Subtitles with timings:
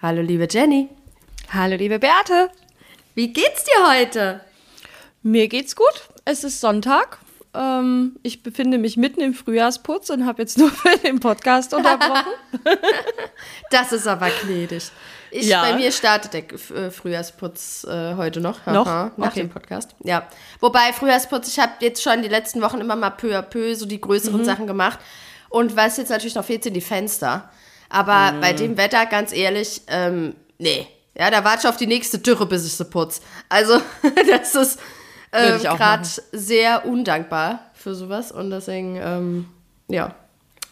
[0.00, 0.88] Hallo, liebe Jenny.
[1.52, 2.50] Hallo, liebe Beate.
[3.16, 4.40] Wie geht's dir heute?
[5.24, 6.08] Mir geht's gut.
[6.24, 7.18] Es ist Sonntag.
[7.52, 12.30] Ähm, ich befinde mich mitten im Frühjahrsputz und habe jetzt nur für den Podcast unterbrochen.
[13.72, 14.92] das ist aber gnädig.
[15.32, 15.62] Ich, ja.
[15.62, 18.64] Bei mir startet der äh, Frühjahrsputz äh, heute noch.
[18.66, 18.86] Noch?
[18.86, 19.40] Aha, nach okay.
[19.40, 19.96] dem Podcast.
[20.04, 20.28] Ja.
[20.60, 23.84] Wobei Frühjahrsputz, ich habe jetzt schon die letzten Wochen immer mal peu à peu so
[23.84, 24.44] die größeren mhm.
[24.44, 25.00] Sachen gemacht.
[25.48, 27.50] Und was jetzt natürlich noch fehlt, sind die Fenster.
[27.88, 28.40] Aber mhm.
[28.40, 30.86] bei dem Wetter, ganz ehrlich, ähm, nee.
[31.16, 33.22] Ja, da warte ich auf die nächste Dürre, bis ich sie putze.
[33.48, 33.80] Also,
[34.30, 34.78] das ist
[35.32, 38.30] ähm, gerade sehr undankbar für sowas.
[38.30, 39.48] Und deswegen, ähm,
[39.88, 40.14] ja,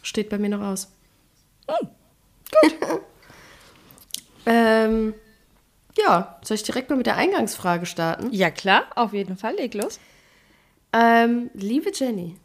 [0.03, 0.89] steht bei mir noch aus.
[1.69, 1.89] Mhm.
[2.63, 2.75] Gut.
[4.47, 5.15] ähm,
[5.99, 8.29] ja, soll ich direkt mal mit der Eingangsfrage starten?
[8.33, 9.55] Ja, klar, auf jeden Fall.
[9.57, 9.99] Leg los.
[10.93, 12.37] Ähm, liebe Jenny,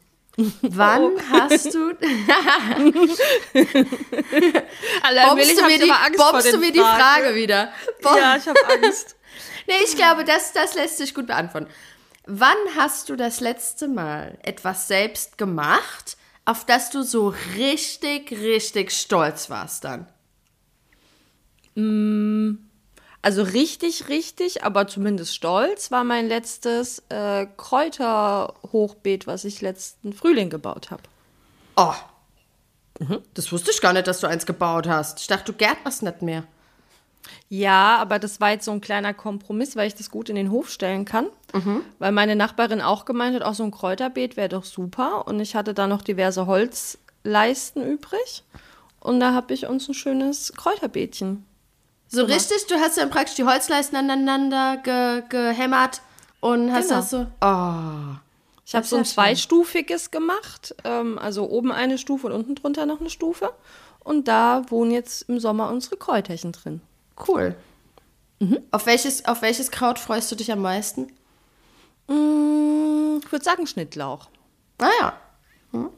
[0.62, 1.20] Wann oh.
[1.31, 1.94] hast du.
[2.00, 3.22] bombst
[5.58, 7.72] du mir, die, bombst du mir die Frage wieder?
[8.02, 9.16] Bom ja, ich habe Angst.
[9.67, 11.67] nee, ich glaube, das, das lässt sich gut beantworten.
[12.25, 18.92] Wann hast du das letzte Mal etwas selbst gemacht, auf das du so richtig, richtig
[18.92, 20.08] stolz warst dann?
[21.75, 22.58] Mm,
[23.22, 30.50] also richtig, richtig, aber zumindest stolz war mein letztes äh, Kräuterhochbeet, was ich letzten Frühling
[30.50, 31.03] gebaut habe.
[31.75, 31.94] Oh,
[33.00, 33.19] mhm.
[33.36, 35.19] das wusste ich gar nicht, dass du eins gebaut hast.
[35.19, 36.45] Ich dachte, du gärtnerst nicht mehr.
[37.47, 40.50] Ja, aber das war jetzt so ein kleiner Kompromiss, weil ich das gut in den
[40.50, 41.28] Hof stellen kann.
[41.53, 41.81] Mhm.
[42.00, 45.28] Weil meine Nachbarin auch gemeint hat, auch so ein Kräuterbeet wäre doch super.
[45.28, 48.44] Und ich hatte da noch diverse Holzleisten übrig.
[49.00, 51.45] Und da habe ich uns ein schönes Kräuterbeetchen
[52.12, 52.42] so gemacht.
[52.42, 56.02] richtig, du hast dann praktisch die Holzleisten aneinander ge gehämmert
[56.42, 57.00] und hast genau.
[57.00, 57.28] das so.
[57.42, 58.18] Oh.
[58.66, 63.00] Ich habe so ein zweistufiges gemacht, ähm, also oben eine Stufe und unten drunter noch
[63.00, 63.53] eine Stufe.
[64.03, 66.81] Und da wohnen jetzt im Sommer unsere Kräuterchen drin.
[67.28, 67.56] Cool.
[68.40, 68.59] Mhm.
[68.72, 71.12] Auf, welches, auf welches Kraut freust du dich am meisten?
[72.08, 74.28] Mmh, ich würde sagen Schnittlauch.
[74.80, 75.14] Ah ja.
[75.72, 75.90] Hm.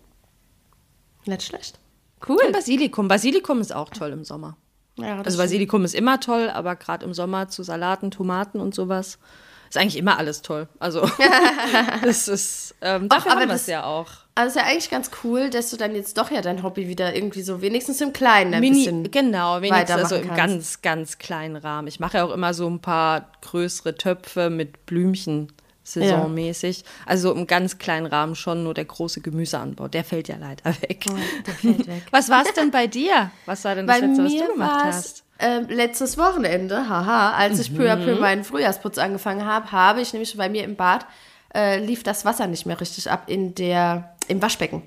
[1.25, 1.79] Nicht schlecht.
[2.27, 2.41] Cool.
[2.45, 3.07] Und Basilikum.
[3.07, 4.57] Basilikum ist auch toll im Sommer.
[4.97, 9.17] Ja, also Basilikum ist immer toll, aber gerade im Sommer zu Salaten, Tomaten und sowas
[9.69, 10.67] ist eigentlich immer alles toll.
[10.79, 11.09] Also
[12.03, 14.07] das ist, ähm, dafür Ach, haben wir es ja auch.
[14.35, 17.15] Also ist ja eigentlich ganz cool, dass du dann jetzt doch ja dein Hobby wieder
[17.15, 21.55] irgendwie so wenigstens im Kleinen ein Mini, bisschen Genau, wenigstens also im ganz, ganz kleinen
[21.55, 21.87] Rahmen.
[21.87, 25.51] Ich mache ja auch immer so ein paar größere Töpfe mit Blümchen
[25.83, 26.79] saisonmäßig.
[26.79, 26.83] Ja.
[27.05, 31.05] Also im ganz kleinen Rahmen schon, nur der große Gemüseanbau, der fällt ja leider weg.
[31.09, 32.03] Oh, der fällt weg.
[32.11, 33.31] Was war es denn bei dir?
[33.45, 35.23] Was war denn das bei letzte, was du gemacht hast?
[35.39, 37.77] Äh, letztes Wochenende, haha, als ich mhm.
[37.77, 41.05] peu à peu meinen Frühjahrsputz angefangen habe, habe ich nämlich bei mir im Bad
[41.53, 44.83] äh, lief das Wasser nicht mehr richtig ab in der, im Waschbecken.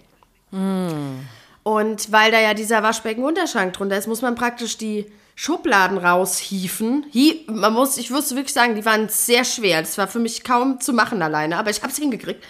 [0.51, 1.27] Mhm.
[1.63, 5.07] Und weil da ja dieser Waschbecken-Unterschrank drunter ist, muss man praktisch die
[5.39, 7.05] Schubladen raushiefen.
[7.13, 9.83] Hie, man muss, ich würde wirklich sagen, die waren sehr schwer.
[9.83, 12.43] Das war für mich kaum zu machen alleine, aber ich habe es hingekriegt.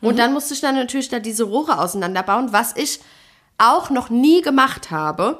[0.00, 0.18] Und mhm.
[0.18, 3.00] dann musste ich dann natürlich da diese Rohre auseinanderbauen, was ich
[3.58, 5.38] auch noch nie gemacht habe.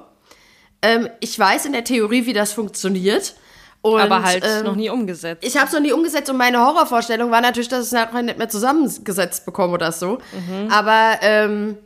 [0.83, 3.35] Ähm, ich weiß in der Theorie, wie das funktioniert.
[3.81, 5.43] Und, aber halt ähm, noch nie umgesetzt.
[5.43, 8.21] Ich habe es noch nie umgesetzt und meine Horrorvorstellung war natürlich, dass ich es nachher
[8.21, 10.19] nicht mehr zusammengesetzt bekomme oder so.
[10.33, 10.71] Mhm.
[10.71, 11.79] Aber ähm,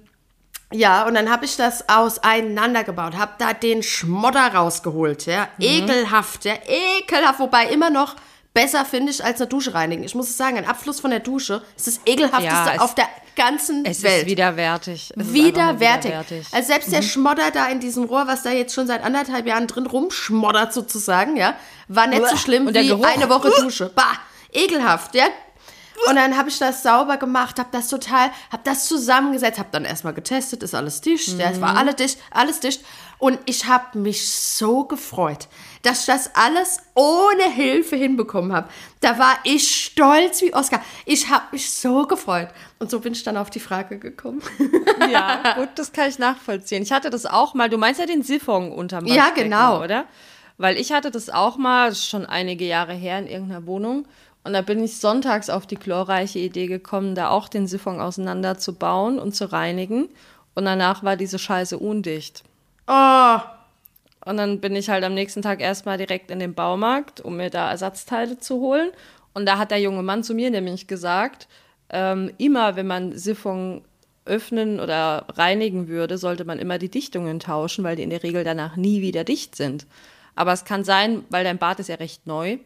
[0.72, 5.48] ja, und dann habe ich das auseinandergebaut, habe da den Schmodder rausgeholt, ja.
[5.58, 5.64] Mhm.
[5.64, 8.16] Ekelhaft, ja, ekelhaft, wobei immer noch
[8.54, 10.04] besser finde ich als eine Dusche reinigen.
[10.04, 13.08] Ich muss es sagen, ein Abfluss von der Dusche ist das ekelhafteste ja, auf der
[13.36, 14.22] ganzen es Welt.
[14.22, 15.12] Ist widerwärtig.
[15.16, 16.10] Es widerwärtig.
[16.12, 16.46] Ist widerwärtig.
[16.52, 16.92] Also selbst mhm.
[16.92, 20.72] der Schmodder da in diesem Rohr, was da jetzt schon seit anderthalb Jahren drin rumschmoddert
[20.72, 21.54] sozusagen, ja,
[21.88, 23.06] war nicht so schlimm wie Geruch.
[23.06, 23.90] eine Woche Dusche.
[23.94, 24.12] Bah,
[24.52, 25.26] ekelhaft, ja.
[26.08, 29.84] Und dann habe ich das sauber gemacht, habe das total, habe das zusammengesetzt, habe dann
[29.84, 31.40] erstmal getestet, ist alles dicht, mhm.
[31.40, 32.84] ja, es war alles dicht, alles dicht.
[33.18, 35.48] Und ich habe mich so gefreut,
[35.82, 38.68] dass ich das alles ohne Hilfe hinbekommen habe.
[39.00, 40.82] Da war ich stolz wie Oscar.
[41.06, 42.48] Ich habe mich so gefreut.
[42.78, 44.42] Und so bin ich dann auf die Frage gekommen.
[45.10, 46.82] Ja, gut, das kann ich nachvollziehen.
[46.82, 49.82] Ich hatte das auch mal, du meinst ja den Siphon unterm Ja, genau.
[49.82, 50.06] Oder?
[50.56, 54.06] Weil ich hatte das auch mal, schon einige Jahre her in irgendeiner Wohnung.
[54.44, 59.18] Und da bin ich sonntags auf die glorreiche Idee gekommen, da auch den Siphon auseinanderzubauen
[59.18, 60.08] und zu reinigen.
[60.54, 62.44] Und danach war diese Scheiße undicht.
[62.86, 63.38] Oh.
[64.26, 67.50] Und dann bin ich halt am nächsten Tag erstmal direkt in den Baumarkt, um mir
[67.50, 68.90] da Ersatzteile zu holen.
[69.32, 71.48] Und da hat der junge Mann zu mir nämlich gesagt,
[71.90, 73.82] ähm, immer wenn man Siphon
[74.26, 78.44] öffnen oder reinigen würde, sollte man immer die Dichtungen tauschen, weil die in der Regel
[78.44, 79.86] danach nie wieder dicht sind.
[80.34, 82.58] Aber es kann sein, weil dein Bad ist ja recht neu,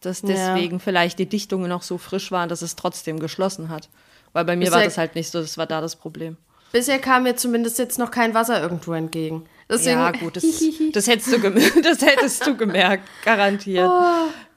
[0.00, 0.82] dass deswegen ja.
[0.82, 3.88] vielleicht die Dichtungen noch so frisch waren, dass es trotzdem geschlossen hat.
[4.32, 6.36] Weil bei mir Bisher war das halt nicht so, das war da das Problem.
[6.72, 9.46] Bisher kam mir zumindest jetzt noch kein Wasser irgendwo entgegen.
[9.68, 10.44] Deswegen, ja, gut, das,
[10.92, 11.38] das, hättest du
[11.82, 13.90] das hättest du gemerkt, garantiert.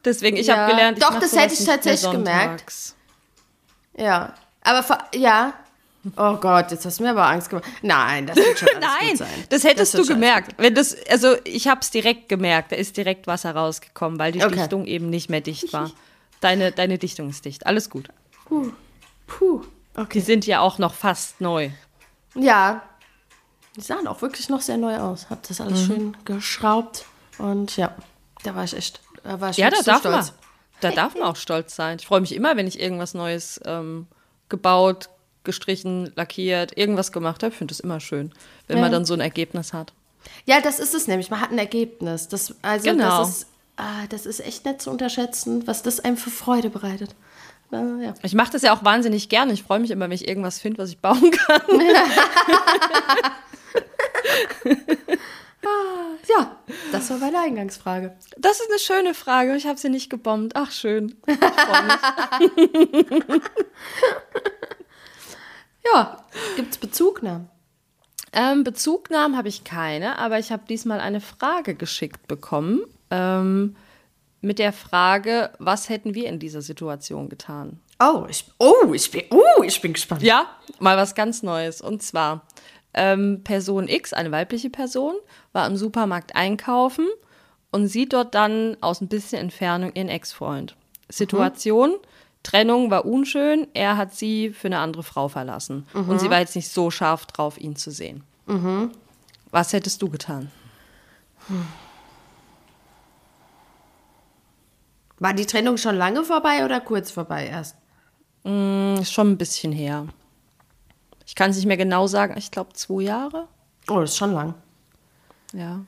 [0.05, 0.57] Deswegen, ich Ja.
[0.57, 2.73] habe gelernt, ich Doch, das hätte ich tatsächlich gemerkt.
[3.97, 4.33] Ja.
[4.61, 5.53] Aber ja.
[6.17, 7.65] Oh Gott, jetzt hast du mir aber Angst gemacht.
[7.81, 9.43] Nein, das wird schon alles Nein, gut sein.
[9.49, 10.55] das hättest wird du gemerkt.
[10.57, 14.43] Wenn das, also ich habe es direkt gemerkt, da ist direkt Wasser rausgekommen, weil die
[14.43, 14.55] Okay.
[14.55, 15.91] Dichtung eben nicht mehr dicht war.
[16.41, 18.09] Deine, deine Dichtung ist dicht, alles gut.
[19.27, 19.61] Puh.
[19.95, 20.19] Die Okay.
[20.19, 21.69] sind ja auch noch fast neu.
[22.35, 22.81] Ja.
[23.77, 25.29] Die sahen auch wirklich noch sehr neu aus.
[25.29, 25.65] Hab das Mhm.
[25.67, 27.05] alles schön geschraubt.
[27.37, 27.95] Und ja,
[28.43, 29.01] da war ich echt.
[29.23, 30.15] Da war ich Ja, da darf stolz.
[30.31, 30.35] man.
[30.81, 31.97] Da darf man auch stolz sein.
[31.99, 34.07] Ich freue mich immer, wenn ich irgendwas Neues ähm,
[34.49, 35.09] gebaut,
[35.43, 37.51] gestrichen, lackiert, irgendwas gemacht habe.
[37.51, 38.31] Ich finde das immer schön,
[38.67, 38.97] wenn man Ja.
[38.97, 39.93] dann so ein Ergebnis hat.
[40.45, 41.29] Ja, das ist es nämlich.
[41.29, 42.27] Man hat ein Ergebnis.
[42.29, 43.19] Das, also Genau.
[43.19, 43.47] das ist,
[43.77, 47.15] ah, das ist echt nicht zu unterschätzen, was das einem für Freude bereitet.
[47.71, 48.13] Ja.
[48.21, 49.51] Ich mache das ja auch wahnsinnig gerne.
[49.51, 51.61] Ich freue mich immer, wenn ich irgendwas finde, was ich bauen kann.
[56.29, 56.57] ja,
[56.91, 58.15] das war meine Eingangsfrage.
[58.37, 59.55] Das ist eine schöne Frage.
[59.55, 60.53] Ich habe sie nicht gebombt.
[60.55, 61.15] Ach, schön.
[61.25, 63.41] Ich freu mich.
[65.85, 66.25] Ja,
[66.55, 67.49] gibt's Bezugnahmen?
[68.33, 72.81] ähm, Bezugnahmen habe ich keine, aber ich habe diesmal eine Frage geschickt bekommen.
[73.11, 73.75] Ähm,
[74.41, 77.79] mit der Frage, was hätten wir in dieser Situation getan?
[77.99, 80.23] Oh, ich, oh, ich bin, oh, ich bin gespannt.
[80.23, 80.47] Ja,
[80.79, 81.79] mal was ganz Neues.
[81.79, 82.45] Und zwar,
[82.93, 85.15] ähm, Person X, eine weibliche Person,
[85.53, 87.07] war im Supermarkt einkaufen
[87.71, 90.75] und sieht dort dann aus ein bisschen Entfernung ihren Ex-Freund.
[91.07, 91.93] Situation,
[92.43, 95.87] Trennung war unschön, er hat sie für eine andere Frau verlassen.
[95.93, 98.23] Und sie war jetzt nicht so scharf drauf, ihn zu sehen.
[99.51, 100.51] Was hättest du getan?
[105.19, 107.77] War die Trennung schon lange vorbei oder kurz vorbei erst?
[108.43, 110.07] Ist schon ein bisschen her.
[111.25, 113.47] Ich kann es nicht mehr genau sagen, ich glaube zwei Jahre.
[113.87, 114.53] Oh, das ist schon lang.
[115.53, 115.79] Ja.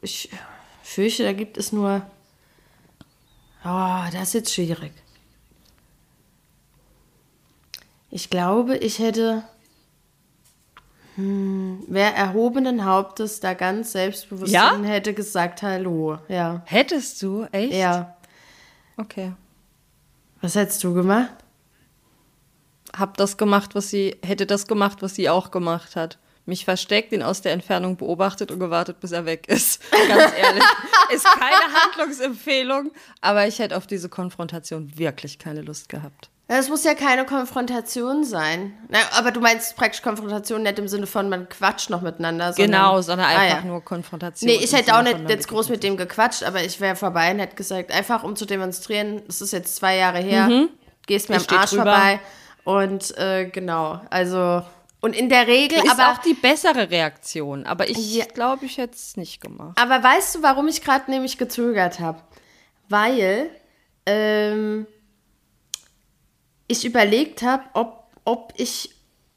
[0.00, 0.30] Ich
[0.82, 2.02] fürchte, da gibt es nur.
[3.64, 4.92] Oh, das ist jetzt schwierig.
[8.10, 9.44] Ich glaube, ich hätte.
[11.16, 14.72] Hm, wer erhobenen Hauptes da ganz selbstbewusst Ja?
[14.72, 16.18] hin hätte gesagt Hallo.
[16.28, 16.62] Ja.
[16.64, 17.44] Hättest du?
[17.52, 17.74] Echt?
[17.74, 18.16] Ja.
[18.96, 19.32] Okay.
[20.40, 21.34] Was hättest du gemacht?
[22.96, 26.18] hab das gemacht, was sie, hätte das gemacht, was sie auch gemacht hat.
[26.50, 29.80] Mich versteckt, ihn aus der Entfernung beobachtet und gewartet, bis er weg ist.
[30.08, 30.64] Ganz ehrlich.
[31.14, 36.28] ist keine Handlungsempfehlung, aber ich hätte auf diese Konfrontation wirklich keine Lust gehabt.
[36.48, 38.72] Es muss ja keine Konfrontation sein.
[38.88, 42.52] Na, aber du meinst praktisch Konfrontation nicht im Sinne von, man quatscht noch miteinander.
[42.52, 43.70] Sondern, Genau, sondern Ah, einfach ja.
[43.70, 44.50] nur Konfrontation.
[44.50, 47.38] Nee, ich hätte auch nicht jetzt groß mit dem gequatscht, aber ich wäre vorbei und
[47.38, 50.66] hätte gesagt, einfach um zu demonstrieren, es ist jetzt zwei Jahre her,
[51.06, 51.84] gehst mir Ich am Arsch drüber.
[51.84, 52.20] vorbei.
[52.64, 54.62] Und äh, genau, also,
[55.00, 58.24] und in der Regel, Ist aber, auch die bessere Reaktion, aber ich Ja.
[58.26, 59.78] glaube, ich hätte es nicht gemacht.
[59.80, 62.20] aber weißt du, warum ich gerade nämlich gezögert habe?
[62.88, 63.50] Weil
[64.06, 64.86] ähm,
[66.66, 68.90] ich überlegt habe, ob, ob ich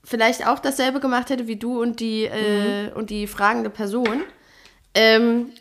[0.03, 4.21] vielleicht auch dasselbe gemacht hätte wie du und die, äh, und die fragende Person,
[4.93, 5.51] ähm,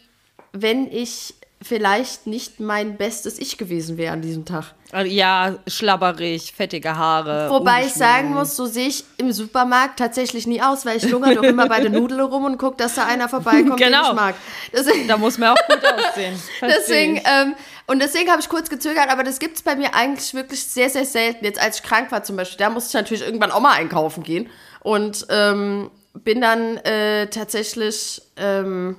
[0.53, 4.75] wenn ich vielleicht nicht mein bestes Ich gewesen wäre an diesem Tag.
[4.91, 7.49] Also, Ja, schlabberig, fettige Haare.
[7.51, 11.35] Wobei ich sagen muss, so sehe ich im Supermarkt tatsächlich nie aus, weil ich lungere
[11.37, 14.11] doch immer bei den Nudeln rum und gucke, dass da einer vorbeikommt, den Genau.
[14.11, 14.35] ich mag.
[14.73, 16.35] Deswegen, Da muss man auch gut aussehen.
[16.61, 17.55] Deswegen, ähm,
[17.87, 20.89] und deswegen habe ich kurz gezögert, aber das gibt es bei mir eigentlich wirklich sehr,
[20.89, 21.45] sehr selten.
[21.45, 24.23] Jetzt als ich krank war zum Beispiel, da musste ich natürlich irgendwann auch mal einkaufen
[24.23, 24.49] gehen
[24.81, 28.97] und ähm, bin dann äh, tatsächlich ähm,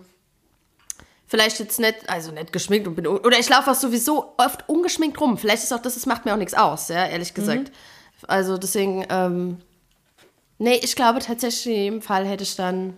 [1.33, 5.19] vielleicht jetzt nicht, also nicht geschminkt und bin, oder ich laufe auch sowieso oft ungeschminkt
[5.19, 5.35] rum.
[5.35, 7.71] Vielleicht ist auch das, das macht mir auch nichts aus, ja, ehrlich gesagt.
[8.27, 9.57] Also deswegen, ähm,
[10.59, 12.95] nee, ich glaube tatsächlich in dem Fall hätte ich dann,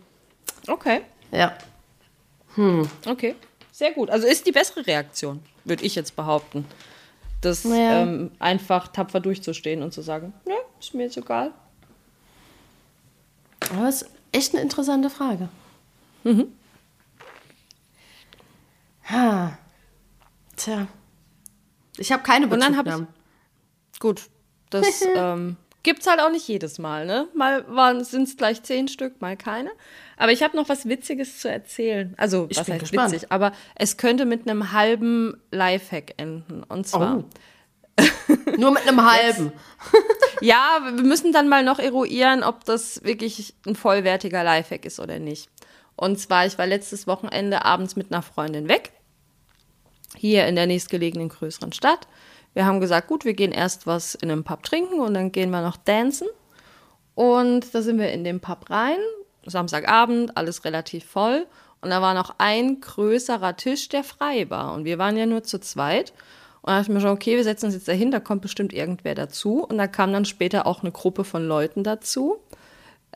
[0.67, 1.03] Okay.
[1.31, 1.57] ja.
[3.05, 3.35] Okay,
[3.71, 4.09] sehr gut.
[4.09, 6.65] Also ist die bessere Reaktion, würde ich jetzt behaupten.
[7.39, 8.01] Das Ja.
[8.01, 11.53] ähm, einfach tapfer durchzustehen und zu sagen, ne, ist mir jetzt egal.
[13.71, 15.47] Aber das ist echt eine interessante Frage.
[19.09, 19.57] Ha.
[20.55, 20.87] Tja.
[21.97, 23.07] Ich habe keine Und dann hab Bezugnahmen.
[23.99, 24.23] Gut,
[24.69, 27.27] das ähm, gibt's halt auch nicht jedes Mal, ne?
[27.33, 29.69] Mal sind es gleich zehn Stück, mal keine.
[30.17, 32.13] Aber ich habe noch was Witziges zu erzählen.
[32.17, 33.11] Also, Ich was heißt gespannt.
[33.13, 33.31] witzig?
[33.31, 36.63] Aber es könnte mit einem halben Lifehack enden.
[36.63, 37.23] Und zwar, Oh.
[38.57, 39.53] Nur mit einem halben.
[40.41, 45.19] ja, wir müssen dann mal noch eruieren, ob das wirklich ein vollwertiger Lifehack ist oder
[45.19, 45.49] nicht.
[45.95, 48.91] Und zwar, ich war letztes Wochenende abends mit einer Freundin weg.
[50.15, 52.07] Hier in der nächstgelegenen größeren Stadt.
[52.53, 55.49] Wir haben gesagt, gut, wir gehen erst was in einem Pub trinken und dann gehen
[55.51, 56.27] wir noch dancen.
[57.15, 58.97] Und da sind wir in den Pub rein,
[59.45, 61.47] Samstagabend, alles relativ voll.
[61.81, 64.73] Und da war noch ein größerer Tisch, der frei war.
[64.73, 66.11] Und wir waren ja nur zu zweit.
[66.61, 68.73] Und da dachte ich mir schon, okay, wir setzen uns jetzt dahin, da kommt bestimmt
[68.73, 69.63] irgendwer dazu.
[69.63, 72.37] Und da kam dann später auch eine Gruppe von Leuten dazu,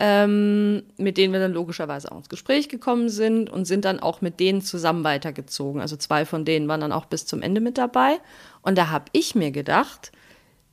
[0.02, 4.22] ähm, mit denen wir dann logischerweise auch ins Gespräch gekommen sind und sind dann auch
[4.22, 5.82] mit denen zusammen weitergezogen.
[5.82, 8.18] Also zwei von denen waren dann auch bis zum Ende mit dabei.
[8.62, 10.10] Und da habe ich mir gedacht,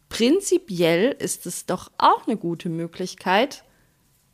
[0.07, 3.65] prinzipiell ist es doch auch eine gute Möglichkeit,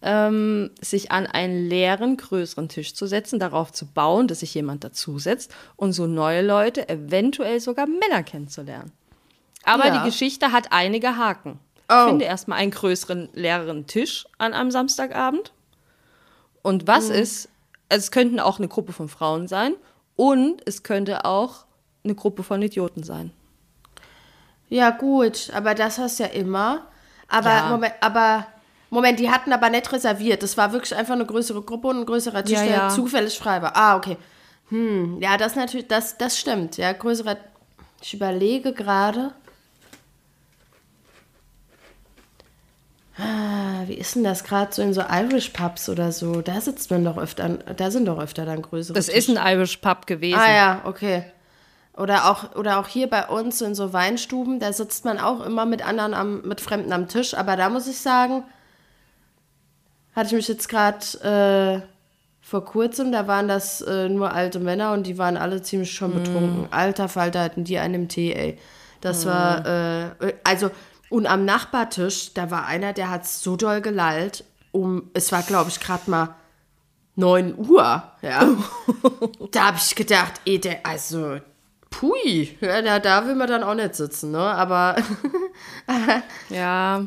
[0.03, 4.83] ähm, sich an einen leeren, größeren Tisch zu setzen, darauf zu bauen, dass sich jemand
[4.83, 8.91] dazusetzt und so neue Leute, eventuell sogar Männer kennenzulernen.
[9.63, 9.97] Aber ja.
[9.97, 11.57] die Geschichte hat einige Haken.
[11.93, 12.07] Oh.
[12.07, 15.51] Finde erstmal einen größeren, leeren Tisch an einem Samstagabend.
[16.62, 17.15] Und was mhm.
[17.15, 17.50] ist,
[17.89, 19.75] es könnten auch eine Gruppe von Frauen sein
[20.15, 21.65] und es könnte auch
[22.03, 23.31] eine Gruppe von Idioten sein.
[24.69, 26.88] Ja, gut, aber das hast ja immer.
[27.27, 27.69] Aber, ja.
[27.69, 28.47] Moment, aber
[28.89, 30.43] Moment, die hatten aber nicht reserviert.
[30.43, 33.62] Das war wirklich einfach eine größere Gruppe und ein größerer Tisch, ja, der zufällig frei
[33.62, 33.75] war.
[33.75, 34.17] Ah, okay.
[34.69, 36.77] Hm, ja, das natürlich, das, das stimmt.
[36.77, 37.38] Ja, größerer.
[38.01, 39.33] Ich überlege gerade.
[43.17, 46.41] Ah, wie ist denn das gerade so in so Irish Pubs oder so?
[46.41, 48.96] Da sitzt man doch öfter, da sind doch öfter dann größere.
[48.96, 49.17] Das Tische.
[49.17, 50.39] ist ein Irish Pub gewesen.
[50.39, 51.24] Ah ja, okay.
[51.96, 55.65] Oder auch, oder auch hier bei uns in so Weinstuben, da sitzt man auch immer
[55.65, 57.36] mit anderen am, mit Fremden am Tisch.
[57.36, 58.43] Aber da muss ich sagen,
[60.15, 61.88] hatte ich mich jetzt gerade äh,
[62.41, 66.12] vor kurzem, da waren das äh, nur alte Männer und die waren alle ziemlich schon
[66.12, 66.24] mm.
[66.24, 66.67] betrunken.
[66.72, 68.58] Alter Falter hatten die einen Tee, ey.
[69.01, 69.27] Das mm.
[69.29, 70.72] war, äh, also,
[71.13, 75.70] und am Nachbartisch, da war einer, der hat so doll gelallt, um, es war, glaube
[75.70, 76.34] ich, gerade mal
[77.17, 78.58] 9 Uhr, ja.
[79.51, 81.38] da habe ich gedacht, ey, der, also,
[81.91, 84.39] pui, ja, da, da will man dann auch nicht sitzen, ne?
[84.39, 84.96] Aber.
[86.50, 87.05] ja.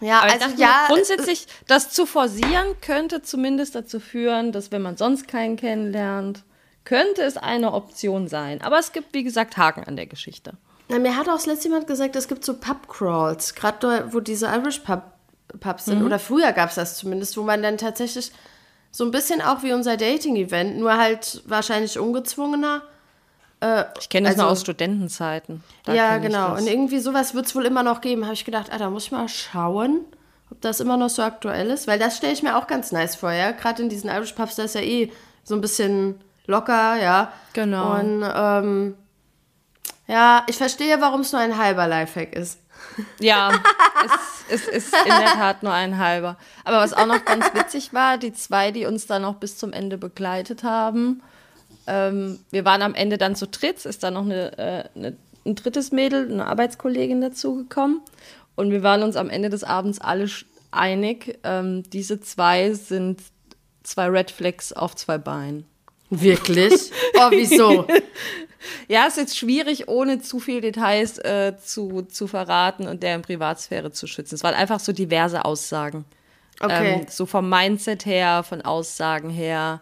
[0.00, 4.98] Ja, Aber also ja, grundsätzlich, das zu forcieren könnte zumindest dazu führen, dass wenn man
[4.98, 6.42] sonst keinen kennenlernt,
[6.84, 8.60] könnte es eine Option sein.
[8.60, 10.58] Aber es gibt, wie gesagt, Haken an der Geschichte.
[10.88, 14.46] Na, mir hat auch das letzte jemand gesagt, es gibt so Pub-Crawls, gerade wo diese
[14.46, 15.02] Irish Pub,
[15.60, 16.00] Pubs sind.
[16.00, 16.06] Mhm.
[16.06, 18.32] Oder früher gab es das zumindest, wo man dann tatsächlich
[18.90, 22.82] so ein bisschen auch wie unser Dating-Event, nur halt wahrscheinlich ungezwungener
[23.60, 25.62] äh, ich kenne das also, nur aus Studentenzeiten.
[25.84, 26.54] Da ja, genau.
[26.54, 28.24] Und irgendwie sowas wird es wohl immer noch geben.
[28.24, 30.04] Habe ich gedacht, ah, da muss ich mal schauen,
[30.50, 31.86] ob das immer noch so aktuell ist.
[31.86, 33.52] Weil das stelle ich mir auch ganz nice vor, ja.
[33.52, 35.10] Gerade in diesen Irish Pubs, da ist ja eh
[35.42, 37.32] so ein bisschen locker, ja.
[37.54, 37.98] Genau.
[37.98, 38.94] Und ähm,
[40.06, 42.60] ja, ich verstehe, warum es nur ein halber Lifehack ist.
[43.20, 43.60] Ja,
[44.48, 46.36] es, es, ist in der Tat nur ein halber.
[46.64, 49.72] Aber was auch noch ganz witzig war, die zwei, die uns dann noch bis zum
[49.72, 51.22] Ende begleitet haben,
[51.86, 55.54] ähm, wir waren am Ende dann zu dritt, ist dann noch eine, äh, eine, ein
[55.54, 58.00] drittes Mädel, eine Arbeitskollegin dazugekommen.
[58.54, 60.28] Und wir waren uns am Ende des Abends alle
[60.70, 63.22] einig, ähm, diese zwei sind
[63.82, 65.64] zwei Red Flags auf zwei Beinen.
[66.10, 66.92] Wirklich?
[67.18, 67.86] Oh, wieso?
[68.88, 73.92] ja, ist jetzt schwierig, ohne zu viel Details äh, zu, zu verraten und deren Privatsphäre
[73.92, 74.34] zu schützen.
[74.34, 76.04] Es waren einfach so diverse Aussagen.
[76.60, 77.00] Okay.
[77.00, 79.80] Ähm, so vom Mindset her, von Aussagen her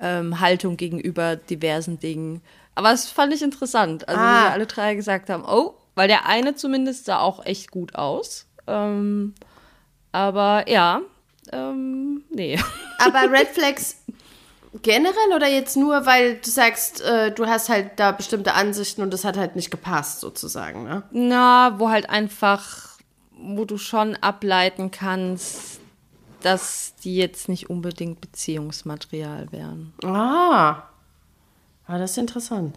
[0.00, 2.42] ähm, Haltung gegenüber diversen Dingen.
[2.74, 4.08] Aber das fand ich interessant.
[4.08, 4.24] Also, ah.
[4.24, 7.94] wie wir alle drei gesagt haben, oh, weil der eine zumindest sah auch echt gut
[7.94, 8.46] aus.
[8.66, 9.34] Ähm,
[10.10, 11.02] aber ja,
[11.52, 12.58] ähm, nee.
[12.98, 14.01] Aber Red Flags
[14.80, 19.12] generell oder jetzt nur, weil du sagst, äh, du hast halt da bestimmte Ansichten und
[19.12, 21.02] das hat halt nicht gepasst, sozusagen, ne?
[21.10, 22.98] Na, wo halt einfach,
[23.36, 25.80] wo du schon ableiten kannst,
[26.40, 29.92] dass die jetzt nicht unbedingt Beziehungsmaterial wären.
[30.04, 30.84] Ah,
[31.86, 32.76] ah das ist interessant.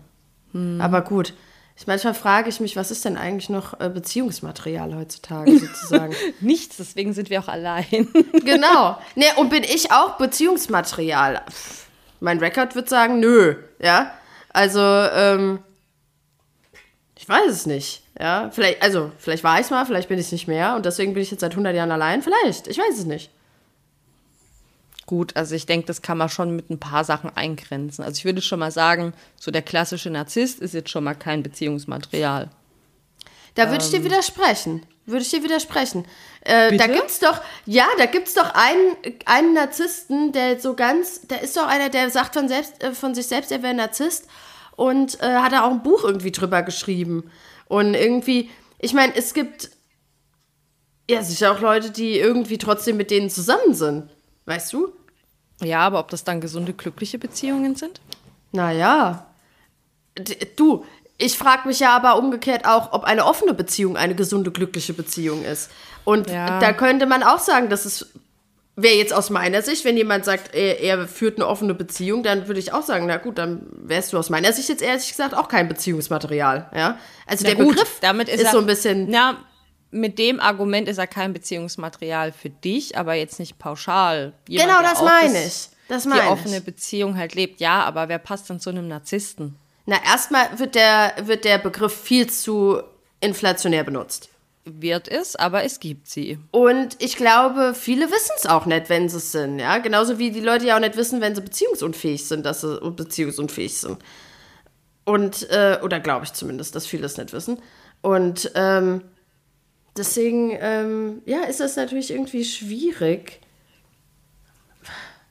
[0.52, 0.82] Hm.
[0.82, 1.34] Aber gut,
[1.78, 6.14] ich, manchmal frage ich mich, was ist denn eigentlich noch äh, Beziehungsmaterial heutzutage sozusagen?
[6.40, 8.08] Nichts, deswegen sind wir auch allein.
[8.46, 8.98] genau.
[9.16, 11.42] Nee, und bin ich auch Beziehungsmaterial?
[11.50, 11.85] Pff,
[12.26, 14.12] mein Rekord wird sagen, nö, ja.
[14.50, 15.60] Also, ähm,
[17.18, 18.02] ich weiß es nicht.
[18.20, 20.86] Ja, vielleicht, also, vielleicht war ich es mal, vielleicht bin ich es nicht mehr und
[20.86, 22.22] deswegen bin ich jetzt seit 100 Jahren allein.
[22.22, 23.30] Vielleicht, ich weiß es nicht.
[25.06, 28.04] Gut, also ich denke, das kann man schon mit ein paar Sachen eingrenzen.
[28.04, 31.44] Also ich würde schon mal sagen, so der klassische Narzisst ist jetzt schon mal kein
[31.44, 32.50] Beziehungsmaterial.
[33.54, 34.06] Da würde ich dir ähm.
[34.06, 34.84] widersprechen.
[35.06, 36.06] Würde ich dir widersprechen.
[36.42, 38.96] Äh, da gibt's doch, ja, da gibt's doch einen,
[39.26, 43.14] einen Narzissten, der so ganz, der ist doch einer, der sagt von, selbst, äh, von
[43.14, 44.28] sich selbst, er wäre Narzisst
[44.76, 47.32] und äh, hat da auch ein Buch irgendwie drüber geschrieben.
[47.68, 49.70] Und irgendwie, ich meine, es gibt
[51.10, 54.10] ja sicher auch Leute, die irgendwie trotzdem mit denen zusammen sind.
[54.46, 54.94] Weißt du?
[55.62, 58.02] Ja, aber ob das dann gesunde, glückliche Beziehungen sind?
[58.52, 59.28] Naja.
[60.56, 60.86] Du,
[61.18, 65.44] ich frage mich ja aber umgekehrt auch, ob eine offene Beziehung eine gesunde, glückliche Beziehung
[65.46, 65.72] ist.
[66.04, 66.60] Und ja.
[66.60, 68.08] da könnte man auch sagen, dass es
[68.76, 72.48] wäre jetzt aus meiner Sicht, wenn jemand sagt, er, er, führt eine offene Beziehung, dann
[72.48, 75.34] würde ich auch sagen, na gut, dann wärst du aus meiner Sicht jetzt ehrlich gesagt
[75.34, 76.70] auch kein Beziehungsmaterial.
[76.76, 76.98] Ja?
[77.26, 79.12] Also Na der gut, Begriff damit ist, ist er, so ein bisschen.
[79.12, 79.38] Ja,
[79.92, 84.34] mit dem Argument ist er kein Beziehungsmaterial für dich, aber jetzt nicht pauschal.
[84.50, 85.70] Jemand, genau, das meine ich.
[85.88, 86.64] Das Die meine offene ich.
[86.66, 89.56] Beziehung halt lebt, ja, aber wer passt dann zu einem Narzissten?
[89.86, 92.82] Na, erstmal wird der, wird der Begriff viel zu
[93.22, 94.30] inflationär benutzt.
[94.68, 96.40] Wird es, aber es gibt sie.
[96.50, 99.78] Und ich glaube, viele wissen es auch nicht, wenn sie es sind, ja.
[99.78, 103.78] Genauso wie die Leute ja auch nicht wissen, wenn sie beziehungsunfähig sind, dass sie beziehungsunfähig
[103.78, 104.00] sind.
[105.04, 107.60] Und, äh, oder glaube ich zumindest, dass viele es nicht wissen.
[108.02, 109.02] Und ähm,
[109.96, 113.40] deswegen, ähm, ja, ist das natürlich irgendwie schwierig.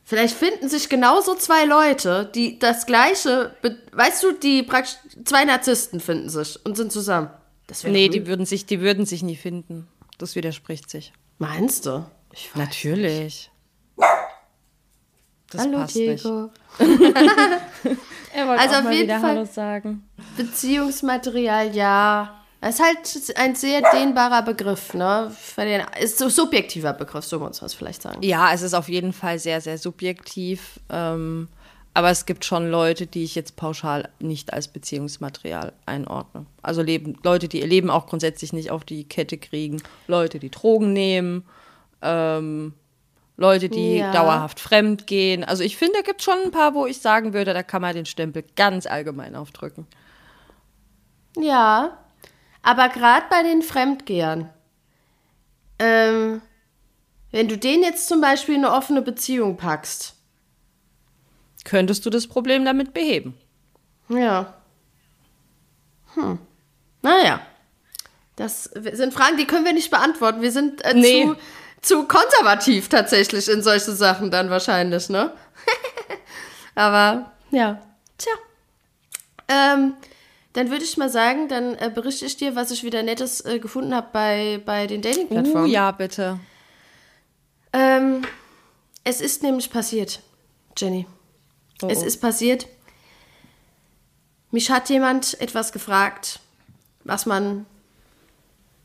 [0.06, 3.56] Vielleicht finden sich genauso zwei Leute, die das gleiche,
[3.92, 7.30] weißt du, die praktisch zwei Narzissten finden sich und sind zusammen.
[7.66, 9.88] Das wäre Nee, die würden, sich, die würden sich nie finden.
[10.18, 11.12] Das widerspricht sich.
[11.38, 12.04] Meinst du?
[12.32, 13.50] Ich weiß Natürlich.
[15.50, 16.24] Das Hallo passt nicht.
[16.24, 16.50] Diego.
[18.36, 20.08] Er wollte Also auch auf mal jeden wieder Fall- Hallo sagen.
[20.36, 22.43] Beziehungsmaterial, ja.
[22.66, 25.30] Es ist halt ein sehr dehnbarer Begriff, ne?
[26.00, 28.22] Ist so subjektiver Begriff, so muss man es vielleicht sagen.
[28.22, 30.80] Ja, es ist auf jeden Fall sehr, sehr subjektiv.
[30.88, 31.48] Ähm,
[31.92, 36.46] aber es gibt schon Leute, die ich jetzt pauschal nicht als Beziehungsmaterial einordne.
[36.62, 39.82] Also leben, Leute, die ihr Leben auch grundsätzlich nicht auf die Kette kriegen.
[40.06, 41.44] Leute, die Drogen nehmen.
[42.00, 42.72] Ähm,
[43.36, 44.10] Leute, die Ja.
[44.10, 45.44] dauerhaft fremd gehen.
[45.44, 47.82] Also ich finde, da gibt es schon ein paar, wo ich sagen würde, da kann
[47.82, 49.86] man den Stempel ganz allgemein aufdrücken.
[51.36, 51.98] Ja,
[52.64, 54.50] aber gerade bei den Fremdgehern,
[55.78, 56.40] ähm,
[57.30, 60.14] wenn du denen jetzt zum Beispiel in eine offene Beziehung packst,
[61.64, 63.34] Könntest du das Problem damit beheben?
[64.08, 64.54] ja.
[66.14, 66.38] Hm.
[67.02, 67.40] Naja.
[68.36, 70.42] Das sind Fragen, die können wir nicht beantworten.
[70.42, 71.24] Wir sind äh, Nee.
[71.24, 71.36] zu,
[71.82, 75.32] zu konservativ tatsächlich in solche Sachen dann wahrscheinlich, ne?
[76.76, 77.80] Aber ja,
[78.18, 78.32] tja.
[79.48, 79.94] Ähm,
[80.54, 83.58] dann würde ich mal sagen, dann äh, berichte ich dir, was ich wieder Nettes äh,
[83.58, 85.66] gefunden habe bei, bei den Uh, Dating-Plattformen.
[85.68, 86.38] ja, bitte.
[87.72, 88.22] Ähm,
[89.02, 90.20] es ist nämlich passiert,
[90.76, 91.06] Jenny.
[91.82, 92.06] Oh, Es oh.
[92.06, 92.68] ist passiert.
[94.52, 96.38] Mich hat jemand etwas gefragt,
[97.02, 97.66] was man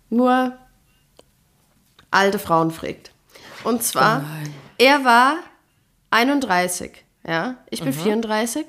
[0.10, 0.58] nur
[2.10, 3.12] alte Frauen fragt.
[3.64, 4.54] Und zwar, nein.
[4.80, 5.36] er war
[6.10, 8.66] 31, ja, ich bin 34.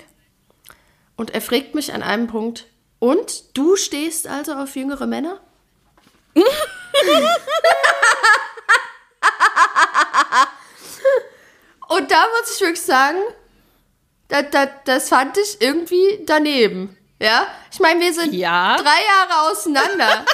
[1.17, 2.67] Und er fragt mich an einem Punkt,
[3.01, 5.41] und du stehst also auf jüngere Männer?
[11.89, 13.19] Und da muss ich wirklich sagen,
[14.29, 16.97] das, das, das fand ich irgendwie daneben.
[17.21, 18.77] Ja, ich meine, wir sind Ja.
[18.77, 20.25] drei Jahre auseinander.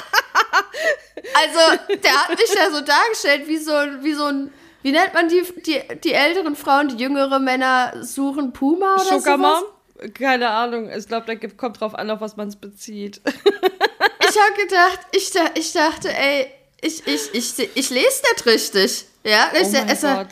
[1.33, 1.59] also,
[2.03, 4.53] der hat mich ja so dargestellt, wie so, ein- wie so ein,
[4.83, 9.37] wie nennt man die, die, die älteren Frauen, die jüngere Männer suchen Puma oder Sugar
[9.37, 9.61] sowas?
[9.61, 9.63] Mom?
[10.13, 10.89] Keine Ahnung.
[10.89, 13.21] Ich glaube, da kommt drauf an, auf was man es bezieht.
[14.29, 19.05] Ich habe gedacht, ich, ich dachte, ey, ich, ich, ich, ich lese nicht richtig.
[19.23, 20.27] Ja, ich, oh mein es- Gott.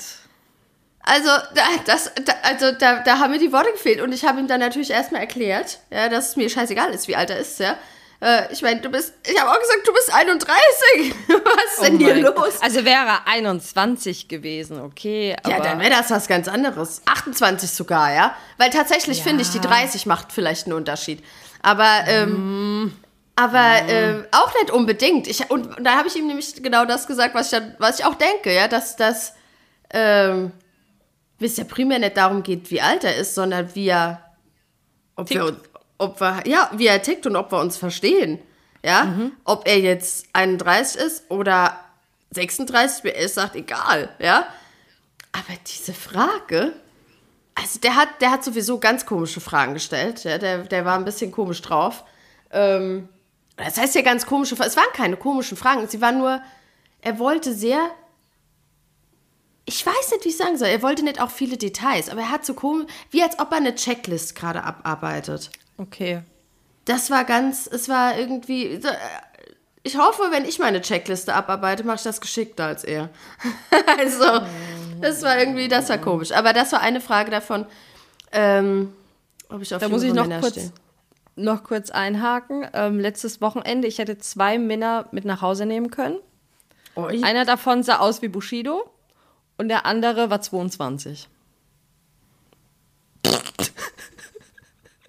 [0.99, 4.01] Also, da, das, da, also da, da haben mir die Worte gefehlt.
[4.01, 7.15] Und ich habe ihm dann natürlich erstmal erklärt, ja, dass es mir scheißegal ist, wie
[7.15, 7.77] alt er ist, ja.
[8.21, 11.15] Äh, ich meine, du bist, ich habe auch gesagt, du bist 31.
[11.27, 12.33] Was ist denn Oh hier mein los?
[12.35, 12.53] Gott.
[12.61, 15.35] Also wäre er 21 gewesen, okay.
[15.47, 17.01] Ja, dann wäre das was ganz anderes.
[17.05, 18.35] 28 sogar, ja.
[18.57, 21.23] Weil tatsächlich finde ich, die 30 macht vielleicht einen Unterschied.
[21.61, 22.93] Aber, ähm,
[23.35, 25.27] aber äh, auch nicht unbedingt.
[25.27, 27.99] Ich, und, und da habe ich ihm nämlich genau das gesagt, was ich, dann, was
[27.99, 29.33] ich auch denke, ja, dass das,
[29.91, 30.51] ähm,
[31.41, 34.23] es ja primär nicht darum geht, wie alt er ist, sondern wie er,
[35.17, 35.59] ob wir, uns-
[35.97, 38.39] ob wir, ja, wie er tickt und ob wir uns verstehen.
[38.83, 41.79] Ja, ob er jetzt 31 ist oder
[42.31, 44.45] 36, mir ist sagt, egal, ja.
[45.31, 46.73] Aber diese Frage,
[47.55, 50.23] also der hat, der hat sowieso ganz komische Fragen gestellt.
[50.23, 52.03] Ja, der, der war ein bisschen komisch drauf.
[52.51, 53.09] Ähm,
[53.57, 54.69] das heißt ja ganz komische Fragen.
[54.69, 55.87] Es waren keine komischen Fragen.
[55.87, 56.41] Sie waren nur,
[57.01, 57.79] er wollte sehr.
[59.65, 60.67] Ich weiß nicht, wie ich sagen soll.
[60.67, 63.57] Er wollte nicht auch viele Details, aber er hat so komisch, wie als ob er
[63.57, 65.49] eine Checklist gerade abarbeitet.
[65.77, 66.21] Okay.
[66.85, 68.65] Das war ganz, es war irgendwie.
[68.67, 68.79] äh,
[69.83, 73.09] Ich hoffe, wenn ich meine Checkliste abarbeite, mache ich das geschickter als er.
[73.99, 74.41] also,
[75.01, 76.31] das war irgendwie, das war komisch.
[76.31, 77.65] Aber das war eine Frage davon,
[78.31, 78.93] ähm,
[79.49, 80.71] ob ich auf Da muss ich noch Männer kurz, stehe.
[81.35, 82.67] noch kurz einhaken.
[82.73, 86.17] Ähm, letztes Wochenende, ich hätte zwei Männer mit nach Hause nehmen können.
[86.95, 87.23] Ui.
[87.23, 88.89] Einer davon sah aus wie Bushido
[89.57, 91.27] und der andere war 22.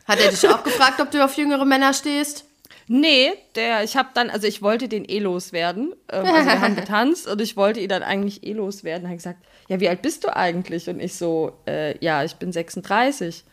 [0.07, 2.45] Hat er dich auch gefragt, ob du auf jüngere Männer stehst?
[2.89, 5.93] Nee, der, ich habe dann, also ich wollte den eh loswerden.
[6.11, 9.07] Ähm, also wir haben getanzt und ich wollte ihn dann eigentlich eh loswerden.
[9.07, 10.89] Er hat gesagt, ja, wie alt bist du eigentlich?
[10.89, 13.45] Und ich so, äh, ja, ich bin 36.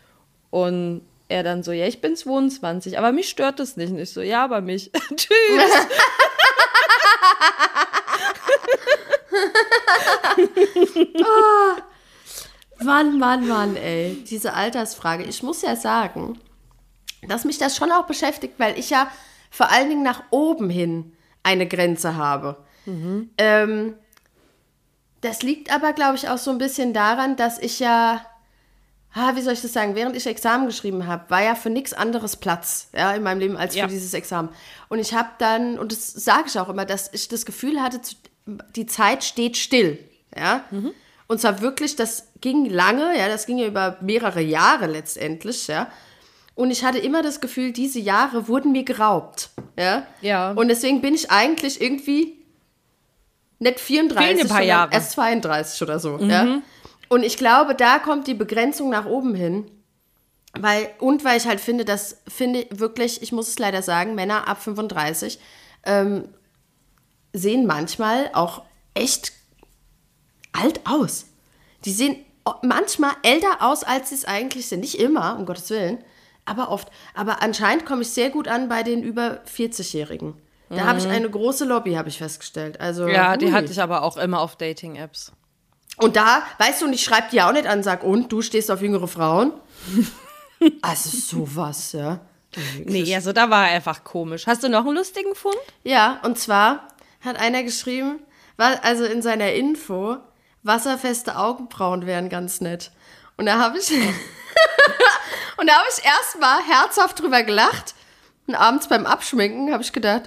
[0.51, 3.91] Und er dann so, ja, ich bin 22, aber mich stört das nicht.
[3.91, 4.91] Und ich so, ja, aber mich.
[5.15, 5.71] Tschüss.
[11.17, 11.81] oh,
[12.83, 14.23] Mann, Mann, Mann, ey.
[14.29, 15.23] Diese Altersfrage.
[15.23, 16.39] Ich muss ja sagen,
[17.27, 19.07] dass mich das schon auch beschäftigt, weil ich ja
[19.49, 22.57] vor allen Dingen nach oben hin eine Grenze habe.
[22.85, 23.29] Mhm.
[23.37, 23.95] Ähm,
[25.21, 28.25] das liegt aber, glaube ich, auch so ein bisschen daran, dass ich ja,
[29.13, 31.93] ah, wie soll ich das sagen, während ich Examen geschrieben habe, war ja für nichts
[31.93, 33.85] anderes Platz ja, in meinem Leben als ja.
[33.85, 34.49] für dieses Examen.
[34.89, 38.01] Und ich habe dann, und das sage ich auch immer, dass ich das Gefühl hatte,
[38.75, 39.97] die Zeit steht still.
[40.35, 40.65] Ja.
[40.71, 40.93] Mhm.
[41.27, 45.87] Und zwar wirklich, das ging lange, ja, das ging ja über mehrere Jahre letztendlich, ja.
[46.55, 49.49] Und ich hatte immer das Gefühl, diese Jahre wurden mir geraubt.
[49.77, 50.05] Ja.
[50.21, 50.51] Ja.
[50.51, 52.37] Und deswegen bin ich eigentlich irgendwie
[53.59, 54.93] nicht 34, ein paar Jahre.
[54.93, 56.17] erst 32 oder so.
[56.17, 56.29] Mhm.
[56.29, 56.61] Ja.
[57.09, 59.69] Und ich glaube, da kommt die Begrenzung nach oben hin.
[60.55, 64.47] Weil, und weil ich halt finde, dass, finde wirklich, ich muss es leider sagen, Männer
[64.47, 65.39] ab 35
[65.83, 66.29] ähm,
[67.33, 68.61] sehen manchmal auch
[68.93, 69.33] echt
[70.53, 71.25] alt aus.
[71.85, 72.17] Die sehen
[72.61, 74.79] manchmal älter aus, als sie es eigentlich sind.
[74.79, 76.03] Nicht immer, um Gottes Willen,
[76.45, 76.89] aber oft.
[77.13, 80.35] Aber anscheinend komme ich sehr gut an bei den über 40-Jährigen.
[80.69, 80.87] Da mhm.
[80.87, 82.79] habe ich eine große Lobby, habe ich festgestellt.
[82.79, 83.51] Also, ja, die ui.
[83.51, 85.31] hatte ich aber auch immer auf Dating-Apps.
[85.97, 88.71] Und da, weißt du, und ich schreibe dir auch nicht an, sag, und du stehst
[88.71, 89.53] auf jüngere Frauen?
[90.81, 92.21] also sowas, ja.
[92.85, 94.47] Nee, also da war er einfach komisch.
[94.47, 95.57] Hast du noch einen lustigen Fund?
[95.83, 96.87] Ja, und zwar
[97.21, 98.19] hat einer geschrieben,
[98.57, 100.17] war also in seiner Info,
[100.63, 102.91] wasserfeste Augenbrauen wären ganz nett.
[103.37, 103.91] Und da habe ich
[105.57, 107.93] und da habe ich erstmal herzhaft drüber gelacht.
[108.47, 110.23] Und abends beim Abschminken habe ich gedacht,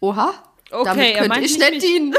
[0.00, 0.32] oha,
[0.70, 2.12] okay, damit könnte ich nicht dienen.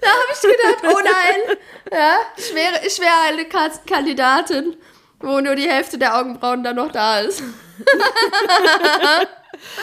[0.00, 1.56] da habe ich gedacht, oh nein,
[1.92, 3.46] ja, ich wäre, ich wäre eine
[3.86, 4.76] Kandidatin,
[5.20, 7.42] wo nur die Hälfte der Augenbrauen dann noch da ist.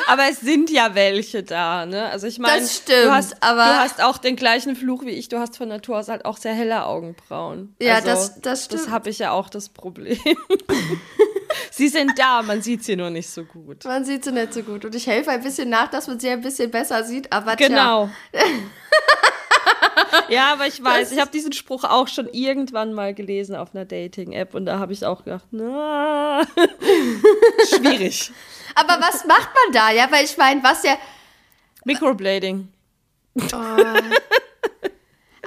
[0.08, 2.10] aber es sind ja welche da, ne?
[2.10, 5.30] Also ich meine, du hast, aber du hast auch den gleichen Fluch wie ich.
[5.30, 7.76] Du hast von Natur aus halt auch sehr helle Augenbrauen.
[7.82, 8.84] Ja, also, das, das stimmt.
[8.84, 10.18] Das habe ich ja auch das Problem.
[11.72, 13.86] sie sind da, man sieht sie nur nicht so gut.
[13.86, 14.86] Man sieht sie nicht so gut.
[14.86, 18.10] Und ich helfe ein bisschen nach, dass man sie ein bisschen besser sieht, aber Genau.
[20.30, 23.86] ja, aber ich weiß, ich habe diesen Spruch auch schon irgendwann mal gelesen auf einer
[23.86, 26.46] Dating-App und da habe ich auch gedacht, na,
[27.70, 28.32] schwierig.
[28.78, 29.92] Aber was macht man da?
[29.92, 30.98] Ja, weil ich meine, was ja.
[31.84, 32.68] Microblading.
[33.36, 33.78] Oh.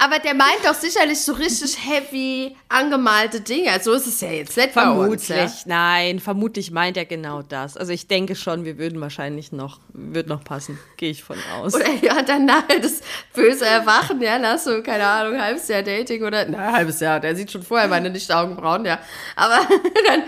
[0.03, 3.79] Aber der meint doch sicherlich so richtig heavy angemalte Dinge.
[3.83, 5.69] So ist es ja jetzt nicht Vermutlich, bei uns, ja?
[5.69, 7.77] nein, vermutlich meint er genau das.
[7.77, 11.75] Also ich denke schon, wir würden wahrscheinlich noch, wird noch passen, gehe ich von aus.
[11.75, 13.03] Oder ja, dann nachher das
[13.35, 17.37] böse Erwachen, ja, nach so, keine Ahnung, halbes Jahr Dating oder, na, halbes Jahr, der
[17.37, 18.99] sieht schon vorher meine Nicht-Augenbrauen, ja.
[19.37, 19.59] Aber
[20.07, 20.23] dann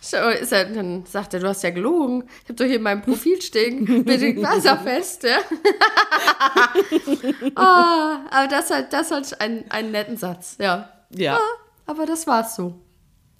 [0.00, 2.28] ist er, dann sagt er, du hast ja gelogen.
[2.42, 5.24] Ich habe doch hier in meinem Profil stehen, bitte wasserfest.
[5.24, 5.38] Ja?
[7.56, 10.88] oh, aber das hat, das hat einen, einen netten Satz, ja.
[11.10, 11.34] Ja.
[11.34, 11.40] ja
[11.86, 12.74] aber das war's so.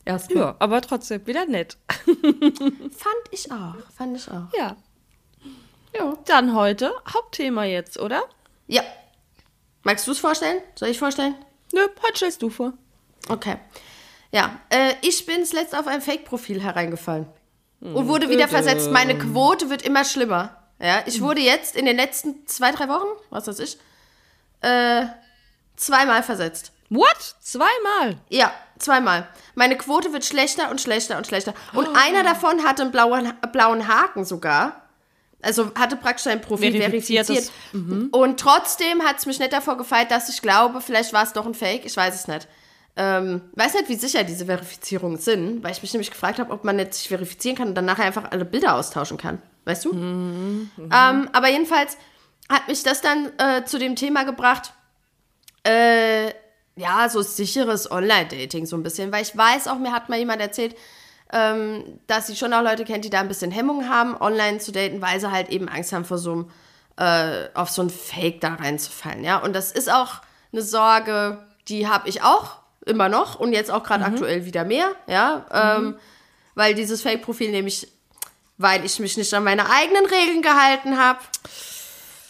[0.05, 0.43] Erstmal.
[0.43, 1.77] Ja, aber trotzdem wieder nett.
[2.07, 4.47] fand ich auch, fand ich auch.
[4.57, 4.77] Ja.
[5.95, 6.17] Ja.
[6.25, 8.23] Dann heute Hauptthema jetzt, oder?
[8.67, 8.83] Ja.
[9.83, 10.63] Magst du es vorstellen?
[10.75, 11.35] Soll ich vorstellen?
[11.75, 12.73] Nö, heute stellst du vor.
[13.29, 13.57] Okay.
[14.33, 17.27] Ja, äh, ich bin zuletzt auf ein Fake-Profil hereingefallen
[17.81, 18.91] und wurde wieder versetzt.
[18.91, 20.57] Meine Quote wird immer schlimmer.
[20.81, 23.79] Ja, ich wurde jetzt in den letzten zwei, drei Wochen, was weiß ich,
[24.61, 25.07] äh,
[25.77, 26.73] zweimal versetzt.
[26.91, 27.37] What?
[27.41, 28.19] Zweimal?
[28.29, 29.29] Ja, zweimal.
[29.55, 31.53] Meine Quote wird schlechter und schlechter und schlechter.
[31.75, 31.95] Und oh.
[31.95, 34.83] einer davon hatte einen blauen, blauen Haken sogar.
[35.41, 37.53] Also hatte praktisch sein Profil verifiziert.
[37.73, 38.09] Mhm.
[38.11, 41.47] Und trotzdem hat es mich nicht davor gefeit, dass ich glaube, vielleicht war es doch
[41.47, 41.85] ein Fake.
[41.85, 42.49] Ich weiß es nicht.
[43.01, 46.65] Ähm, weiß nicht, wie sicher diese Verifizierungen sind, weil ich mich nämlich gefragt habe, ob
[46.65, 49.41] man jetzt sich verifizieren kann und dann nachher einfach alle Bilder austauschen kann.
[49.67, 49.93] Weißt du?
[49.93, 50.91] Mhm, mhm.
[50.93, 51.97] ähm, aber jedenfalls
[52.49, 54.73] hat mich das dann äh, zu dem Thema gebracht,
[55.65, 56.33] äh,
[56.75, 60.41] ja, so sicheres Online-Dating so ein bisschen, weil ich weiß auch, mir hat mal jemand
[60.41, 60.75] erzählt,
[61.33, 64.73] ähm, dass sie schon auch Leute kennt, die da ein bisschen Hemmung haben, online zu
[64.73, 66.51] daten, weil sie halt eben Angst haben vor so einem,
[66.97, 69.39] äh, auf so ein Fake da reinzufallen, ja.
[69.39, 70.15] Und das ist auch
[70.53, 72.59] eine Sorge, die habe ich auch
[72.89, 74.15] immer noch und jetzt auch gerade mhm.
[74.15, 75.95] aktuell wieder mehr, ja, ähm, mhm.
[76.55, 77.89] weil dieses Fake-Profil nämlich,
[78.57, 81.21] weil ich mich nicht an meine eigenen Regeln gehalten habe,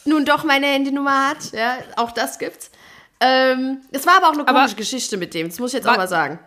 [0.05, 2.71] nun doch meine Handynummer hat, ja, auch das gibt's.
[3.21, 5.89] Ähm, es war aber auch eine komische aber Geschichte mit dem, das muss ich jetzt
[5.89, 6.39] auch mal sagen.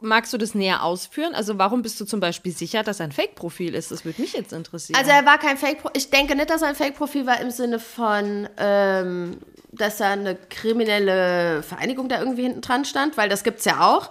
[0.00, 1.34] magst du das näher ausführen?
[1.34, 3.90] Also warum bist du zum Beispiel sicher, dass er ein Fake-Profil ist?
[3.90, 4.98] Das würde mich jetzt interessieren.
[4.98, 5.96] Also er war kein Fake-Profil.
[5.96, 9.38] Ich denke nicht, dass er ein Fake-Profil war im Sinne von, ähm,
[9.72, 13.80] dass er eine kriminelle Vereinigung da irgendwie hinten dran stand, weil das gibt es ja
[13.80, 14.10] auch.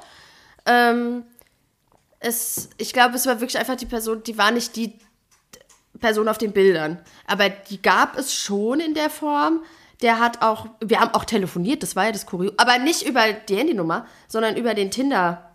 [0.66, 1.24] Ähm,
[2.20, 5.00] es, ich glaube, es war wirklich einfach die Person, die war nicht die
[6.00, 7.00] Person auf den Bildern.
[7.28, 9.64] Aber die gab es schon in der Form.
[10.02, 12.54] Der hat auch, wir haben auch telefoniert, das war ja das Kurios.
[12.58, 15.51] Aber nicht über die Handynummer, sondern über den Tinder.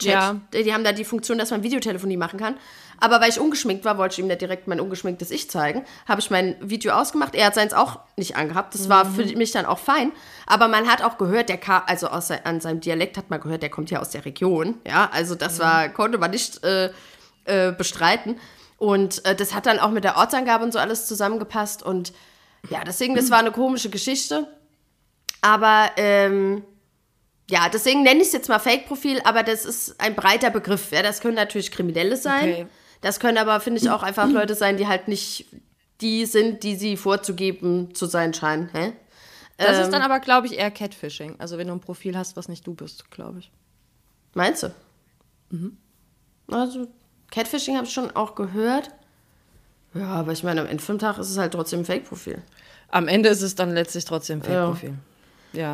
[0.00, 0.12] Chat.
[0.12, 0.36] Ja.
[0.52, 2.56] Die haben da die Funktion, dass man Videotelefonie machen kann.
[3.00, 5.84] Aber weil ich ungeschminkt war, wollte ich ihm nicht direkt mein ungeschminktes Ich zeigen.
[6.06, 7.34] Habe ich mein Video ausgemacht.
[7.34, 8.74] Er hat seins auch nicht angehabt.
[8.74, 10.12] Das war für mich dann auch fein.
[10.46, 13.62] Aber man hat auch gehört, der kam, also aus, an seinem Dialekt hat man gehört,
[13.62, 14.78] der kommt ja aus der Region.
[14.86, 16.90] Ja, also das war, konnte man nicht äh,
[17.46, 18.36] äh, bestreiten.
[18.76, 21.82] Und äh, das hat dann auch mit der Ortsangabe und so alles zusammengepasst.
[21.82, 22.12] Und
[22.68, 24.46] ja, deswegen, das war eine komische Geschichte.
[25.40, 26.64] Aber ähm,
[27.50, 30.92] ja, deswegen nenne ich es jetzt mal Fake-Profil, aber das ist ein breiter Begriff.
[30.92, 32.50] Ja, das können natürlich Kriminelle sein.
[32.52, 32.66] Okay.
[33.00, 35.46] Das können aber, finde ich, auch einfach Leute sein, die halt nicht
[36.00, 38.70] die sind, die sie vorzugeben zu sein scheinen.
[38.72, 38.92] Hä?
[39.58, 39.82] Das Ähm.
[39.82, 41.36] ist dann aber, glaube ich, eher Catfishing.
[41.38, 43.50] Also wenn du ein Profil hast, was nicht du bist, glaube ich.
[44.34, 44.72] Meinst du?
[46.48, 46.86] Also,
[47.30, 48.90] Catfishing habe ich schon auch gehört.
[49.94, 52.40] Ja, aber ich meine, am Ende vom Tag ist es halt trotzdem ein Fake-Profil.
[52.88, 54.90] Am Ende ist es dann letztlich trotzdem ein Fake-Profil.
[54.90, 54.94] Ja.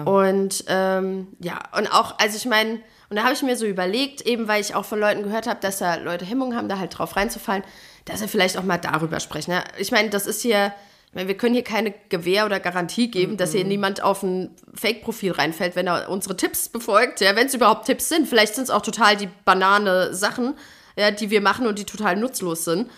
[0.04, 4.22] Und ähm, ja, und auch, also ich meine, und da habe ich mir so überlegt,
[4.22, 6.98] eben weil ich auch von Leuten gehört habe, dass da Leute Hemmungen haben, da halt
[6.98, 7.62] drauf reinzufallen,
[8.04, 9.52] dass wir vielleicht auch mal darüber sprechen.
[9.52, 9.64] Ja?
[9.78, 10.72] Ich meine, das ist hier,
[11.08, 14.50] ich meine, wir können hier keine Gewähr oder Garantie geben, dass hier niemand auf ein
[14.74, 17.20] Fake-Profil reinfällt, wenn er unsere Tipps befolgt.
[17.20, 18.28] Ja, wenn es überhaupt Tipps sind.
[18.28, 20.54] Vielleicht sind es auch total die banane Sachen,
[20.96, 22.90] ja, die wir machen und die total nutzlos sind.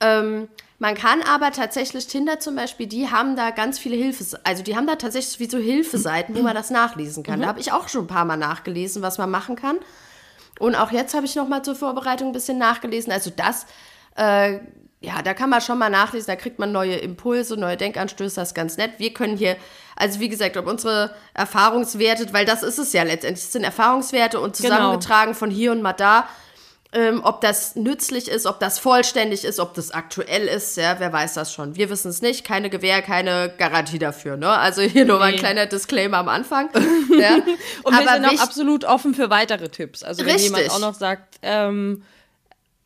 [0.00, 4.62] Ähm, man kann aber tatsächlich, Tinder zum Beispiel, die haben da ganz viele Hilfe, also
[4.62, 7.40] die haben da tatsächlich wie so Hilfeseiten, wo man das nachlesen kann.
[7.40, 9.78] Da habe ich auch schon ein paar Mal nachgelesen, was man machen kann.
[10.58, 13.12] Und auch jetzt habe ich noch mal zur Vorbereitung ein bisschen nachgelesen.
[13.12, 13.66] Also das,
[14.16, 14.58] äh,
[15.00, 18.48] ja, da kann man schon mal nachlesen, da kriegt man neue Impulse, neue Denkanstöße, das
[18.48, 18.92] ist ganz nett.
[18.98, 19.56] Wir können hier,
[19.96, 24.40] also wie gesagt, ob unsere Erfahrungswerte, weil das ist es ja letztendlich, es sind Erfahrungswerte
[24.40, 26.28] und zusammengetragen von hier und mal da,
[26.94, 31.12] ähm, ob das nützlich ist, ob das vollständig ist, ob das aktuell ist, ja, wer
[31.12, 31.74] weiß das schon.
[31.74, 34.48] Wir wissen es nicht, keine Gewähr, keine Garantie dafür, ne?
[34.48, 35.40] Also hier nur mal ein Nee.
[35.40, 36.70] kleiner Disclaimer am Anfang.
[37.18, 37.34] ja.
[37.82, 40.04] Und wir sind auch absolut offen für weitere Tipps.
[40.04, 40.52] Also wenn Richtig.
[40.56, 42.04] jemand auch noch sagt, ähm,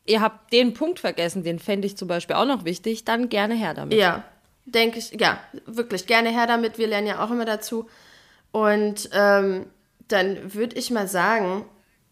[0.05, 3.53] ihr habt den Punkt vergessen, den fände ich zum Beispiel auch noch wichtig, dann gerne
[3.53, 3.95] her damit.
[3.95, 4.23] Ja,
[4.65, 6.79] denke ich, ja, wirklich gerne her damit.
[6.79, 7.87] Wir lernen ja auch immer dazu.
[8.51, 9.67] Und ähm,
[10.07, 11.65] dann würde ich mal sagen,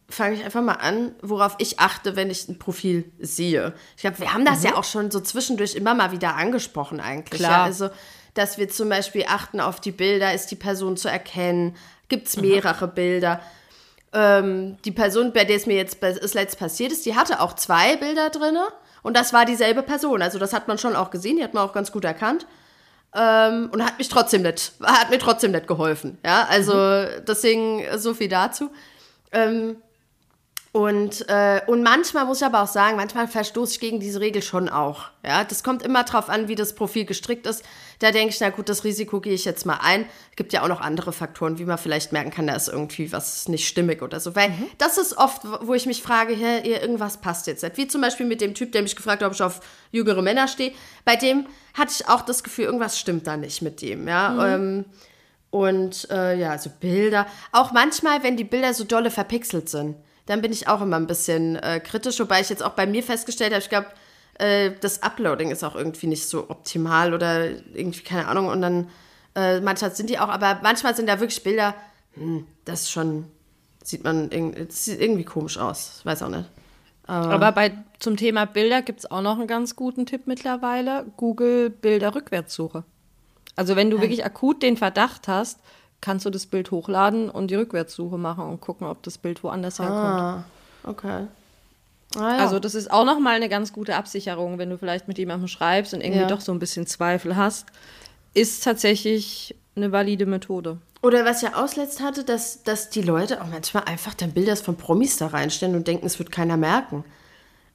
[0.09, 3.73] fange ich einfach mal an, worauf ich achte, wenn ich ein Profil sehe.
[3.95, 7.41] Ich glaube, wir haben das ja auch schon so zwischendurch immer mal wieder angesprochen eigentlich.
[7.41, 7.59] Klar.
[7.59, 7.63] Ja?
[7.63, 7.89] Also,
[8.33, 11.75] dass wir zum Beispiel achten auf die Bilder, ist die Person zu erkennen,
[12.07, 13.41] gibt es mehrere Bilder.
[14.13, 17.53] Ähm, die Person, bei der es mir jetzt ist letzt passiert ist, die hatte auch
[17.53, 18.57] zwei Bilder drin
[19.03, 20.21] und das war dieselbe Person.
[20.21, 22.47] Also das hat man schon auch gesehen, die hat man auch ganz gut erkannt.
[23.15, 26.17] Ähm, und hat mich trotzdem nicht, hat mir trotzdem nicht geholfen.
[26.25, 26.73] Ja, also
[27.25, 28.69] deswegen so viel dazu.
[29.31, 29.77] Ähm,
[30.77, 34.43] und, äh, und manchmal muss ich aber auch sagen, manchmal verstoße ich gegen diese Regel
[34.43, 35.05] schon auch.
[35.25, 37.63] Ja, das kommt immer drauf an, wie das Profil gestrickt ist.
[37.97, 40.05] Da denke ich, na gut, das Risiko gehe ich jetzt mal ein.
[40.35, 43.47] Gibt ja auch noch andere Faktoren, wie man vielleicht merken kann, da ist irgendwie was
[43.47, 44.35] nicht stimmig oder so.
[44.35, 47.75] Weil das ist oft, wo ich mich frage, hey, ihr- irgendwas passt jetzt nicht.
[47.77, 49.61] Wie zum Beispiel mit dem Typ, der mich gefragt hat, ob ich auf
[49.91, 50.73] jüngere Männer stehe.
[51.05, 54.07] Bei dem hatte ich auch das Gefühl, irgendwas stimmt da nicht mit dem.
[54.07, 54.85] Ja, ähm,
[55.49, 57.25] und äh, ja, so Bilder.
[57.51, 59.95] Auch manchmal, wenn die Bilder so dolle verpixelt sind,
[60.27, 62.19] dann bin ich auch immer ein bisschen äh, kritisch.
[62.19, 63.87] Wobei ich jetzt auch bei mir festgestellt habe, ich glaube,
[64.35, 68.47] äh, das Uploading ist auch irgendwie nicht so optimal oder irgendwie, keine Ahnung.
[68.47, 68.89] Und dann,
[69.35, 71.73] äh, manchmal sind die auch, aber manchmal sind da wirklich Bilder,
[72.13, 73.25] hm, das ist schon,
[73.83, 75.97] sieht man, das sieht irgendwie komisch aus.
[75.99, 76.45] Ich weiß auch nicht.
[77.07, 81.05] Aber bei, zum Thema Bilder gibt es auch noch einen ganz guten Tipp mittlerweile.
[81.15, 82.83] Google Bilder Rückwärtssuche.
[83.55, 85.61] Also wenn du wirklich akut den Verdacht hast,
[86.01, 89.79] kannst du das Bild hochladen und die Rückwärtssuche machen und gucken, ob das Bild woanders
[89.79, 90.19] herkommt.
[90.19, 90.43] Ah,
[90.83, 91.27] okay.
[92.15, 92.37] Ah, ja.
[92.37, 95.47] Also das ist auch noch mal eine ganz gute Absicherung, wenn du vielleicht mit jemandem
[95.47, 96.27] schreibst und irgendwie Ja.
[96.27, 97.65] doch so ein bisschen Zweifel hast,
[98.33, 100.77] ist tatsächlich eine valide Methode.
[101.01, 104.75] Oder was ja ausletzt hatte, dass, dass die Leute auch manchmal einfach dann Bilder von
[104.77, 107.03] Promis da reinstellen und denken, es wird keiner merken.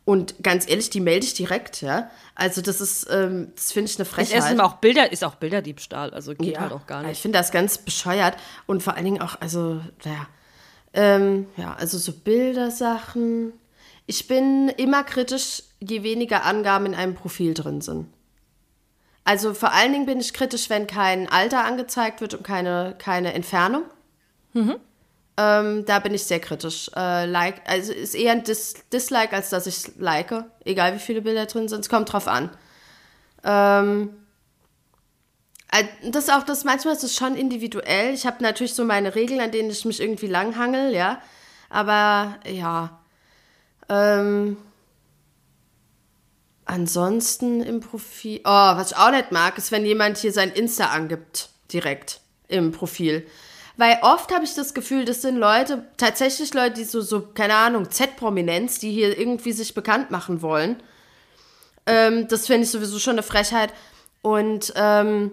[0.04, 2.10] Und ganz ehrlich, die melde ich direkt, ja.
[2.34, 4.34] Also das ist, ähm, das finde ich eine Ist Frechheit.
[4.36, 7.20] erstens mal auch Bilder, ist auch Bilderdiebstahl, also geht halt auch gar Ich nicht.
[7.22, 8.36] finde das ganz bescheuert
[8.66, 10.26] und vor allen Dingen auch, also, naja,
[10.94, 13.52] ähm, ja, also so Bildersachen.
[14.06, 18.08] Ich bin immer kritisch, je weniger Angaben in einem Profil drin sind.
[19.24, 23.32] Also vor allen Dingen bin ich kritisch, wenn kein Alter angezeigt wird und keine, keine
[23.34, 23.84] Entfernung.
[25.38, 26.90] Ähm, da bin ich sehr kritisch.
[26.94, 30.44] Äh, like, also ist eher ein Dis Dislike, als dass ich like.
[30.64, 32.50] Egal wie viele Bilder drin sind, es kommt drauf an.
[33.44, 34.10] Ähm,
[35.72, 38.12] äh, das auch das, manchmal ist es schon individuell.
[38.12, 41.20] Ich habe natürlich so meine Regeln, an denen ich mich irgendwie langhangel, ja.
[41.70, 43.00] Aber ja.
[43.88, 44.58] Ähm,
[46.66, 48.40] ansonsten im Profil.
[48.44, 52.72] Oh, was ich auch nicht mag, ist, wenn jemand hier sein Insta angibt, direkt im
[52.72, 53.26] Profil.
[53.76, 57.54] Weil oft habe ich das Gefühl, das sind Leute, tatsächlich Leute, die so, so keine
[57.56, 60.82] Ahnung, Z-Prominenz, die hier irgendwie sich bekannt machen wollen.
[61.86, 63.72] Ähm, das finde ich sowieso schon eine Frechheit.
[64.20, 65.32] Und ähm,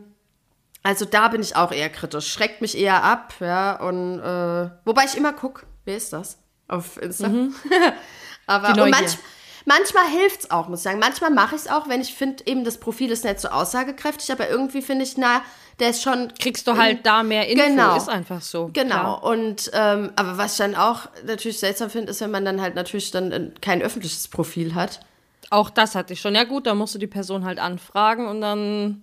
[0.84, 2.32] also da bin ich auch eher kritisch.
[2.32, 3.76] Schreckt mich eher ab, ja.
[3.80, 6.38] Und äh, wobei ich immer gucke, wer ist das?
[6.68, 7.28] Auf Insta.
[7.28, 7.54] Mhm.
[8.48, 9.18] Aber und manch,
[9.66, 11.00] manchmal hilft es auch, muss ich sagen.
[11.00, 14.32] Manchmal mache ich es auch, wenn ich finde, eben das Profil ist nicht so aussagekräftig,
[14.32, 15.44] aber irgendwie finde ich, na,
[15.80, 16.34] der ist schon.
[16.38, 18.70] Kriegst du halt da mehr Info, genau, ist einfach so.
[18.74, 19.20] Genau.
[19.20, 19.24] Klar.
[19.24, 22.76] Und ähm, aber was ich dann auch natürlich seltsam finde, ist, wenn man dann halt
[22.76, 25.00] natürlich dann kein öffentliches Profil hat.
[25.50, 26.36] Auch das hatte ich schon.
[26.36, 29.02] Ja gut, da musst du die Person halt anfragen und dann.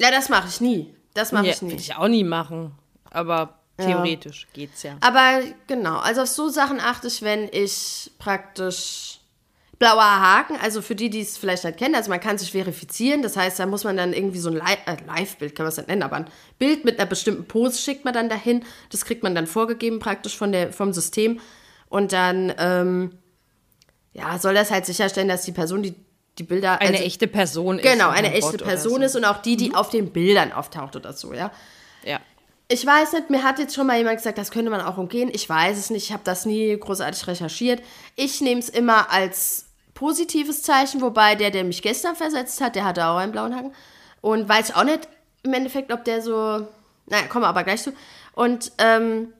[0.00, 0.94] Ja, das mache ich nie.
[1.14, 1.70] Das mache ja, ich nie.
[1.70, 2.72] Würde ich auch nie machen.
[3.10, 4.48] Aber theoretisch ja.
[4.54, 4.96] geht's ja.
[5.00, 9.13] Aber genau, also auf so Sachen achte ich, wenn ich praktisch
[9.78, 13.22] blauer Haken, also für die, die es vielleicht nicht kennen, also man kann sich verifizieren,
[13.22, 15.88] das heißt, da muss man dann irgendwie so ein äh, Live-Bild, kann man es nicht
[15.88, 16.26] nennen, aber ein
[16.58, 20.36] Bild mit einer bestimmten Pose schickt man dann dahin, das kriegt man dann vorgegeben praktisch
[20.36, 21.40] von der, vom System
[21.88, 23.12] und dann, ähm,
[24.12, 25.94] ja, soll das halt sicherstellen, dass die Person, die
[26.38, 26.80] die Bilder.
[26.80, 27.84] Eine also, echte Person ist.
[27.84, 29.02] Genau, eine echte Person so.
[29.02, 29.74] ist und auch die, die mhm.
[29.76, 31.52] auf den Bildern auftaucht oder so, ja.
[32.04, 32.20] Ja.
[32.68, 35.30] Ich weiß nicht, mir hat jetzt schon mal jemand gesagt, das könnte man auch umgehen.
[35.32, 37.82] Ich weiß es nicht, ich habe das nie großartig recherchiert.
[38.16, 39.63] Ich nehme es immer als
[39.94, 43.72] positives Zeichen, wobei der, der mich gestern versetzt hat, der hatte auch einen blauen Haken.
[44.20, 45.08] Und weiß auch nicht
[45.42, 46.66] im Endeffekt, ob der so.
[47.06, 47.92] Naja, kommen wir aber gleich zu.
[48.32, 49.32] Und ähm,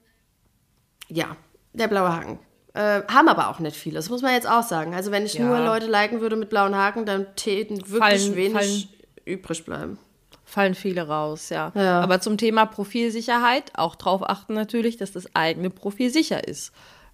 [1.09, 1.37] ja,
[1.73, 2.39] der blaue Haken.
[2.75, 4.95] Äh, haben aber auch nicht viele, das muss man jetzt auch sagen.
[4.95, 5.45] Also wenn ich ja.
[5.45, 8.89] nur Leute liken würde mit blauen Haken, dann täten wirklich fallen, wenig fallen,
[9.25, 9.99] übrig bleiben.
[10.45, 11.71] Fallen viele raus, ja.
[11.75, 12.01] ja.
[12.01, 16.73] Aber zum Thema Profilsicherheit auch darauf achten natürlich, dass das eigene Profil sicher ist.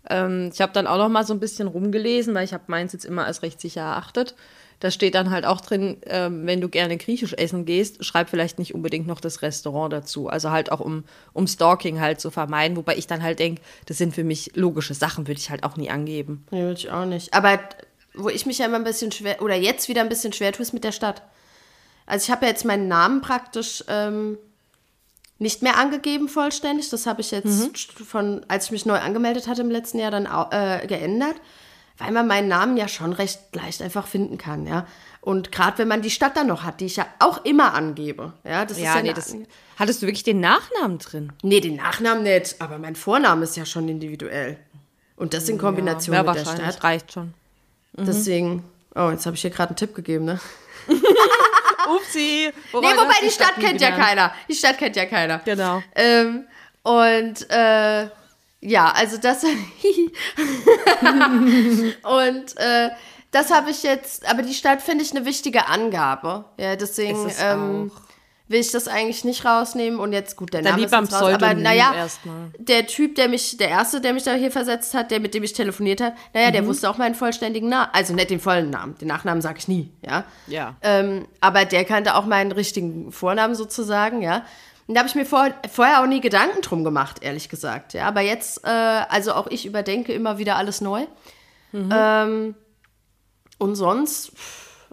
[0.09, 2.93] Ähm, ich habe dann auch noch mal so ein bisschen rumgelesen, weil ich habe meins
[2.93, 4.35] jetzt immer als recht sicher erachtet.
[4.81, 8.59] Da steht dann halt auch drin, ähm, wenn du gerne griechisch essen gehst, schreib vielleicht
[8.59, 10.29] nicht unbedingt noch das Restaurant dazu.
[10.29, 12.79] Also halt auch um, um Stalking halt zu vermeiden.
[12.79, 15.77] Wobei ich dann halt denke, das sind für mich logische Sachen, würde ich halt auch
[15.77, 16.47] nie angeben.
[16.51, 17.35] Nee, würde ich auch nicht.
[17.35, 17.61] Aber
[18.15, 20.63] wo ich mich ja immer ein bisschen schwer, oder jetzt wieder ein bisschen schwer tue,
[20.63, 21.23] ist mit der Stadt.
[22.07, 24.39] Also ich habe ja jetzt meinen Namen praktisch ähm,
[25.41, 26.91] nicht mehr angegeben vollständig.
[26.91, 28.05] Das habe ich jetzt mhm.
[28.05, 31.35] von, als ich mich neu angemeldet hatte im letzten Jahr, dann äh, geändert,
[31.99, 34.87] weil man meinen Namen ja schon recht leicht einfach finden kann, ja.
[35.23, 38.33] Und gerade wenn man die Stadt dann noch hat, die ich ja auch immer angebe.
[38.45, 39.37] Ja, das ja, ist ja nee, das,
[39.77, 41.33] Hattest du wirklich den Nachnamen drin?
[41.43, 44.59] Nee, den Nachnamen nicht, aber mein Vorname ist ja schon individuell.
[45.17, 46.85] Und das in Kombination ja, mit der Stadt.
[46.85, 47.35] reicht schon.
[47.97, 48.07] Mhm.
[48.07, 50.41] Deswegen, oh, jetzt habe ich hier gerade einen Tipp gegeben, ne?
[51.89, 52.53] Upsi.
[52.73, 54.33] Wobei nee, wobei die Stadt, Stadt kennt ja keiner.
[54.49, 55.39] Die Stadt kennt ja keiner.
[55.45, 55.83] Genau.
[55.95, 56.47] Ähm,
[56.83, 58.09] und äh,
[58.61, 59.45] ja, also das.
[59.45, 59.55] und
[62.57, 62.91] äh,
[63.31, 66.45] das habe ich jetzt, aber die Stadt finde ich eine wichtige Angabe.
[66.59, 67.91] Ja, deswegen ähm,
[68.51, 70.01] will ich das eigentlich nicht rausnehmen.
[70.01, 71.33] Und jetzt, gut, der Name ist jetzt raus.
[71.33, 71.95] Aber naja,
[72.59, 75.45] der Typ, der mich, der erste, der mich da hier versetzt hat, der mit dem
[75.45, 76.53] ich telefoniert habe, naja, mhm.
[76.55, 77.91] der wusste auch meinen vollständigen Namen.
[77.93, 78.99] Also nicht den vollen Namen.
[78.99, 80.25] Den Nachnamen sage ich nie, ja.
[80.49, 80.75] Ja.
[80.83, 84.45] Ähm, aber der kannte auch meinen richtigen Vornamen sozusagen, ja.
[84.89, 87.93] Und da habe ich mir vor, vorher auch nie Gedanken drum gemacht, ehrlich gesagt.
[87.95, 91.07] Ja, aber jetzt, äh, also auch ich überdenke immer wieder alles neu.
[91.71, 91.91] Mhm.
[91.95, 92.55] Ähm,
[93.59, 94.33] und sonst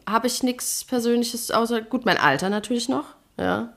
[0.08, 3.17] habe ich nichts Persönliches, außer gut, mein Alter natürlich noch.
[3.38, 3.74] Ja.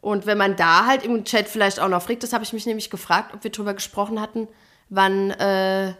[0.00, 2.66] Und wenn man da halt im Chat vielleicht auch noch fragt, das habe ich mich
[2.66, 4.46] nämlich gefragt, ob wir darüber gesprochen hatten,
[4.88, 5.94] wann, äh,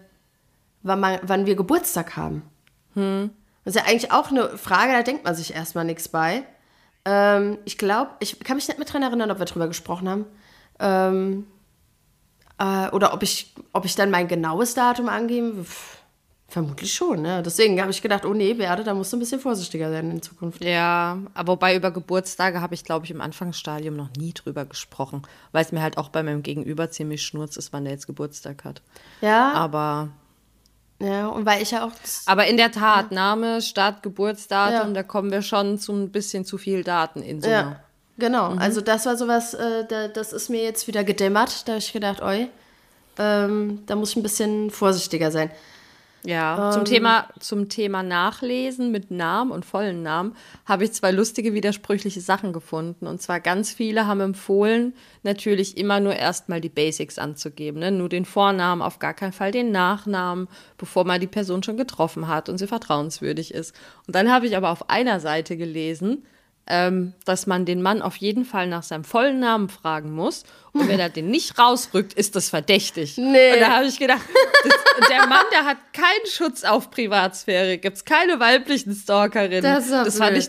[0.83, 2.43] wann, man, wann wir Geburtstag haben.
[2.95, 3.31] Hm.
[3.65, 6.45] Das ist ja eigentlich auch eine Frage, da denkt man sich erstmal nichts bei.
[7.05, 10.27] Ähm, ich glaube, ich kann mich nicht mehr dran erinnern, ob wir darüber gesprochen haben.
[10.79, 11.47] Ähm,
[12.59, 15.65] äh, oder ob ich, ob ich dann mein genaues Datum angeben.
[15.65, 15.96] Pff
[16.49, 17.43] Vermutlich schon, ne?
[17.43, 20.23] Deswegen habe ich gedacht, oh nee, Werde, da musst du ein bisschen vorsichtiger sein in
[20.23, 20.63] Zukunft.
[20.63, 25.23] Ja, aber wobei über Geburtstage habe ich, glaube ich, im Anfangsstadium noch nie drüber gesprochen,
[25.51, 28.65] weil es mir halt auch bei meinem Gegenüber ziemlich schnurz ist, wann der jetzt Geburtstag
[28.65, 28.81] hat.
[29.21, 29.53] Ja.
[29.55, 30.11] Aber.
[31.01, 31.93] Ja, und weil ich ja auch.
[32.27, 33.15] aber in der Tat, ja.
[33.15, 34.95] Name, Stadt, Geburtsdatum, ja.
[34.95, 37.81] da kommen wir schon zu ein bisschen zu viel Daten in so Ja,
[38.19, 38.53] genau.
[38.53, 38.59] Mhm.
[38.61, 41.67] Also, das war sowas, äh, da, das ist mir jetzt wieder gedämmert.
[41.67, 42.49] Da habe ich gedacht, oi,
[43.19, 45.51] ähm, da muss ich ein bisschen vorsichtiger sein.
[46.25, 51.55] Ja, zum, Thema, zum Thema Nachlesen mit Namen und vollen Namen habe ich zwei lustige
[51.55, 53.07] widersprüchliche Sachen gefunden.
[53.07, 57.79] Und zwar ganz viele haben empfohlen, natürlich immer nur erstmal die Basics anzugeben.
[57.79, 57.93] Ne?
[57.93, 60.49] Nur den Vornamen, auf gar keinen Fall den Nachnamen,
[60.79, 63.75] bevor man die Person schon getroffen hat und sie vertrauenswürdig ist.
[64.07, 66.25] Und dann habe ich aber auf einer Seite gelesen,
[66.67, 70.45] ähm, dass man den Mann auf jeden Fall nach seinem vollen Namen fragen muss.
[70.73, 73.17] Und wenn er den nicht rausrückt, ist das verdächtig.
[73.17, 73.55] Nee.
[73.55, 74.23] Und da habe ich gedacht,
[74.65, 77.79] das, der Mann, der hat keinen Schutz auf Privatsphäre.
[77.79, 79.63] Gibt es keine weiblichen Stalkerinnen.
[79.63, 80.49] Das das fand ich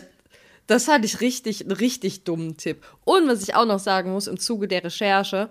[0.68, 2.84] das fand ich richtig, einen richtig dummen Tipp.
[3.04, 5.48] Und was ich auch noch sagen muss im Zuge der Recherche,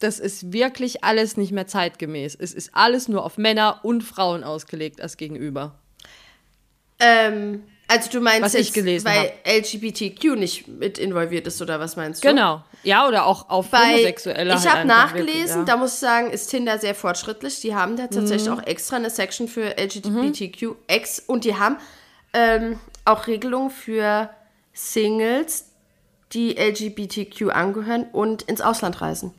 [0.00, 2.34] das ist wirklich alles nicht mehr zeitgemäß.
[2.34, 5.78] Es ist alles nur auf Männer und Frauen ausgelegt als Gegenüber.
[6.98, 11.78] Ähm, also du meinst Was ich jetzt, gelesen weil LGBTQ nicht mit involviert ist oder
[11.78, 12.28] was meinst du?
[12.28, 12.62] Genau.
[12.82, 14.54] Ja, oder auch auf Bei, Homosexuelle.
[14.54, 15.56] ich halt habe nachgelesen, wirklich, ja.
[15.58, 15.66] Mhm.
[15.66, 17.60] da muss ich sagen, ist Tinder sehr fortschrittlich.
[17.60, 21.76] Die haben da tatsächlich auch extra eine Section für LGBTQX und die haben
[22.32, 24.30] ähm, auch Regelungen für
[24.72, 25.66] Singles,
[26.32, 29.32] die LGBTQ angehören und ins Ausland reisen.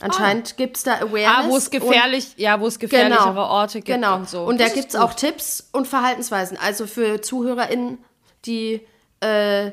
[0.00, 1.32] Anscheinend gibt es da Awareness.
[1.36, 4.16] Ah, wo es und- gefährlich, ja, wo es gefährlichere Orte gibt genau.
[4.16, 4.44] und so.
[4.44, 6.56] Und da gibt es auch Tipps und Verhaltensweisen.
[6.56, 7.98] Also für ZuhörerInnen,
[8.44, 8.86] die
[9.20, 9.72] äh,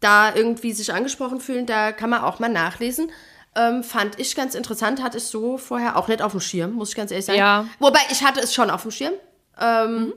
[0.00, 3.10] da irgendwie sich angesprochen fühlen, da kann man auch mal nachlesen.
[3.54, 6.90] Ähm, fand ich ganz interessant, hatte ich so vorher auch nicht auf dem Schirm, muss
[6.90, 7.38] ich ganz ehrlich sagen.
[7.38, 7.66] Ja.
[7.78, 9.14] Wobei, ich hatte es schon auf dem Schirm.
[9.60, 10.12] Ähm,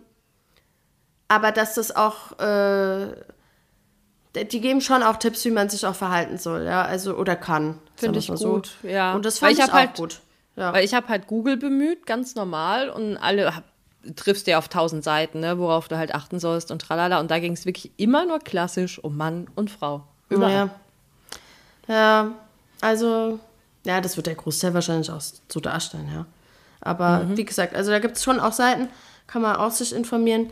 [1.30, 3.08] Aber dass das auch, äh,
[4.36, 7.80] die geben schon auch Tipps, wie man sich auch verhalten soll, ja, also oder kann.
[7.96, 9.14] Finde ich gut, ja.
[9.14, 10.22] Und das fand ich ich, auch halt- gut.
[10.56, 10.74] Ja.
[10.74, 12.90] Weil ich habe halt Google bemüht, ganz normal.
[12.90, 13.64] Und alle hab,
[14.16, 17.20] triffst du ja auf tausend Seiten, ne, worauf du halt achten sollst und tralala.
[17.22, 20.04] Und da ging es wirklich immer nur klassisch um Mann und Frau.
[20.28, 20.70] Überall.
[21.88, 21.96] Ja.
[21.96, 22.32] ja,
[22.82, 23.40] also,
[23.86, 26.26] ja, das wird der Großteil wahrscheinlich auch so darstellen, ja.
[26.82, 27.38] Aber Mhm.
[27.38, 28.90] wie gesagt, also da gibt es schon auch Seiten,
[29.28, 30.52] kann man auch sich informieren.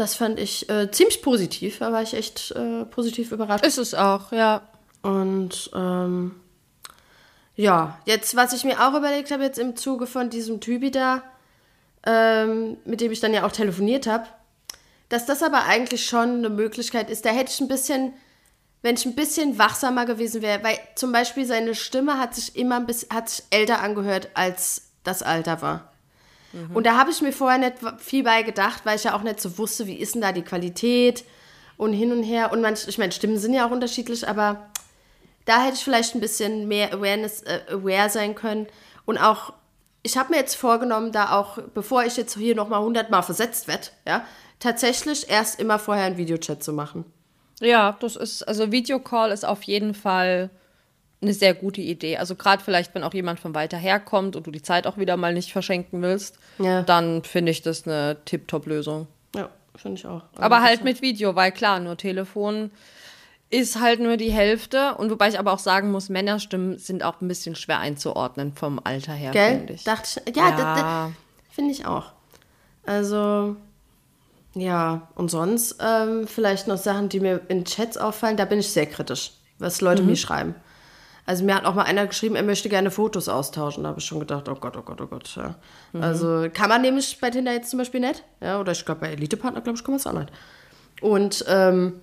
[0.00, 3.66] Das fand ich äh, ziemlich positiv, da war ich echt äh, positiv überrascht.
[3.66, 4.62] Ist es auch, ja.
[5.02, 6.40] Und ähm,
[7.54, 11.22] ja, jetzt, was ich mir auch überlegt habe, jetzt im Zuge von diesem Typi da,
[12.06, 14.24] ähm, mit dem ich dann ja auch telefoniert habe,
[15.10, 17.26] dass das aber eigentlich schon eine Möglichkeit ist.
[17.26, 18.14] Da hätte ich ein bisschen,
[18.80, 22.76] wenn ich ein bisschen wachsamer gewesen wäre, weil zum Beispiel seine Stimme hat sich immer
[22.76, 25.89] ein bisschen, hat sich älter angehört, als das Alter war.
[26.74, 29.40] Und da habe ich mir vorher nicht viel bei gedacht, weil ich ja auch nicht
[29.40, 31.24] so wusste, wie ist denn da die Qualität
[31.76, 32.52] und hin und her.
[32.52, 34.68] Und manch, ich meine, Stimmen sind ja auch unterschiedlich, aber
[35.44, 38.66] da hätte ich vielleicht ein bisschen mehr Awareness, äh, aware sein können.
[39.06, 39.52] Und auch,
[40.02, 43.88] ich habe mir jetzt vorgenommen, da auch, bevor ich jetzt hier nochmal hundertmal versetzt werde,
[44.06, 44.24] ja,
[44.58, 47.04] tatsächlich erst immer vorher einen Videochat zu machen.
[47.60, 50.50] Ja, das ist, also Videocall ist auf jeden Fall
[51.22, 52.16] eine sehr gute Idee.
[52.16, 54.96] Also gerade vielleicht, wenn auch jemand von weiter her kommt und du die Zeit auch
[54.96, 56.82] wieder mal nicht verschenken willst, Ja.
[56.82, 59.06] dann finde ich das eine Tip-Top-Lösung.
[59.36, 60.22] Ja, finde ich auch.
[60.36, 62.70] Aber halt mit Video, weil klar, nur Telefon
[63.50, 64.94] ist halt nur die Hälfte.
[64.94, 68.80] Und wobei ich aber auch sagen muss, Männerstimmen sind auch ein bisschen schwer einzuordnen vom
[68.82, 69.84] Alter her, finde ich.
[69.84, 71.10] Dachte ich, ja, Ja.
[71.50, 72.12] finde ich auch.
[72.86, 73.56] Also,
[74.54, 78.70] ja, und sonst ähm, vielleicht noch Sachen, die mir in Chats auffallen, da bin ich
[78.70, 80.54] sehr kritisch, was Leute mir schreiben.
[81.30, 83.84] Also mir hat auch mal einer geschrieben, er möchte gerne Fotos austauschen.
[83.84, 85.30] Da habe ich schon gedacht, oh Gott, oh Gott, oh Gott.
[85.36, 85.54] Ja.
[86.00, 88.24] Also kann man nämlich bei Tinder jetzt zum Beispiel nicht.
[88.40, 90.32] Ja, oder ich glaube bei Elite-Partner, glaube ich, kann man es auch nicht.
[91.00, 92.00] Und ähm,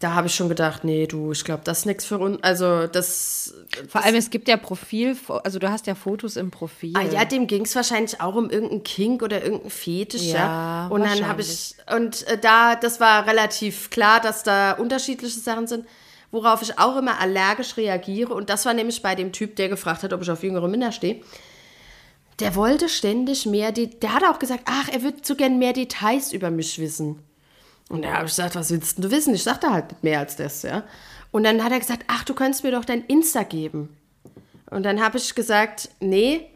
[0.00, 2.42] da habe ich schon gedacht, nee, du, ich glaube, das ist nichts für uns.
[2.42, 3.52] Also das,
[3.90, 6.94] Vor allem, es gibt ja Profil, also du hast ja Fotos im Profil.
[6.96, 10.38] Ah ja, dem ging es wahrscheinlich auch um irgendeinen Kink oder irgendeinen Fetisch, ja.
[10.38, 15.38] Ja, Und dann habe ich, und äh, da, das war relativ klar, dass da unterschiedliche
[15.38, 15.84] Sachen sind,
[16.34, 18.34] worauf ich auch immer allergisch reagiere.
[18.34, 20.92] Und das war nämlich bei dem Typ, der gefragt hat, ob ich auf jüngere Männer
[20.92, 21.22] stehe.
[22.40, 25.72] Der wollte ständig mehr, De der hat auch gesagt, ach, er würde so gern mehr
[25.72, 27.20] Details über mich wissen.
[27.88, 29.34] Und da habe ich gesagt, was willst du wissen?
[29.34, 30.82] Ich sagte halt nicht mehr als das, ja.
[31.30, 33.96] Und dann hat er gesagt, ach, du könntest mir doch dein Insta geben.
[34.70, 36.48] Und dann habe ich gesagt, nee,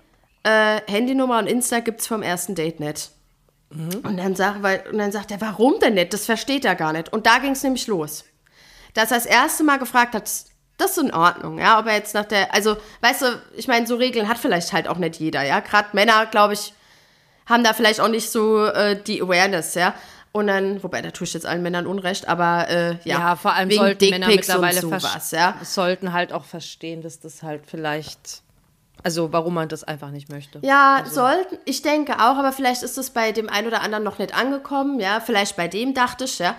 [0.43, 3.13] äh, Handynummer und Insta gibt's vom ersten Date nicht.
[3.71, 6.13] Und, dann sag, weil, und dann sagt er, warum denn nicht?
[6.13, 7.13] Das versteht er gar nicht.
[7.13, 8.25] Und da ging es nämlich los.
[8.95, 10.31] Dass er das erste Mal gefragt hat,
[10.79, 13.87] das ist in Ordnung, ja, ob er jetzt nach der, also, weißt du, ich meine,
[13.87, 15.61] so Regeln hat vielleicht halt auch nicht jeder, ja.
[15.61, 16.73] Gerade Männer, glaube ich,
[17.47, 19.95] haben da vielleicht auch nicht so äh, die Awareness, ja.
[20.31, 23.55] Und dann, wobei, da tue ich jetzt allen Männern Unrecht, aber äh, ja, ja, vor
[23.55, 25.57] allem wegen sollten Männer Dickpics mittlerweile sowas, ja.
[25.63, 28.43] sollten halt auch verstehen, dass das halt vielleicht,
[29.03, 30.61] also warum man das einfach nicht möchte.
[30.63, 34.19] Ja, sollten, ich denke auch, aber vielleicht ist es bei dem einen oder anderen noch
[34.19, 36.55] nicht angekommen, ja, vielleicht bei dem dachte ich, ja.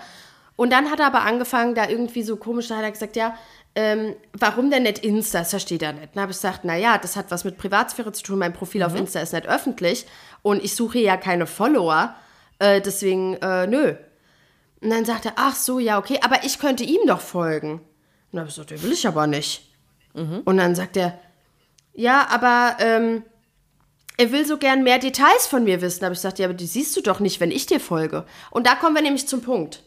[0.60, 3.34] Und dann hat er aber angefangen, da irgendwie so komisch, da hat er gesagt, ja,
[3.74, 5.38] ähm, warum denn nicht Insta?
[5.38, 6.14] Das versteht er nicht.
[6.14, 8.38] Dann habe ich gesagt, naja, das hat was mit Privatsphäre zu tun.
[8.38, 10.04] Mein Profil auf Insta ist nicht öffentlich
[10.42, 12.14] und ich suche ja keine Follower.
[12.58, 13.94] Äh, deswegen, äh, nö.
[14.82, 17.76] Und dann sagt er, ach so, ja, okay, aber ich könnte ihm doch folgen.
[17.76, 17.82] Und
[18.32, 19.66] dann habe ich gesagt, den will ich aber nicht.
[20.44, 21.18] Und dann sagt er,
[21.94, 23.22] ja, aber ähm,
[24.18, 26.00] er will so gern mehr Details von mir wissen.
[26.00, 28.26] Da habe ich gesagt, ja, aber die siehst du doch nicht, wenn ich dir folge.
[28.50, 29.84] Und da kommen wir nämlich zum Punkt.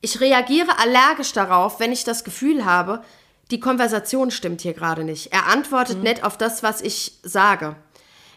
[0.00, 3.02] Ich reagiere allergisch darauf, wenn ich das Gefühl habe,
[3.50, 5.32] die Konversation stimmt hier gerade nicht.
[5.32, 7.76] Er antwortet nicht auf das, was ich sage.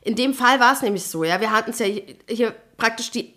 [0.02, 1.86] In dem Fall war es nämlich so, ja, wir hatten es ja
[2.28, 3.34] hier praktisch die,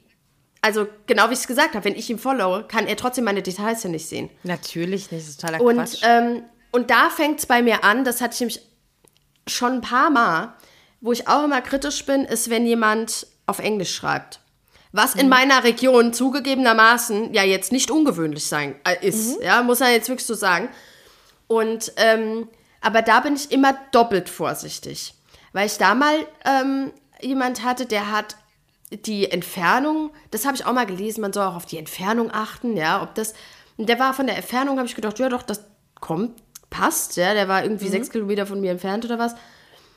[0.62, 3.42] also genau wie ich es gesagt habe, wenn ich ihm followe, kann er trotzdem meine
[3.42, 4.30] Details ja nicht sehen.
[4.42, 6.00] Natürlich nicht, das ist totaler Und, Quatsch.
[6.02, 8.60] ähm, und da fängt es bei mir an, das hatte ich nämlich
[9.46, 10.54] schon ein paar Mal,
[11.00, 14.40] wo ich auch immer kritisch bin, ist, wenn jemand auf Englisch schreibt.
[14.96, 19.92] Was in meiner Region zugegebenermaßen ja jetzt nicht ungewöhnlich sein äh, ist, ja, muss man
[19.92, 20.70] jetzt wirklich so sagen.
[21.48, 22.48] Und ähm,
[22.80, 25.12] aber da bin ich immer doppelt vorsichtig,
[25.52, 26.16] weil ich da mal
[26.46, 28.36] ähm, jemand hatte, der hat
[28.90, 32.74] die Entfernung, das habe ich auch mal gelesen, man soll auch auf die Entfernung achten,
[32.74, 33.34] ja, ob das,
[33.76, 35.62] der war von der Entfernung, habe ich gedacht, ja doch, das
[36.00, 36.40] kommt,
[36.70, 39.34] passt, ja, der war irgendwie sechs Kilometer von mir entfernt oder was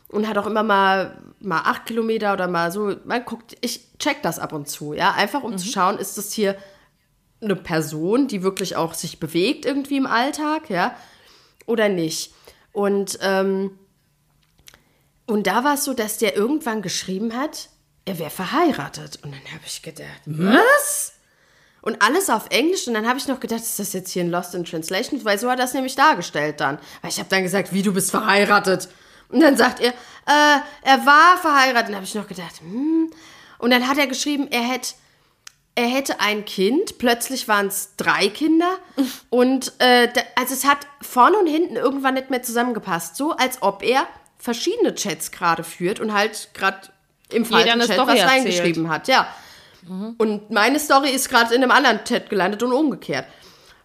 [0.10, 4.22] und hat auch immer mal, mal acht Kilometer oder mal so, man guckt, ich check
[4.24, 6.57] das ab und zu, ja, einfach um zu schauen, ist das hier
[7.41, 10.95] eine Person, die wirklich auch sich bewegt irgendwie im Alltag, ja,
[11.66, 12.34] oder nicht.
[12.74, 13.78] Und, ähm,
[15.26, 17.70] und da war es so, dass der irgendwann geschrieben hat,
[18.05, 19.20] er wäre verheiratet.
[19.24, 21.14] Und dann habe ich gedacht, was?
[21.82, 22.88] Und alles auf Englisch.
[22.88, 25.24] Und dann habe ich noch gedacht, ist das jetzt hier ein Lost in Translation?
[25.24, 26.80] Weil so hat er das nämlich dargestellt dann.
[27.01, 28.89] Weil ich habe dann gesagt, wie, du bist verheiratet?
[29.30, 31.88] Und dann sagt er, äh, er war verheiratet.
[31.88, 33.11] Und dann habe ich noch gedacht, hm.
[33.59, 34.93] Und dann hat er geschrieben, er hätte
[35.75, 38.80] er hätte ein Kind, plötzlich waren es drei Kinder
[39.30, 43.82] und äh, also es hat vorne und hinten irgendwann nicht mehr zusammengepasst, so als ob
[43.82, 44.05] er
[44.38, 46.89] verschiedene Chats gerade führt und halt gerade
[47.32, 48.30] im falschen Chat Story was erzählt.
[48.30, 49.27] reingeschrieben hat, ja.
[50.17, 53.25] Und meine Story ist gerade in einem anderen Chat gelandet und umgekehrt.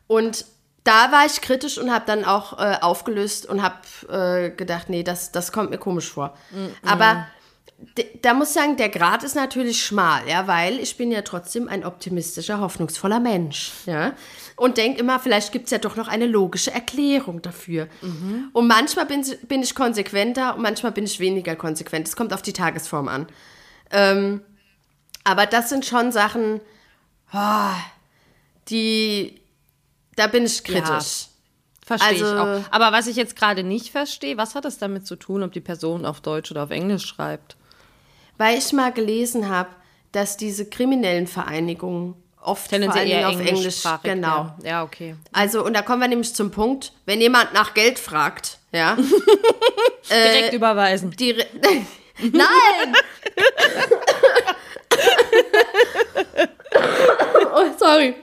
[0.09, 0.45] Und
[0.85, 3.77] da war ich kritisch und habe dann auch äh, aufgelöst und habe
[4.11, 6.37] äh, gedacht, nee, das, das kommt mir komisch vor.
[6.85, 7.27] Aber
[7.97, 11.23] d- da muss ich sagen, der Grad ist natürlich schmal, ja, weil ich bin ja
[11.23, 14.13] trotzdem ein optimistischer, hoffnungsvoller Mensch, ja.
[14.57, 17.89] Und denke immer, vielleicht gibt es ja doch noch eine logische Erklärung dafür.
[18.53, 22.07] Und manchmal bin, bin ich konsequenter und manchmal bin ich weniger konsequent.
[22.07, 23.27] Es kommt auf die Tagesform an.
[23.91, 24.43] Ähm,
[25.25, 26.61] aber das sind schon Sachen,
[27.33, 27.75] oh,
[28.69, 29.41] die,
[30.17, 31.27] da bin ich kritisch.
[31.85, 32.73] Verstehe also- ich auch.
[32.73, 35.61] Aber was ich jetzt gerade nicht verstehe, was hat es damit zu tun, ob die
[35.61, 37.57] Person auf Deutsch oder auf Englisch schreibt?
[38.39, 39.71] Weil ich mal gelesen habe,
[40.13, 44.55] dass diese kriminellen Vereinigungen oft Tendenziell eher auf Englisch, genau.
[44.63, 44.65] Ja.
[44.65, 45.17] ja, okay.
[45.33, 48.97] Also, und da kommen wir nämlich zum Punkt, wenn jemand nach Geld fragt, ja,
[50.11, 51.11] Direkt überweisen.
[51.11, 51.47] die, Re-
[52.33, 52.97] nein!
[57.55, 58.15] oh, sorry.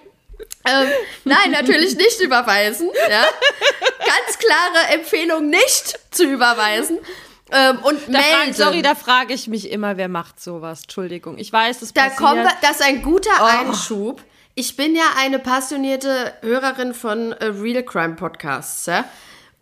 [0.66, 0.88] Ähm,
[1.24, 2.89] nein, natürlich nicht überweisen.
[3.09, 3.26] Ja?
[3.99, 6.99] Ganz klare Empfehlung, nicht zu überweisen.
[7.51, 8.53] Ähm, und Da frag, melden.
[8.53, 10.84] sorry, da frage ich mich immer, wer macht sowas?
[10.84, 11.38] Entschuldigung.
[11.38, 12.18] Ich weiß, das Da passiert.
[12.20, 13.43] kommen wir, das ist ein guter Oh.
[13.45, 14.22] Einschub.
[14.55, 18.86] Ich bin ja eine passionierte Hörerin von äh, Real Crime Podcasts.
[18.86, 19.05] Ja?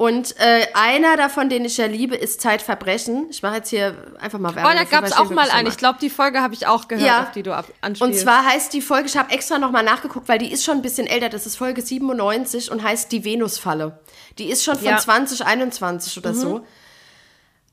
[0.01, 3.27] Und äh, einer davon, den ich ja liebe, ist Zeitverbrechen.
[3.31, 4.71] Ich mache jetzt hier einfach mal Oh, Werbung.
[4.71, 5.67] da dafür, gab es auch mal einen.
[5.67, 7.23] Ich glaube, die Folge habe ich auch gehört, Ja.
[7.23, 8.21] auf die du ab Und anspielst.
[8.21, 11.05] zwar heißt die Folge, ich habe extra nochmal nachgeguckt, weil die ist schon ein bisschen
[11.05, 11.27] älter.
[11.27, 13.99] Das ist Folge 97 und heißt Die Venusfalle.
[14.37, 14.97] Die ist schon von Ja.
[14.99, 16.65] 2021 oder so.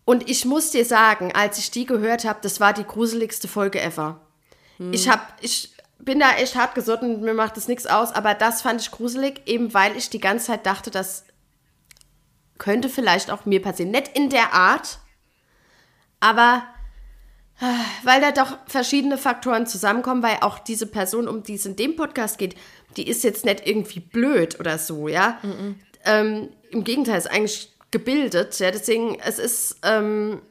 [0.05, 3.81] Und ich muss dir sagen, als ich die gehört habe, das war die gruseligste Folge
[3.81, 4.21] ever.
[4.91, 8.35] Ich habe, ich bin da echt hart gesotten, und mir macht das nichts aus, aber
[8.35, 11.23] das fand ich gruselig, eben weil ich die ganze Zeit dachte, das
[12.59, 13.91] könnte vielleicht auch mir passieren.
[13.91, 14.99] Nicht in der Art,
[16.21, 16.63] aber
[18.05, 21.97] weil da doch verschiedene Faktoren zusammenkommen, weil auch diese Person, um die es in dem
[21.97, 22.55] Podcast geht,
[22.97, 25.39] die ist jetzt nicht irgendwie blöd oder so, ja.
[26.05, 28.71] Ähm, Im Gegenteil, ist eigentlich gebildet, ja.
[28.71, 30.43] Deswegen, es ist ähm,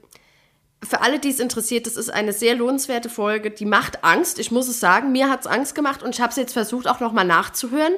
[0.84, 3.52] für alle, die es interessiert, das ist eine sehr lohnenswerte Folge.
[3.52, 5.12] Die macht Angst, ich muss es sagen.
[5.12, 7.94] Mir hat es Angst gemacht und ich habe es jetzt versucht, auch nochmal nachzuhören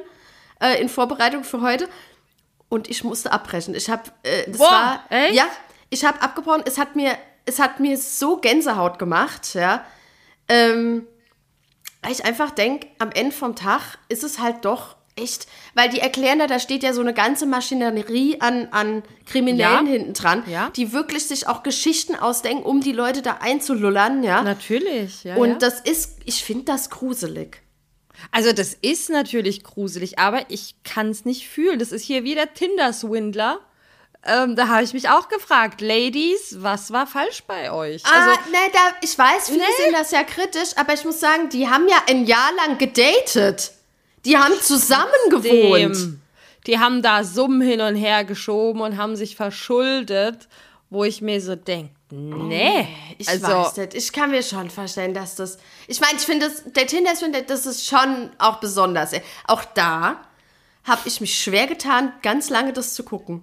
[0.61, 1.87] äh, in Vorbereitung für heute.
[2.69, 3.75] Und ich musste abbrechen.
[3.75, 5.35] Ich habe, äh, das Boah, war, echt?
[5.35, 5.45] ja,
[5.89, 6.63] ich habe abgebrochen.
[6.65, 9.85] Es hat mir, es hat mir so Gänsehaut gemacht, ja.
[10.49, 11.07] Ähm,
[12.01, 15.99] weil ich einfach denke, am Ende vom Tag ist es halt doch echt, weil die
[15.99, 19.91] erklären da, da steht ja so eine ganze Maschinerie an, an Kriminellen Ja.
[19.91, 20.69] hinten dran, Ja.
[20.75, 24.43] die wirklich sich auch Geschichten ausdenken, um die Leute da einzulullern, ja.
[24.43, 25.35] Natürlich, ja.
[25.35, 25.55] Und ja.
[25.55, 27.61] das ist, ich finde das gruselig.
[28.31, 31.79] Also das ist natürlich gruselig, aber ich kann es nicht fühlen.
[31.79, 33.59] Das ist hier wie der Tinder-Swindler.
[34.25, 38.03] Ähm, da habe ich mich auch gefragt, Ladies, was war falsch bei euch?
[38.05, 41.49] Ah, Also, ne, da, ich weiß, viele sehen das ja kritisch, aber ich muss sagen,
[41.49, 43.71] die haben ja ein Jahr lang gedatet.
[44.25, 46.17] Die haben zusammen gewohnt.
[46.65, 50.49] die haben da Summen hin und her geschoben und haben sich verschuldet,
[50.89, 52.87] wo ich mir so denke, nee.
[53.17, 53.93] Ich also, weiß nicht.
[53.93, 55.57] Ich kann mir schon vorstellen, dass das.
[55.87, 59.11] Ich meine, ich finde, das- der Tinder finde das ist schon auch besonders.
[59.45, 60.21] Auch da
[60.83, 63.41] habe ich mich schwer getan, ganz lange das zu gucken.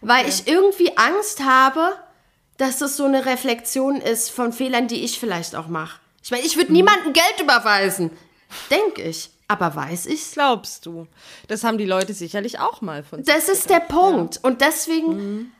[0.00, 1.96] Weil ich irgendwie Angst habe,
[2.56, 5.98] dass das so eine Reflexion ist von Fehlern, die ich vielleicht auch mache.
[6.22, 8.10] Ich meine, ich würde niemandem Geld überweisen.
[8.70, 9.30] Denke ich.
[9.48, 10.32] Aber weiß ich's?
[10.32, 11.08] glaubst du?
[11.48, 14.38] Das haben die Leute sicherlich auch mal von sich Das ist der Punkt.
[14.42, 15.52] Und deswegen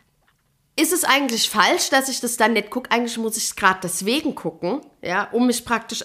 [0.81, 2.91] ist es eigentlich falsch, dass ich das dann nicht gucke.
[2.91, 6.05] Eigentlich muss ich es gerade deswegen gucken, ja, um mich praktisch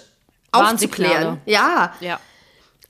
[0.52, 1.40] aufzuklären.
[1.46, 2.20] Ja, Ja.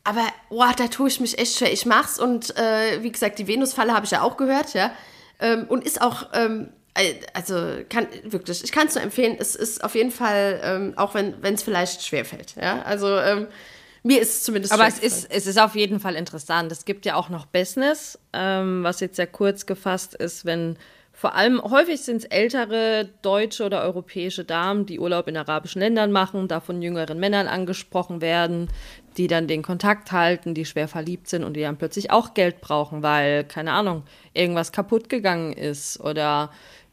[0.04, 1.72] aber boah, da tue ich mich echt schwer.
[1.72, 4.90] Ich mach's und äh, wie gesagt, die Venusfalle habe ich ja auch gehört, ja.
[5.40, 9.36] Ähm, und ist auch, ähm, äh, also kann wirklich, ich kann es nur empfehlen.
[9.38, 12.82] Es ist auf jeden Fall, ähm, auch wenn es vielleicht schwer fällt, ja.
[12.82, 13.48] Also ähm,
[14.02, 16.70] mir ist es zumindest Aber es ist, es ist auf jeden Fall interessant.
[16.70, 20.78] Es gibt ja auch noch Business, ähm, was jetzt sehr kurz gefasst ist, wenn
[21.18, 26.12] vor allem häufig sind es ältere deutsche oder europäische Damen, die Urlaub in arabischen Ländern
[26.12, 28.68] machen, da von jüngeren Männern angesprochen werden,
[29.16, 32.60] die dann den Kontakt halten, die schwer verliebt sind und die dann plötzlich auch Geld
[32.60, 34.02] brauchen, weil, keine Ahnung,
[34.34, 36.50] irgendwas kaputt gegangen ist oder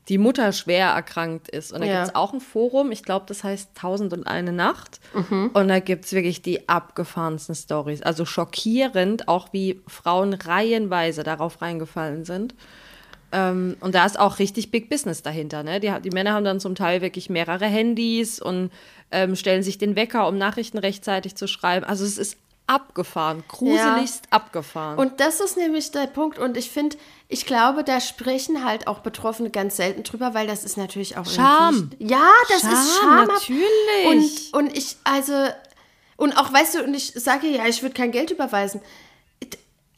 [0.08, 1.74] die Mutter schwer erkrankt ist.
[1.74, 1.94] Und da Ja.
[1.96, 5.02] gibt es auch ein Forum, ich glaube, das heißt Tausend und eine Nacht.
[5.54, 8.02] Und da gibt es wirklich die abgefahrensten Stories.
[8.02, 12.56] Also schockierend, auch wie Frauen reihenweise darauf reingefallen sind.
[13.34, 15.64] Ähm, und da ist auch richtig Big Business dahinter.
[15.64, 15.80] Ne?
[15.80, 18.72] Die, die Männer haben dann zum Teil wirklich mehrere Handys und
[19.12, 21.84] ähm, stellen sich den Wecker, um Nachrichten rechtzeitig zu schreiben.
[21.84, 24.98] Also es ist abgefahren, gruseligst abgefahren.
[24.98, 26.38] Und das ist nämlich der Punkt.
[26.40, 26.96] Und ich finde,
[27.28, 31.26] ich glaube, da sprechen halt auch Betroffene ganz selten drüber, weil das ist natürlich auch
[31.26, 31.92] Scham.
[32.00, 33.28] Ja, das ist Scham, Scham.
[33.28, 34.54] natürlich.
[34.54, 35.34] Und, und ich, also,
[36.18, 38.80] und auch, weißt du, und ich sage ja, ich würde kein Geld überweisen.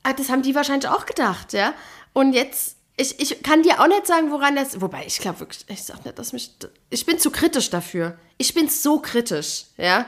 [0.03, 1.73] Ah, Das haben die wahrscheinlich auch gedacht, ja.
[2.13, 4.79] Und jetzt, ich, ich kann dir auch nicht sagen, woran das.
[4.81, 6.51] Wobei, ich glaube wirklich, ich sag nicht, dass mich.
[6.89, 8.17] Ich bin zu kritisch dafür.
[8.37, 10.05] Ich bin so kritisch, ja.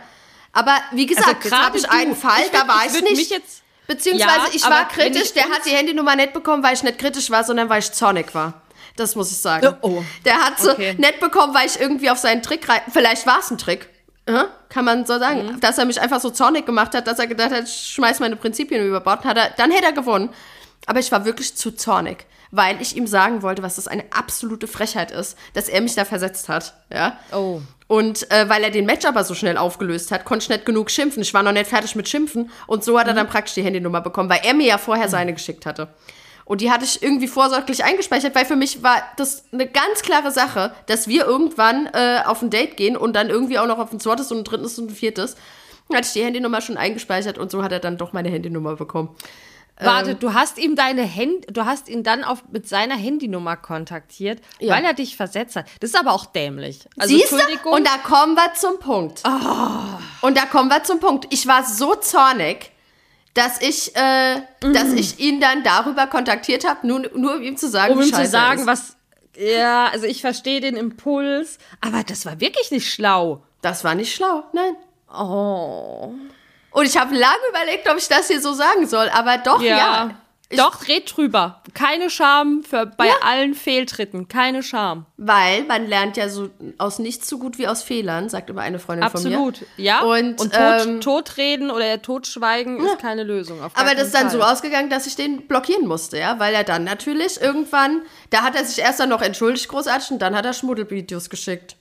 [0.54, 3.02] Aber wie gesagt, jetzt Also gerade habe ich einen Fall, ich da war ich ich
[3.04, 3.16] nicht.
[3.18, 6.74] mich jetzt- Beziehungsweise Ja, ich war kritisch, ich der hat die Handynummer nicht bekommen, weil
[6.74, 8.62] ich nicht kritisch war, sondern weil ich zornig war.
[8.98, 9.78] Das muss ich sagen.
[9.82, 10.04] Oh, oh.
[10.26, 10.96] Der hat sie Okay.
[10.98, 12.82] nicht bekommen, weil ich irgendwie auf seinen Trick rein.
[12.92, 13.88] Vielleicht war es ein Trick.
[14.70, 15.54] Kann man so sagen.
[15.54, 15.60] Mhm.
[15.62, 18.36] Dass er mich einfach so zornig gemacht hat, dass er gedacht hat, ich schmeiß meine
[18.36, 20.34] Prinzipien über Bord, hat er, dann hätte er gewonnen.
[20.86, 24.68] Aber ich war wirklich zu zornig, weil ich ihm sagen wollte, was das eine absolute
[24.68, 26.74] Frechheit ist, dass er mich da versetzt hat.
[26.92, 27.18] Ja.
[27.32, 27.62] Oh.
[27.88, 30.92] Und äh, weil er den Match aber so schnell aufgelöst hat, konnte ich nicht genug
[30.92, 31.22] schimpfen.
[31.22, 32.52] Ich war noch nicht fertig mit Schimpfen.
[32.68, 35.34] Und so hat er dann praktisch die Handynummer bekommen, weil er mir ja vorher seine
[35.34, 35.90] geschickt hatte.
[36.44, 40.32] Und die hatte ich irgendwie vorsorglich eingespeichert, weil für mich war das eine ganz klare
[40.32, 43.92] Sache, dass wir irgendwann äh, auf ein Date gehen und dann irgendwie auch noch auf
[43.92, 45.36] ein zweites und ein drittes und ein viertes.
[45.90, 48.78] Dann hatte ich die Handynummer schon eingespeichert und so hat er dann doch meine Handynummer
[48.78, 49.10] bekommen.
[49.80, 50.20] Warte, Ähm.
[50.20, 54.74] du hast ihm deine Hand, du hast ihn dann auf, mit seiner Handynummer kontaktiert, Ja.
[54.76, 55.66] weil er dich versetzt hat.
[55.80, 56.80] Das ist aber auch dämlich.
[56.98, 57.70] Also Siehst du?
[57.70, 59.22] Und da kommen wir zum Punkt.
[60.22, 61.28] Und da kommen wir zum Punkt.
[61.30, 62.72] Ich war so zornig,
[63.36, 67.70] dass ich, äh, dass ich ihn dann darüber kontaktiert habe, nur, nur um ihm zu
[67.70, 68.68] sagen, um ihm zu sagen, ist.
[68.68, 68.98] was.
[69.38, 73.44] Ja, also ich verstehe den Impuls, aber das war wirklich nicht schlau.
[73.62, 74.76] Das war nicht schlau, nein.
[75.14, 76.14] Oh.
[76.72, 79.78] Und ich habe lange überlegt, ob ich das hier so sagen soll, aber doch, ja.
[79.78, 80.10] Ja.
[80.50, 81.62] Ich- Doch, red drüber.
[81.74, 83.16] Keine Scham für bei Ja.
[83.22, 84.30] allen Fehltritten.
[84.30, 85.06] Keine Scham.
[85.18, 88.80] Weil man lernt ja so aus nichts so gut wie aus Fehlern, sagt immer eine
[88.80, 89.58] Freundin Absolut.
[89.58, 89.84] von mir.
[89.84, 90.04] Ja.
[90.04, 93.60] Und, tot, ähm, totreden oder totschweigen ist keine Lösung.
[93.62, 94.54] Aber das ist dann keinen so Fall.
[94.54, 98.64] ausgegangen, dass ich den blockieren musste, ja, weil er dann natürlich irgendwann, da hat er
[98.64, 101.76] sich erst dann noch entschuldigt großartig und dann hat er Schmuddelvideos geschickt.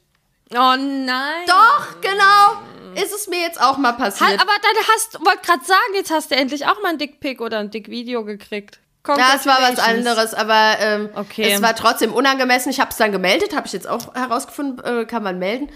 [0.53, 1.45] Oh nein.
[1.47, 2.63] Doch, genau.
[3.03, 4.29] Ist es mir jetzt auch mal passiert.
[4.31, 7.41] Halt, aber dann hast, wollte gerade sagen, jetzt hast du endlich auch mal ein Dickpick
[7.41, 8.79] oder ein Dickvideo gekriegt.
[9.09, 11.53] ja, es war was anderes, aber ähm, Okay.
[11.53, 12.71] es war trotzdem unangemessen.
[12.71, 15.71] Ich habe es dann gemeldet, habe ich jetzt auch herausgefunden, äh, kann man melden.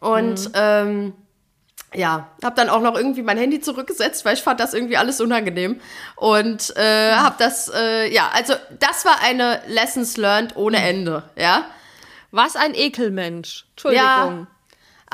[0.00, 0.52] Und Mhm.
[0.54, 1.12] ähm,
[1.94, 5.20] ja, habe dann auch noch irgendwie mein Handy zurückgesetzt, weil ich fand das irgendwie alles
[5.20, 5.80] unangenehm.
[6.16, 7.20] Und äh, Mhm.
[7.20, 10.84] habe das, äh, ja, also das war eine Lessons learned ohne Mhm.
[10.84, 11.66] Ende, ja.
[12.30, 13.66] Was ein Ekelmensch.
[13.72, 14.02] Entschuldigung.
[14.04, 14.46] Ja.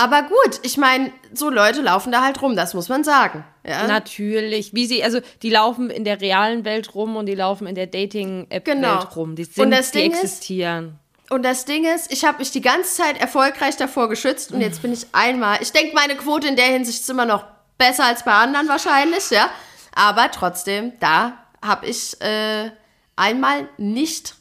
[0.00, 3.44] Aber gut, ich meine, so Leute laufen da halt rum, das muss man sagen.
[3.66, 3.86] Ja?
[3.88, 4.72] Natürlich.
[4.72, 7.88] Wie sie, also die laufen in der realen Welt rum und die laufen in der
[7.88, 9.00] Dating-App-Welt Genau.
[9.16, 9.34] rum.
[9.34, 10.98] Die Und sind, das die Ding ist- existieren.
[11.30, 14.80] Und das Ding ist, ich habe mich die ganze Zeit erfolgreich davor geschützt und jetzt
[14.82, 15.58] bin ich einmal.
[15.60, 17.44] Ich denke, meine Quote in der Hinsicht ist immer noch
[17.76, 19.50] besser als bei anderen wahrscheinlich, ja.
[19.94, 22.70] Aber trotzdem, da habe ich äh,
[23.16, 24.36] einmal nicht,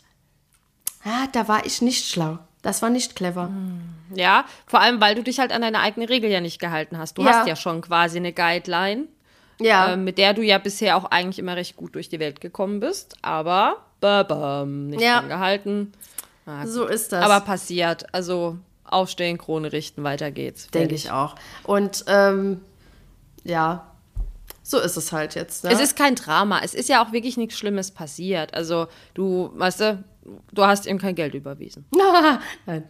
[1.03, 2.37] ah, da war ich nicht schlau.
[2.61, 3.49] Das war nicht clever.
[4.13, 7.17] Ja, vor allem, weil du dich halt an deine eigene Regel ja nicht gehalten hast.
[7.17, 7.29] Du Ja.
[7.39, 9.05] hast ja schon quasi eine Guideline,
[9.59, 12.41] Ja, äh, mit der du ja bisher auch eigentlich immer recht gut durch die Welt
[12.41, 15.19] gekommen bist, aber babam, nicht Ja.
[15.19, 15.91] dran gehalten.
[16.45, 17.25] Ah, so ist das.
[17.25, 18.05] Aber passiert.
[18.13, 20.67] Also aufstehen, Krone richten, weiter geht's.
[20.67, 21.35] denke ich auch.
[21.63, 22.61] Und ähm,
[23.43, 23.91] ja,
[24.63, 25.63] so ist es halt jetzt.
[25.63, 25.71] Ne?
[25.71, 26.59] Es ist kein Drama.
[26.63, 28.53] Es ist ja auch wirklich nichts Schlimmes passiert.
[28.53, 30.03] Also du, weißt du,
[30.53, 31.85] du hast ihm kein Geld überwiesen.
[32.65, 32.83] Nein.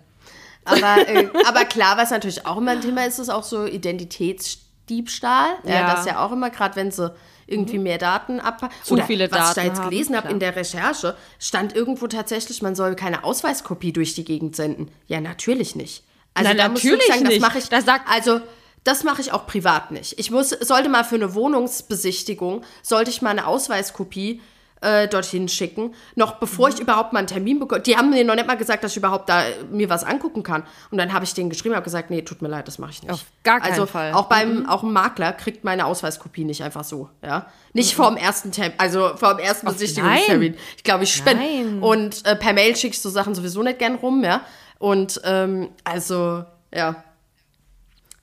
[0.68, 5.50] Aber, äh, aber klar, was natürlich auch immer ein Thema ist, ist auch so Identitätsdiebstahl.
[5.64, 5.92] Ja, Ja.
[5.92, 7.14] das ist ja auch immer, gerade wenn sie
[7.50, 8.70] irgendwie mehr Daten ab...
[8.84, 12.08] Zu Oder viele was ich da Daten jetzt gelesen habe in der Recherche, stand irgendwo
[12.08, 14.92] tatsächlich, man soll keine Ausweiskopie durch die Gegend senden.
[15.08, 16.04] Ja, natürlich nicht.
[16.34, 17.42] Also Na, da muss ich natürlich sagen, nicht.
[17.42, 17.70] das mache ich...
[17.70, 18.42] Da sagt- also
[18.84, 20.18] das mache ich auch privat nicht.
[20.20, 24.42] Ich muss, sollte mal für eine Wohnungsbesichtigung, sollte ich mal eine Ausweiskopie
[24.82, 26.76] äh, dorthin schicken, noch bevor Mhm.
[26.76, 27.82] ich überhaupt mal einen Termin bekomme.
[27.82, 30.44] Die haben mir noch nicht mal gesagt, dass ich überhaupt da äh, mir was angucken
[30.44, 30.64] kann.
[30.92, 33.02] Und dann habe ich denen geschrieben, habe gesagt, nee, tut mir leid, das mache ich
[33.02, 33.12] nicht.
[33.12, 34.12] Auf gar keinen also, Fall.
[34.12, 34.16] Mhm.
[34.18, 37.48] Auch beim, auch ein Makler kriegt meine Ausweiskopie nicht einfach so, ja.
[37.74, 40.56] Nicht vorm ersten Termin, also vorm ersten Besichtigungstermin.
[40.78, 41.82] Ich glaube, ich spinne.
[41.82, 44.42] Und äh, per Mail schickst du Sachen sowieso nicht gern rum, ja.
[44.80, 47.04] Und ähm, also, ja.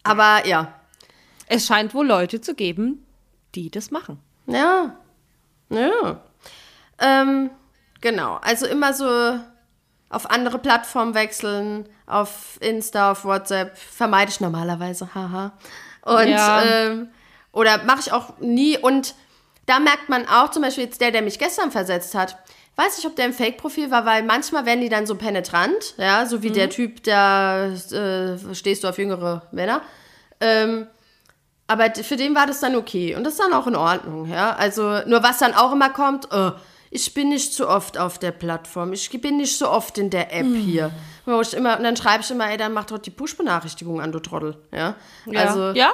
[0.04, 0.72] Aber ja,
[1.46, 3.04] Es scheint wohl Leute zu geben,
[3.54, 4.18] die das machen.
[4.46, 4.96] Ja.
[5.70, 6.20] Ja.
[6.98, 7.50] Ähm,
[8.00, 8.38] genau.
[8.42, 9.38] Also immer so
[10.10, 15.52] auf andere Plattformen wechseln, auf Insta, auf WhatsApp, vermeide ich normalerweise, haha.
[16.02, 16.62] Und Ja.
[16.62, 17.08] ähm,
[17.52, 18.78] oder mache ich auch nie.
[18.78, 19.14] Und
[19.66, 22.36] da merkt man auch, zum Beispiel jetzt der, der mich gestern versetzt hat,
[22.76, 26.26] weiß nicht, ob der ein Fake-Profil war, weil manchmal werden die dann so penetrant, ja,
[26.26, 29.80] so wie der Typ, da äh, stehst du auf jüngere Männer.
[30.40, 30.88] Ähm,
[31.66, 33.14] aber für den war das dann okay.
[33.14, 34.54] Und das ist dann auch in Ordnung, ja.
[34.56, 36.50] Also, nur was dann auch immer kommt, äh,
[36.94, 40.32] ich bin nicht so oft auf der Plattform, ich bin nicht so oft in der
[40.32, 40.92] App hier.
[41.24, 44.12] Wo ich immer, und dann schreibe ich immer, ey, dann mach doch die Push-Benachrichtigung an,
[44.12, 44.94] du Trottel, ja.
[45.34, 45.92] Also, ja?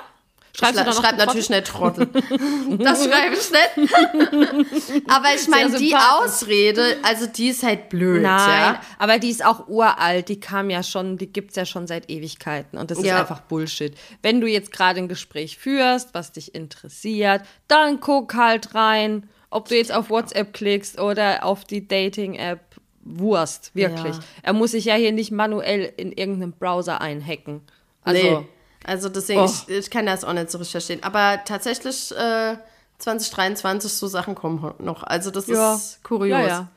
[0.53, 2.07] ich Schreibst du schreib, natürlich nicht Trottel.
[2.79, 3.95] das schreibe ich nicht.
[5.09, 5.97] Aber ich meine, die.
[5.97, 8.81] Ausrede, also die ist halt blöd, Nein, ja.
[8.99, 12.79] aber die ist auch uralt, die kam ja schon, die gibt's ja schon seit Ewigkeiten
[12.79, 13.21] und das ist Ja.
[13.21, 13.97] einfach Bullshit.
[14.23, 19.69] Wenn du jetzt gerade ein Gespräch führst, was dich interessiert, dann guck halt rein, ob
[19.69, 22.61] du jetzt auf WhatsApp klickst oder auf die Dating-App.
[23.03, 24.15] Wurst, wirklich.
[24.15, 24.23] Ja.
[24.43, 27.63] Er muss sich ja hier nicht manuell in irgendeinem Browser einhacken.
[28.03, 28.47] Also, nee.
[28.85, 29.47] Also deswegen, Oh.
[29.47, 31.03] ich, ich kann das auch nicht so richtig verstehen.
[31.03, 32.57] Aber tatsächlich, äh,
[32.99, 35.03] 2023, so Sachen kommen noch.
[35.03, 35.75] Also das ja.
[35.75, 36.29] ist kurios.
[36.47, 36.69] Ja,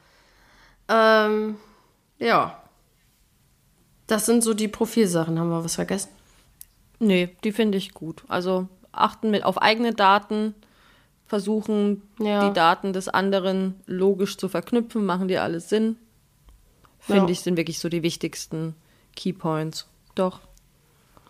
[0.90, 1.26] ja.
[1.26, 1.58] Ähm,
[2.20, 2.62] ja.
[4.08, 5.38] Das sind so die Profilsachen.
[5.40, 6.10] Haben wir was vergessen?
[7.00, 8.24] Nee, die finde ich gut.
[8.28, 10.56] Also achten mit auf eigene Daten,
[11.28, 12.48] versuchen Ja.
[12.48, 15.98] die Daten des anderen logisch zu verknüpfen, machen die alles Sinn.
[17.00, 17.30] Finde Ja.
[17.30, 18.76] ich, sind wirklich so die wichtigsten
[19.16, 19.88] Keypoints.
[20.16, 20.40] Doch.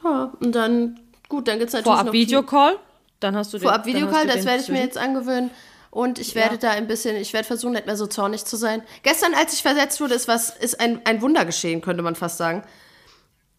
[0.03, 2.75] Ja, und dann, gut, dann gibt es natürlich Vorab noch Videocall,
[3.19, 5.49] dann hast du den- Vorab Videocall, das werde ich mir jetzt angewöhnen.
[5.89, 6.59] Und ich werde Ja.
[6.61, 8.81] da ein bisschen, ich werde versuchen, nicht mehr so zornig zu sein.
[9.03, 12.37] Gestern, als ich versetzt wurde, ist was, ist ein, ein Wunder geschehen, könnte man fast
[12.37, 12.63] sagen.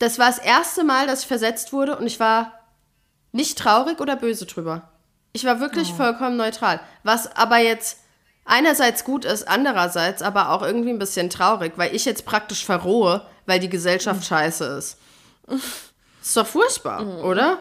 [0.00, 2.52] Das war das erste Mal, dass ich versetzt wurde und ich war
[3.30, 4.90] nicht traurig oder böse drüber.
[5.36, 5.96] Ich war wirklich Oh.
[5.96, 6.80] vollkommen neutral.
[7.02, 7.98] Was aber jetzt
[8.44, 13.26] einerseits gut ist, andererseits aber auch irgendwie ein bisschen traurig, weil ich jetzt praktisch verrohe,
[13.44, 14.24] weil die Gesellschaft Mhm.
[14.24, 14.96] scheiße ist.
[16.22, 17.58] Ist doch furchtbar, oder?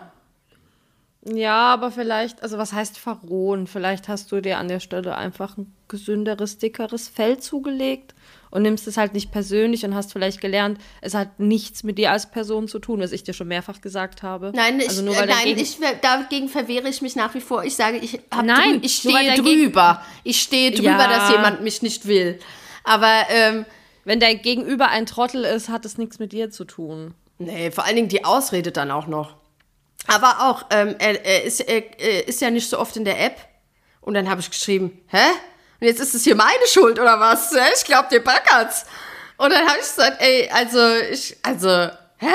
[1.25, 3.65] Ja, aber vielleicht, also was heißt verrohen?
[3.65, 8.13] Vielleicht hast du dir an der Stelle einfach ein gesünderes, dickeres Fell zugelegt
[8.53, 12.11] und nimmst es halt nicht persönlich und hast vielleicht gelernt, es hat nichts mit dir
[12.11, 14.51] als Person zu tun, was ich dir schon mehrfach gesagt habe.
[14.53, 17.63] Nein, ich, also nur äh, nein Gegen- ich, dagegen verwehre ich mich nach wie vor.
[17.63, 20.03] Ich sage, ich, hab Nein, ich stehe drüber.
[20.23, 21.07] Ich stehe drüber, Ja.
[21.07, 22.39] dass jemand mich nicht will.
[22.83, 23.65] Aber, ähm,
[24.05, 27.15] Wenn dein Gegenüber ein Trottel ist, hat es nichts mit dir zu tun.
[27.39, 29.35] nee, vor allen Dingen die Ausrede dann auch noch.
[30.07, 33.19] Aber auch, ähm, er, er, ist, er, er ist ja nicht so oft in der
[33.25, 33.37] App.
[34.01, 35.17] Und dann habe ich geschrieben, hä?
[35.83, 37.53] Und jetzt ist es hier meine Schuld oder was?
[37.75, 38.85] Ich glaube, dir backert's.
[39.35, 40.79] Und dann habe ich gesagt, ey, also,
[41.11, 41.67] ich, also,
[42.19, 42.33] hä?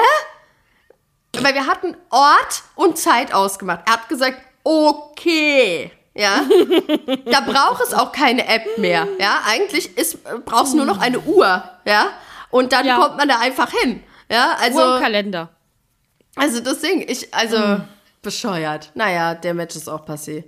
[1.40, 3.80] Weil wir hatten Ort und Zeit ausgemacht.
[3.86, 5.90] Er hat gesagt, okay.
[6.12, 6.42] Ja,
[7.24, 9.08] da braucht es auch keine App mehr.
[9.18, 11.64] Ja, eigentlich ist, brauchst du nur noch eine Uhr.
[11.86, 12.08] Ja,
[12.50, 12.96] und dann Ja.
[12.96, 14.02] kommt man da einfach hin.
[14.30, 14.78] Ja, also.
[14.78, 15.48] Uhr im Kalender.
[16.36, 17.80] Also das Ding, ich, also
[18.20, 18.90] bescheuert.
[18.92, 20.44] Naja, der Match ist auch passé.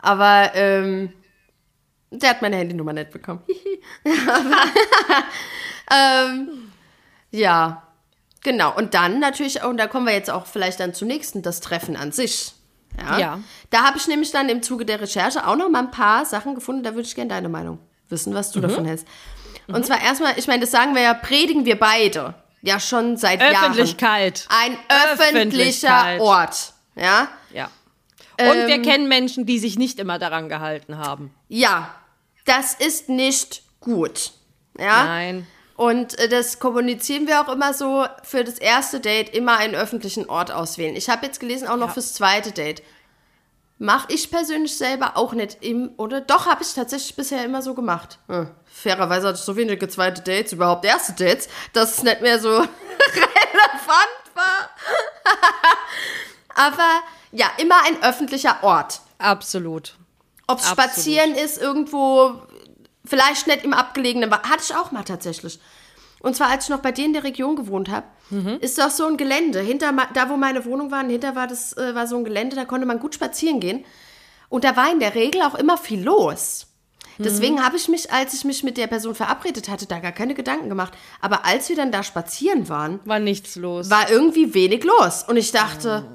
[0.00, 1.12] Aber ähm,
[2.10, 3.42] der hat meine Handynummer nicht bekommen.
[4.28, 4.62] Aber,
[5.94, 6.72] ähm,
[7.30, 7.82] ja,
[8.42, 8.74] genau.
[8.76, 11.96] Und dann natürlich, und da kommen wir jetzt auch vielleicht dann zum nächsten, das Treffen
[11.96, 12.52] an sich.
[12.98, 13.18] Ja.
[13.18, 13.38] Ja.
[13.70, 16.54] Da habe ich nämlich dann im Zuge der Recherche auch noch mal ein paar Sachen
[16.54, 16.82] gefunden.
[16.82, 17.78] Da würde ich gerne deine Meinung
[18.08, 18.60] wissen, was Mhm.
[18.62, 19.06] du davon hältst.
[19.68, 22.34] Und zwar erstmal, ich meine, das sagen wir ja, predigen wir beide.
[22.62, 23.54] Ja, schon seit Jahren.
[23.72, 24.46] Öffentlichkeit.
[24.48, 24.76] Ein
[25.12, 26.20] öffentlicher Öffentlichkeit.
[26.20, 26.72] Ort.
[26.96, 27.28] Ja.
[28.38, 28.50] Ja.
[28.50, 31.34] Und wir Ähm, kennen Menschen, die sich nicht immer daran gehalten haben.
[31.48, 31.94] Ja.
[32.44, 34.32] Das ist nicht gut.
[34.78, 35.04] Ja.
[35.04, 35.46] Nein.
[35.76, 40.28] Und äh, das kommunizieren wir auch immer so, für das erste Date immer einen öffentlichen
[40.28, 40.96] Ort auswählen.
[40.96, 42.82] Ich habe jetzt gelesen, auch noch fürs zweite Date.
[43.80, 46.20] Mache ich persönlich selber auch nicht im, oder?
[46.20, 48.18] Doch, habe ich tatsächlich bisher immer so gemacht.
[48.26, 48.50] Hm.
[48.64, 52.48] Fairerweise hatte ich so wenige zweite Dates, überhaupt erste Dates, dass es nicht mehr so
[52.58, 52.68] relevant
[54.34, 54.70] war.
[56.56, 57.02] Aber
[57.32, 59.00] ja, immer ein öffentlicher Ort.
[59.18, 59.96] Absolut.
[60.46, 62.40] Ob spazieren ist, irgendwo,
[63.04, 65.58] vielleicht nicht im abgelegenen, hatte ich auch mal tatsächlich.
[66.20, 68.06] Und zwar, als ich noch bei dir in der Region gewohnt habe,
[68.60, 69.60] ist doch so ein Gelände.
[69.60, 72.64] Hinter, da, wo meine Wohnung war, hinter war, das, äh, war so ein Gelände, da
[72.64, 73.84] konnte man gut spazieren gehen.
[74.48, 76.66] Und da war in der Regel auch immer viel los.
[77.20, 80.34] Deswegen habe ich mich, als ich mich mit der Person verabredet hatte, da gar keine
[80.34, 80.92] Gedanken gemacht.
[81.20, 83.90] Aber als wir dann da spazieren waren, War nichts los.
[83.90, 85.24] war irgendwie wenig los.
[85.26, 86.06] Und ich dachte,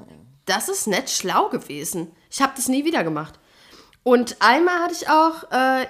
[0.46, 2.14] das ist nicht schlau gewesen.
[2.30, 3.38] Ich habe das nie wieder gemacht.
[4.02, 5.86] Und einmal hatte ich auch, äh,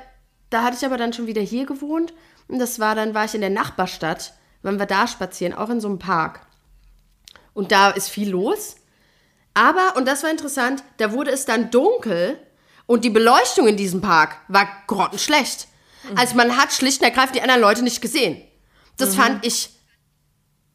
[0.50, 2.14] da hatte ich aber dann schon wieder hier gewohnt.
[2.48, 5.80] Und das war dann, war ich in der Nachbarstadt, wenn wir da spazieren, auch in
[5.80, 6.46] so einem Park.
[7.52, 8.76] Und da ist viel los.
[9.54, 12.38] Aber, und das war interessant, da wurde es dann dunkel
[12.86, 15.68] und die Beleuchtung in diesem Park war grottenschlecht.
[16.16, 18.42] Also man hat schlicht und ergreifend die anderen Leute nicht gesehen.
[18.96, 19.70] Das fand ich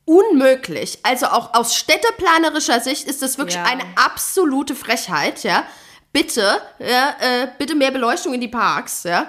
[0.09, 0.99] unmöglich.
[1.03, 3.63] Also auch aus städteplanerischer Sicht ist das wirklich Ja.
[3.65, 5.63] eine absolute Frechheit, ja.
[6.11, 9.27] Bitte, ja, äh, bitte mehr Beleuchtung in die Parks, ja.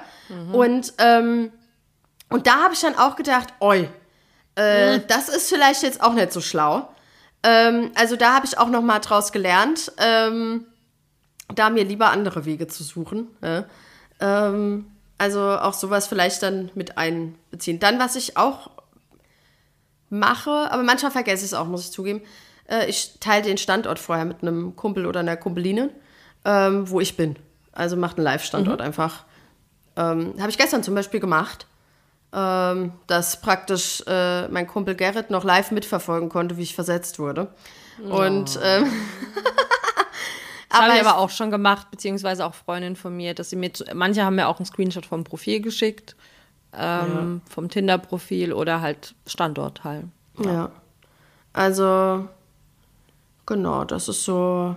[0.53, 1.53] Und, ähm,
[2.31, 3.89] und da habe ich dann auch gedacht, oi,
[4.55, 6.89] äh, das ist vielleicht jetzt auch nicht so schlau.
[7.43, 10.67] Ähm, also da habe ich auch noch mal draus gelernt, ähm,
[11.55, 13.29] da mir lieber andere Wege zu suchen.
[13.43, 13.65] Ja.
[14.21, 17.81] Ähm, also auch sowas vielleicht dann mit einbeziehen.
[17.81, 18.71] Dann, was ich auch
[20.11, 22.23] mache, aber manchmal vergesse ich es auch, muss ich zugeben.
[22.69, 25.91] Äh, ich teile den Standort vorher mit einem Kumpel oder einer Kumpeline,
[26.45, 27.37] ähm, wo ich bin.
[27.73, 29.25] Also macht einen Live-Standort einfach.
[29.97, 31.67] Ähm, Habe ich gestern zum Beispiel gemacht,
[32.33, 37.49] ähm, dass praktisch äh, mein Kumpel Gerrit noch live mitverfolgen konnte, wie ich versetzt wurde.
[38.09, 38.91] Und ähm,
[40.71, 43.73] Das habe ich aber auch schon gemacht, beziehungsweise auch Freundinnen von mir, dass sie mir,
[43.93, 46.15] manche haben mir auch einen Screenshot vom Profil geschickt,
[46.77, 50.05] ähm, vom Tinder-Profil oder halt Standortteil.
[50.39, 50.71] Ja.
[51.53, 52.29] Also,
[53.47, 54.77] genau, das ist so,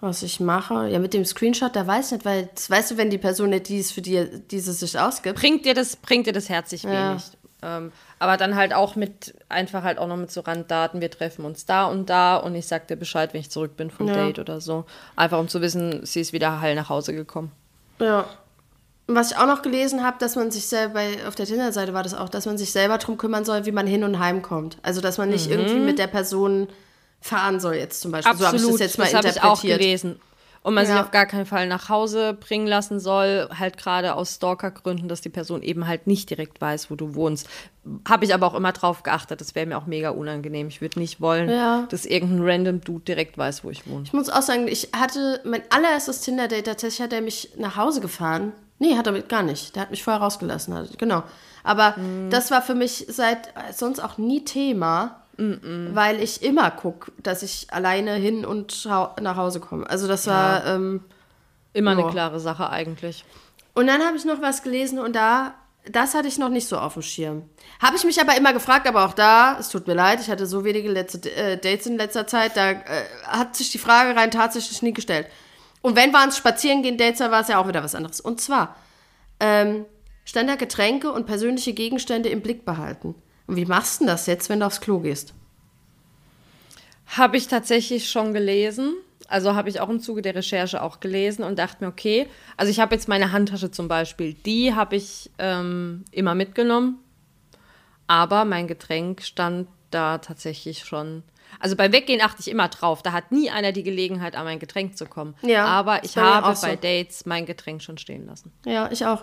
[0.00, 0.88] was ich mache.
[0.88, 3.50] Ja, mit dem Screenshot, da weiß ich nicht, weil, das weißt du, wenn die Person
[3.50, 5.38] nicht die ist, für die diese sich ausgibt.
[5.38, 7.10] Bringt dir das, bringt dir das herzlich Ja.
[7.12, 7.24] wenig.
[7.62, 11.46] Ähm, aber dann halt auch mit, einfach halt auch noch mit so Randdaten, wir treffen
[11.46, 14.12] uns da und da und ich sag dir Bescheid, wenn ich zurück bin vom Ja.
[14.14, 14.84] Date oder so.
[15.16, 17.50] Einfach um zu wissen, sie ist wieder heil nach Hause gekommen.
[17.98, 18.26] Ja.
[19.06, 21.92] Und was ich auch noch gelesen habe, dass man sich selber, bei- auf der Tinder-Seite
[21.92, 24.40] war das auch, dass man sich selber darum kümmern soll, wie man hin und heim
[24.40, 24.78] kommt.
[24.82, 26.68] Also, dass man nicht irgendwie mit der Person
[27.20, 28.34] fahren soll, jetzt zum Beispiel.
[28.36, 29.78] so habe ich das jetzt mal das habe ich auch interpretiert.
[29.80, 30.20] gelesen.
[30.64, 31.02] Und man sich Ja.
[31.02, 35.28] auf gar keinen Fall nach Hause bringen lassen soll, halt gerade aus Stalker-Gründen, dass die
[35.28, 37.48] Person eben halt nicht direkt weiß, wo du wohnst.
[38.08, 40.68] Habe ich aber auch immer drauf geachtet, das wäre mir auch mega unangenehm.
[40.68, 41.84] Ich würde nicht wollen, Ja.
[41.90, 44.04] dass irgendein random Dude direkt weiß, wo ich wohne.
[44.04, 48.00] Ich muss auch sagen, ich hatte mein allererstes Tinder-Date, tatsächlich hat er mich nach Hause
[48.00, 48.52] gefahren.
[48.78, 49.76] Nee, hat er gar nicht.
[49.76, 50.74] Der hat mich vorher rausgelassen.
[50.96, 51.22] Genau.
[51.62, 51.94] Aber
[52.30, 57.66] das war für mich seit sonst auch nie Thema, weil ich immer gucke, dass ich
[57.72, 59.88] alleine hin und hau- nach Hause komme.
[59.88, 60.64] Also das war.
[60.66, 61.02] Ähm,
[61.76, 61.98] Immer Ja.
[62.04, 63.24] eine klare Sache eigentlich.
[63.74, 65.54] und dann habe ich noch was gelesen und da,
[65.90, 67.42] das hatte ich noch nicht so auf dem Schirm.
[67.82, 70.46] Habe ich mich aber immer gefragt, aber auch da, es tut mir leid, ich hatte
[70.46, 72.84] so wenige letzte, äh, Dates in letzter Zeit, da äh,
[73.26, 75.26] hat sich die Frage rein tatsächlich nie gestellt.
[75.82, 78.20] Und wenn waren es Spazierengehen-Dates, dann war es ja auch wieder was anderes.
[78.20, 78.76] Und zwar,
[79.40, 79.84] ähm,
[80.24, 83.16] stand da Getränke und persönliche Gegenstände im Blick behalten.
[83.46, 85.34] Und wie machst du das jetzt, wenn du aufs Klo gehst?
[87.06, 88.94] Habe ich tatsächlich schon gelesen.
[89.28, 92.70] Also habe ich auch im Zuge der Recherche auch gelesen und dachte mir, okay, also
[92.70, 96.98] ich habe jetzt meine Handtasche zum Beispiel, die habe ich ähm, immer mitgenommen,
[98.06, 101.22] aber mein Getränk stand da tatsächlich schon.
[101.58, 103.02] Also beim Weggehen achte ich immer drauf.
[103.02, 105.34] Da hat nie einer die Gelegenheit, an mein Getränk zu kommen.
[105.42, 106.66] Ja, aber ich habe auch so.
[106.66, 108.52] bei Dates mein Getränk schon stehen lassen.
[108.66, 109.22] Ja, ich auch.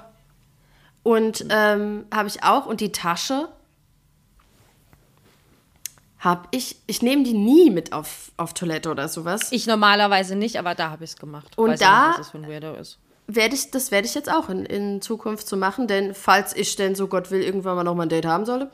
[1.04, 2.66] Und ähm, habe ich auch.
[2.66, 3.50] Und die Tasche
[6.22, 6.78] habe ich.
[6.88, 9.52] Ich nehme die nie mit auf, auf Toilette oder sowas.
[9.52, 11.58] Ich normalerweise nicht, aber da habe ich es gemacht.
[11.58, 12.98] Und Weiß da- nicht, was das für ein Weirdo ist.
[13.28, 16.76] Werde ich, das werde ich jetzt auch in, in Zukunft so machen, denn falls ich
[16.76, 18.70] denn, so Gott will, irgendwann mal noch mal ein Date haben sollte,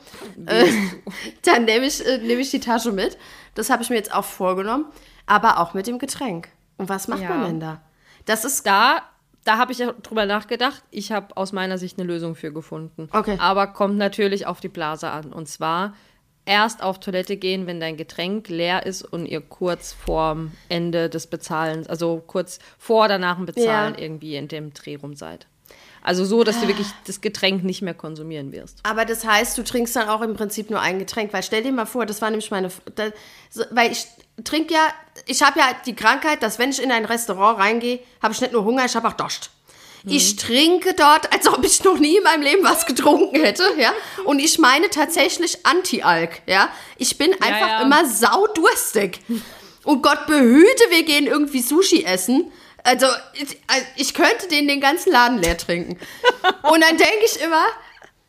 [0.46, 0.64] äh,
[1.44, 3.18] dann nehme ich, äh, nehme ich die Tasche mit.
[3.54, 4.86] Das habe ich mir jetzt auch vorgenommen.
[5.26, 6.48] Aber auch mit dem Getränk.
[6.78, 7.28] Und was macht Ja.
[7.30, 7.80] man denn da?
[8.24, 9.02] Das ist Da,
[9.44, 10.82] da habe ich ja drüber nachgedacht.
[10.90, 13.08] Ich habe aus meiner Sicht eine Lösung für gefunden.
[13.12, 13.36] Okay.
[13.40, 15.32] Aber kommt natürlich auf die Blase an.
[15.32, 15.94] Und zwar
[16.48, 21.26] erst auf Toilette gehen, wenn dein Getränk leer ist und ihr kurz vorm Ende des
[21.26, 24.00] Bezahlens, also kurz vor oder nach dem Bezahlen Ja.
[24.00, 25.46] irgendwie in dem Dreh rum seid.
[26.02, 28.78] Also so, dass du wirklich das Getränk nicht mehr konsumieren wirst.
[28.84, 31.72] Aber das heißt, du trinkst dann auch im Prinzip nur ein Getränk, weil stell dir
[31.72, 33.10] mal vor, das war nämlich meine, da,
[33.50, 34.06] so, weil ich
[34.42, 34.88] trinke ja,
[35.26, 38.52] ich habe ja die Krankheit, dass wenn ich in ein Restaurant reingehe, habe ich nicht
[38.52, 39.50] nur Hunger, ich habe auch Durst.
[40.10, 43.92] Ich trinke dort, als ob ich noch nie in meinem Leben was getrunken hätte, ja.
[44.24, 46.68] Und ich meine tatsächlich Anti-Alk, ja.
[46.96, 47.82] Ich bin einfach ja.
[47.82, 49.20] immer saudurstig.
[49.84, 52.52] Und Gott behüte, wir gehen irgendwie Sushi essen.
[52.84, 55.98] Also, ich, also ich könnte den den ganzen Laden leer trinken.
[56.62, 57.64] Und dann denke ich immer,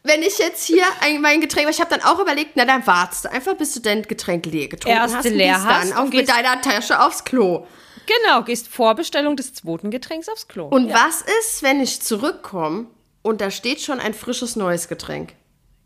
[0.04, 2.86] wenn ich jetzt hier ein, mein Getränk, weil ich habe dann auch überlegt, na dann
[2.88, 5.26] wartest du einfach, bis du dein Getränk leer getrunken Erst hast.
[5.26, 7.68] und leer gehst hast dann auch mit deiner Tasche aufs Klo.
[8.10, 10.66] Genau, gehst vor Bestellung des zweiten Getränks aufs Klo.
[10.66, 12.88] Und was ist, wenn ich zurückkomme
[13.22, 15.34] und da steht schon ein frisches neues Getränk?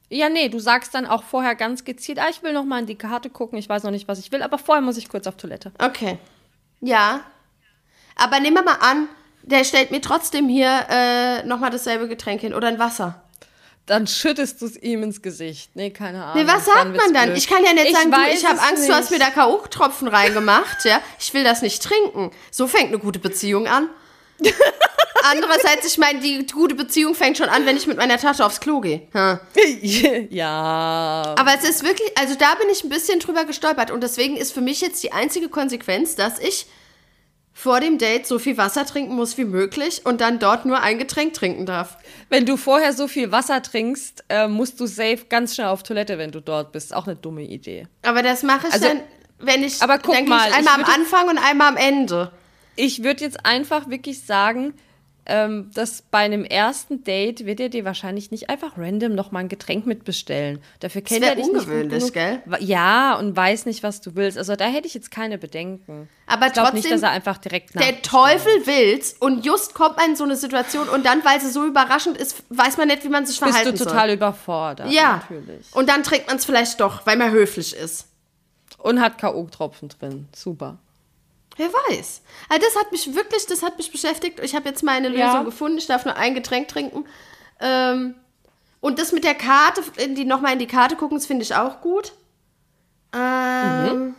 [0.10, 2.86] Ja, nee, du sagst dann auch vorher ganz gezielt, ah, ich will noch mal in
[2.86, 5.28] die Karte gucken, ich weiß noch nicht, was ich will, aber vorher muss ich kurz
[5.28, 5.74] auf Toilette.
[5.80, 6.18] Okay.
[6.80, 7.22] Ja.
[8.16, 9.10] Aber nehmen wir mal an,
[9.42, 13.23] der stellt mir trotzdem hier äh, nochmal dasselbe Getränk hin oder ein Wasser.
[13.86, 15.72] Dann schüttest du es ihm ins Gesicht.
[15.74, 16.42] Nee, keine Ahnung.
[16.46, 17.26] Nee, was sagt wird's man dann?
[17.26, 17.38] blöd.
[17.38, 19.30] Ich kann ja nicht sagen, du, ich habe Angst, du hast mir nicht.
[19.30, 21.02] da K.O.-Tropfen reingemacht, ja.
[21.20, 22.32] Ich will das nicht trinken.
[22.50, 23.90] So fängt eine gute Beziehung an.
[25.30, 28.60] Andererseits, ich meine, die gute Beziehung fängt schon an, wenn ich mit meiner Tasche aufs
[28.60, 29.08] Klo gehe.
[29.14, 29.40] Hm.
[30.30, 31.36] ja.
[31.38, 34.54] Aber es ist wirklich, also da bin ich ein bisschen drüber gestolpert und deswegen ist
[34.54, 36.68] für mich jetzt die einzige Konsequenz, dass ich
[37.56, 40.98] vor dem Date so viel Wasser trinken muss wie möglich und dann dort nur ein
[40.98, 41.98] Getränk trinken darf.
[42.30, 46.18] Wenn du vorher so viel Wasser trinkst, äh, musst du safe ganz schnell auf Toilette,
[46.18, 46.96] wenn du dort bist.
[46.96, 47.88] Auch eine dumme Idee.
[48.02, 49.02] Aber das mache ich Also- dann,
[49.40, 52.32] wenn ich, Aber guck mal, ich ich einmal am würde- Anfang und einmal am Ende.
[52.76, 54.74] Ich würde jetzt einfach wirklich sagen,
[55.26, 59.40] ähm, dass bei einem ersten Date wird er dir wahrscheinlich nicht einfach random noch mal
[59.40, 60.60] ein Getränk mitbestellen.
[60.82, 62.14] Dafür kennt er dich nicht ungewöhnlich, genug.
[62.14, 62.42] gell?
[62.60, 64.38] Ja, und weiß nicht, was du willst.
[64.38, 66.10] Also da hätte ich jetzt keine Bedenken.
[66.28, 70.12] Aber ich trotzdem, nicht, dass er einfach direkt der Teufel will's und just kommt man
[70.12, 73.10] in so eine Situation und dann, weil sie so überraschend ist, weiß man nicht, wie
[73.10, 73.88] man sich bist verhalten du soll.
[73.88, 74.92] total überfordert.
[74.92, 75.68] Ja, Natürlich.
[75.74, 78.08] und dann trinkt man es vielleicht doch, weil man höflich ist.
[78.78, 80.28] Und hat K.O.-Tropfen drin.
[80.36, 80.78] Super.
[81.56, 82.22] Wer weiß.
[82.50, 84.40] Also das hat mich wirklich, das hat mich beschäftigt.
[84.42, 85.44] Ich habe jetzt meine Lösung Ja.
[85.44, 85.78] gefunden.
[85.78, 87.06] Ich darf nur ein Getränk trinken.
[87.60, 88.16] Ähm,
[88.82, 91.56] und das mit der Karte, in die, nochmal in die Karte gucken, das finde ich
[91.56, 92.14] auch gut.
[93.14, 94.16] Ähm,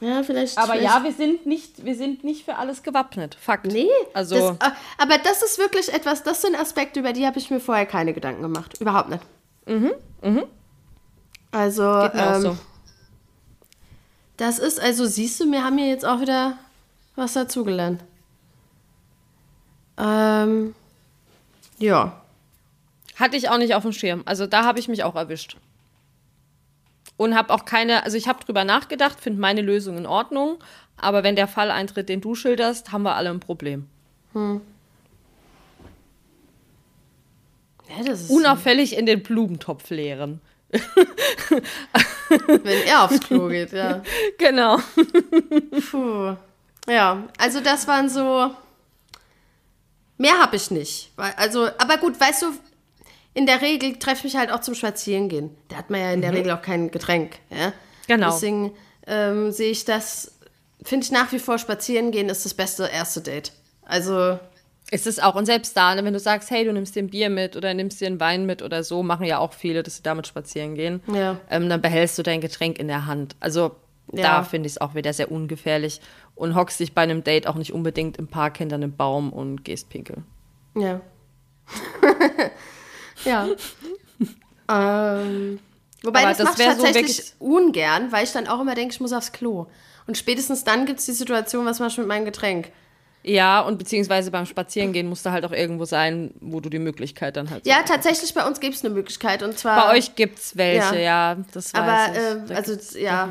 [0.00, 0.56] Ja, vielleicht.
[0.56, 3.34] Aber vielleicht, ja, wir sind nicht, wir sind nicht für alles gewappnet.
[3.38, 3.66] Fakt.
[3.66, 7.38] Nee, Also, das, äh, aber das ist wirklich etwas, das sind Aspekte, über die habe
[7.38, 8.80] ich mir vorher keine Gedanken gemacht.
[8.80, 9.22] Überhaupt nicht.
[9.66, 9.92] Mhm,
[10.22, 10.44] mhm.
[11.50, 12.56] Also, geht mir auch ähm, so.
[14.40, 16.56] Das ist, also siehst du, wir haben hier jetzt auch wieder
[17.14, 18.02] was dazugelernt.
[19.98, 20.74] Ähm,
[21.78, 22.22] ja.
[23.16, 24.22] Hatte ich auch nicht auf dem Schirm.
[24.24, 25.58] Also da habe ich mich auch erwischt.
[27.18, 30.56] Und habe auch keine, also ich habe drüber nachgedacht, finde meine Lösung in Ordnung.
[30.96, 33.88] Aber wenn der Fall eintritt, den du schilderst, haben wir alle ein Problem.
[34.34, 34.60] ja
[38.06, 40.40] das ist, Unauffällig in den Blumentopf leeren.
[42.46, 44.02] wenn er aufs Klo geht, ja.
[44.38, 44.78] Genau.
[45.90, 46.36] Puh.
[46.88, 48.50] Ja, also das waren so.
[50.16, 51.10] Mehr habe ich nicht.
[51.36, 52.46] Also, aber gut, weißt du,
[53.32, 55.56] in der Regel treffe ich mich halt auch zum Spazierengehen.
[55.68, 57.38] Da hat man ja in der Regel auch kein Getränk.
[57.48, 57.72] Ja?
[58.06, 58.30] Genau.
[58.30, 58.72] Deswegen
[59.06, 60.32] ähm, sehe ich das,
[60.82, 63.52] finde ich nach wie vor, Spazierengehen ist das beste erste Date.
[63.82, 64.38] Also,
[64.90, 65.34] Ist es auch.
[65.36, 67.72] Und selbst da, ne, wenn du sagst, hey, du nimmst dir ein Bier mit oder
[67.74, 70.74] nimmst dir einen Wein mit oder so, machen ja auch viele, dass sie damit spazieren
[70.74, 71.00] gehen.
[71.12, 71.38] Ja.
[71.48, 73.36] Ähm, dann behältst du dein Getränk in der Hand.
[73.38, 73.76] Also
[74.12, 74.22] Ja.
[74.38, 76.00] da finde ich es auch wieder sehr ungefährlich
[76.34, 79.64] und hockst dich bei einem Date auch nicht unbedingt im Park hinter einem Baum und
[79.64, 80.24] gehst pinkeln.
[80.74, 81.00] ja.
[83.24, 83.46] ja.
[84.68, 85.58] ähm,
[86.02, 88.74] wobei, Aber das, das mache ich so tatsächlich wirklich- ungern, weil ich dann auch immer
[88.74, 89.66] denke, ich muss aufs Klo.
[90.06, 92.72] Und spätestens dann gibt es die Situation, was machst du mit meinem Getränk?
[93.30, 97.36] Ja, und beziehungsweise beim Spazierengehen musst du halt auch irgendwo sein, wo du die Möglichkeit
[97.36, 99.42] dann halt Ja, so- tatsächlich, bei uns gibt es eine Möglichkeit.
[99.42, 99.86] Und zwar.
[99.88, 102.18] Bei euch gibt's welche, ja, das weiß Aber, ich.
[102.18, 103.28] ähm, Da also, ja.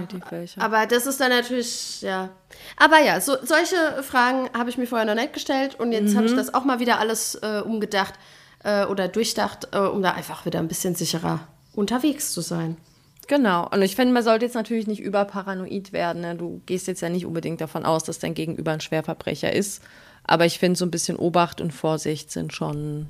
[0.57, 2.29] Aber das ist dann natürlich, ja.
[2.77, 5.75] Aber ja, so, solche Fragen habe ich mir vorher noch nicht gestellt.
[5.79, 6.31] Und jetzt habe Mhm.
[6.33, 8.13] ich das auch mal wieder alles äh, umgedacht
[8.63, 11.39] äh, oder durchdacht, äh, um da einfach wieder ein bisschen sicherer
[11.75, 12.77] unterwegs zu sein.
[13.29, 13.69] Genau.
[13.69, 16.21] Und ich finde, man sollte jetzt natürlich nicht überparanoid werden.
[16.23, 16.35] Ne?
[16.35, 19.83] Du gehst jetzt ja nicht unbedingt davon aus, dass dein Gegenüber ein Schwerverbrecher ist.
[20.23, 23.05] Aber ich finde, so ein bisschen Obacht und Vorsicht sind schon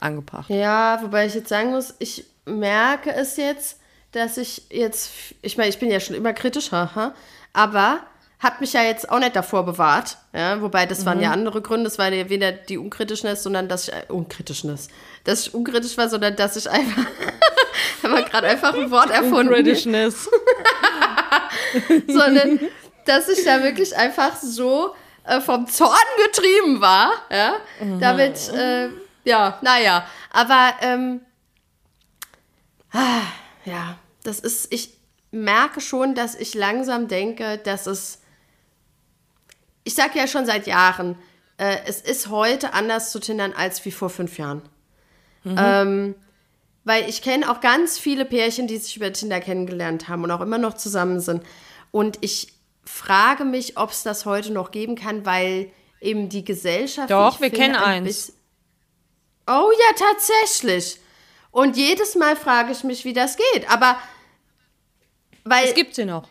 [0.00, 0.48] angebracht.
[0.48, 3.80] Ja, wobei ich jetzt sagen muss, ich merke es jetzt,
[4.12, 5.10] dass ich jetzt,
[5.42, 7.14] ich meine, ich bin ja schon immer kritisch, haha,
[7.52, 8.00] aber
[8.44, 10.18] hat mich ja jetzt auch nicht davor bewahrt.
[10.32, 11.88] Ja, wobei das waren ja andere Gründe.
[11.88, 14.88] Es war ja weder die Unkritishness, sondern dass ich äh, Unkritishness,
[15.24, 17.06] dass ich unkritisch war, sondern dass ich einfach,
[18.02, 20.28] haben wir gerade einfach ein Wort erfunden, Britishness.
[22.06, 22.60] sondern
[23.06, 27.12] dass ich da wirklich einfach so äh, vom Zorn getrieben war.
[27.30, 27.54] Ja,
[27.98, 28.90] damit, äh,
[29.24, 31.20] ja, naja, aber ähm,
[32.92, 33.22] ah,
[33.64, 34.98] ja, das ist, ich
[35.30, 38.18] merke schon, dass ich langsam denke, dass es
[39.84, 41.16] ich sage ja schon seit Jahren,
[41.58, 44.62] äh, es ist heute anders zu tindern als wie vor fünf Jahren.
[45.46, 46.14] Ähm,
[46.84, 50.40] weil ich kenne auch ganz viele Pärchen, die sich über Tinder kennengelernt haben und auch
[50.40, 51.42] immer noch zusammen sind.
[51.90, 52.54] Und ich
[52.84, 55.70] frage mich, ob es das heute noch geben kann, weil
[56.00, 57.10] eben die Gesellschaft.
[57.10, 58.32] Doch, wir finde, kennen ein eins.
[59.46, 60.98] Oh ja, tatsächlich.
[61.50, 63.70] Und jedes Mal frage ich mich, wie das geht.
[63.70, 63.98] Aber
[65.44, 66.26] weil Es gibt sie noch.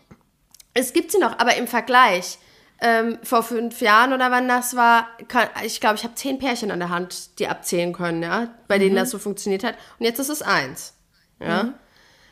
[0.74, 2.40] es gibt sie noch, aber im Vergleich,
[2.86, 6.70] ähm, vor fünf Jahren oder wann das war, kann, ich glaube, ich habe zehn Pärchen
[6.70, 8.82] an der Hand, die abzählen können, ja, bei Mhm.
[8.82, 9.76] denen das so funktioniert hat.
[10.00, 10.94] Und jetzt ist es eins.
[11.40, 11.70] Ja.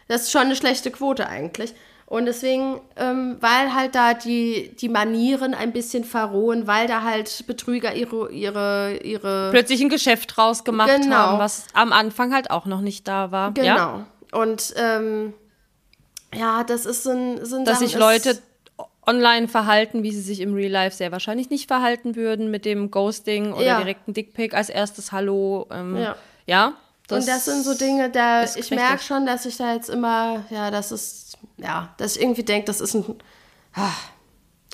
[0.10, 1.74] Das ist schon eine schlechte Quote eigentlich.
[2.06, 7.48] Und deswegen, ähm, weil halt da die, die Manieren ein bisschen verrohen, weil da halt
[7.48, 11.16] Betrüger ihre, ihre, ihre Plötzlich ein Geschäft draus gemacht Genau.
[11.16, 13.54] haben, was am Anfang halt auch noch nicht da war.
[13.54, 13.66] Genau.
[13.66, 14.06] Ja?
[14.34, 15.34] Und ähm,
[16.36, 18.38] ja, das ist so ein, so ein Dass sich Leute
[19.06, 22.92] online verhalten, wie sie sich im Real Life sehr wahrscheinlich nicht verhalten würden mit dem
[22.92, 23.78] Ghosting oder Ja.
[23.80, 25.68] direkt ein Dickpick als erstes Hallo.
[25.72, 26.16] Ähm, Ja.
[26.46, 26.74] ja.
[27.10, 30.72] und das sind so Dinge, da ich merke schon, dass ich da jetzt immer, ja,
[30.72, 33.04] das ist, ja, dass ich irgendwie denke, das ist ein,
[33.74, 33.90] ah,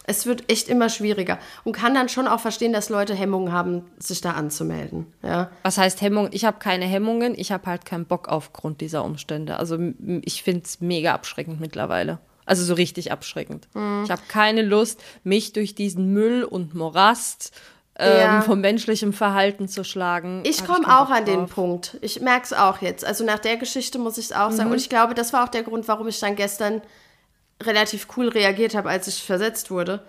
[0.10, 3.86] es wird echt immer schwieriger und kann dann schon auch verstehen, dass Leute Hemmungen haben,
[3.98, 5.50] sich da anzumelden, ja.
[5.64, 6.30] Was heißt Hemmung?
[6.32, 9.58] Ich habe keine Hemmungen, ich habe halt keinen Bock aufgrund dieser Umstände.
[9.58, 9.78] Also
[10.22, 12.20] ich finde es mega abschreckend mittlerweile.
[12.48, 13.68] Also so richtig abschreckend.
[13.76, 14.04] Mhm.
[14.06, 17.52] Ich habe keine Lust, mich durch diesen Müll und Morast
[18.00, 18.42] ähm, Ja.
[18.42, 20.42] vom menschlichen Verhalten zu schlagen.
[20.46, 21.48] Ich komme auch an den.
[21.48, 21.98] Punkt.
[22.02, 23.04] Ich merke es auch jetzt.
[23.04, 24.72] Also nach der Geschichte muss ich es auch sagen.
[24.72, 26.82] Und ich glaube, das war auch der Grund, warum ich dann gestern
[27.62, 30.04] relativ cool reagiert habe, als ich versetzt wurde.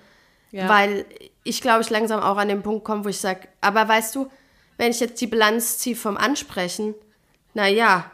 [0.51, 0.69] Ja.
[0.69, 1.07] Weil
[1.45, 4.31] ich glaube, ich langsam auch an den Punkt komme, wo ich sage, aber weißt du,
[4.77, 6.95] wenn ich jetzt die Bilanz ziehe vom Ansprechen,
[7.55, 8.05] naja,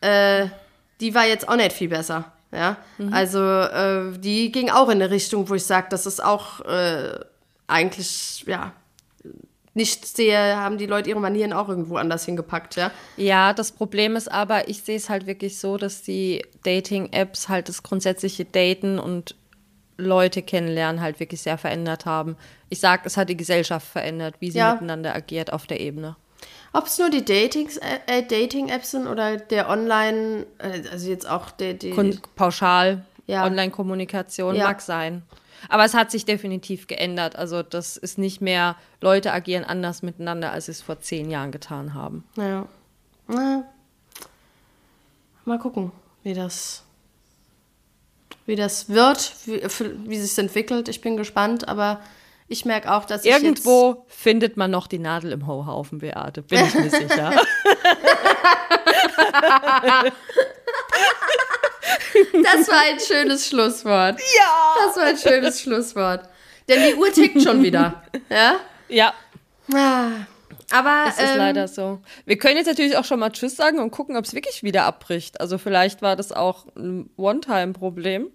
[0.00, 0.46] äh,
[1.00, 2.32] die war jetzt auch nicht viel besser.
[2.56, 2.78] Ja,
[3.12, 7.18] also äh, die ging auch in eine Richtung, wo ich sage, das ist auch äh,
[7.66, 8.72] eigentlich, ja,
[9.74, 12.90] nicht sehe, haben die Leute ihre Manieren auch irgendwo anders hingepackt, ja.
[13.18, 17.68] Ja, das Problem ist aber, ich sehe es halt wirklich so, dass die Dating-Apps halt
[17.68, 19.34] das grundsätzliche Daten und
[19.98, 22.36] Leute kennenlernen halt wirklich sehr verändert haben.
[22.70, 24.72] Ich sag, es hat die Gesellschaft verändert, wie sie Ja.
[24.72, 26.16] miteinander agiert auf der Ebene.
[26.76, 31.50] Ob es nur die Datings, äh, Dating-Apps sind oder der Online, äh, also jetzt auch
[31.50, 31.94] der, die,
[32.34, 33.46] pauschal, Ja.
[33.46, 34.64] Online-Kommunikation Ja.
[34.64, 35.22] mag sein.
[35.70, 37.34] Aber es hat sich definitiv geändert.
[37.36, 41.50] Also das ist nicht mehr, Leute agieren anders miteinander, als sie es vor zehn Jahren
[41.50, 42.24] getan haben.
[42.36, 42.66] Ja.
[43.26, 43.64] Na,
[45.46, 45.92] mal gucken,
[46.24, 46.84] wie das,
[48.44, 49.62] wie das wird, wie,
[50.08, 50.88] wie sich entwickelt.
[50.88, 52.00] Ich bin gespannt, aber
[52.48, 56.64] ich merke auch, dass ich Irgendwo findet man noch die Nadel im Hauhaufen, Beate, bin
[56.64, 57.32] ich mir sicher.
[62.32, 64.20] das war ein schönes Schlusswort.
[64.36, 64.86] Ja.
[64.86, 66.28] Das war ein schönes Schlusswort.
[66.68, 68.02] Denn die Uhr tickt schon wieder.
[68.28, 68.56] Ja.
[68.88, 69.14] ja,
[69.72, 70.10] Ah,
[70.70, 72.00] Aber es ist ähm, leider so.
[72.24, 74.84] Wir können jetzt natürlich auch schon mal Tschüss sagen und gucken, ob es wirklich wieder
[74.84, 75.40] abbricht.
[75.40, 78.30] Also vielleicht war das auch ein One-Time-Problem.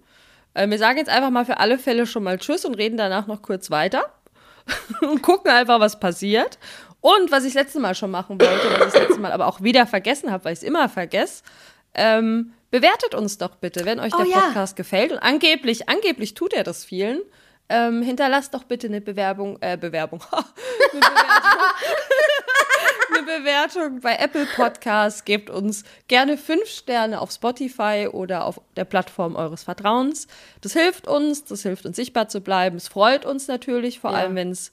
[0.54, 3.26] Äh, wir sagen jetzt einfach mal für alle Fälle schon mal Tschüss und reden danach
[3.26, 4.04] noch kurz weiter
[5.00, 6.58] und gucken einfach, was passiert.
[7.00, 9.86] Und was ich letztes Mal schon machen wollte, was ich letztes Mal aber auch wieder
[9.86, 11.42] vergessen habe, weil ich es immer vergesse,
[11.94, 14.38] ähm, bewertet uns doch bitte, wenn euch Oh der ja.
[14.38, 15.12] Podcast gefällt.
[15.12, 17.20] Und angeblich, angeblich tut er das vielen.
[17.68, 21.02] Ähm, hinterlasst doch bitte eine Bewerbung, äh, Bewerbung, eine Bewertung
[23.16, 25.24] eine Bewertung bei Apple Podcasts.
[25.24, 30.26] Gebt uns gerne fünf Sterne auf Spotify oder auf der Plattform eures Vertrauens.
[30.60, 32.76] Das hilft uns, das hilft uns sichtbar zu bleiben.
[32.76, 34.18] Es freut uns natürlich, vor Ja.
[34.18, 34.70] allem wenn es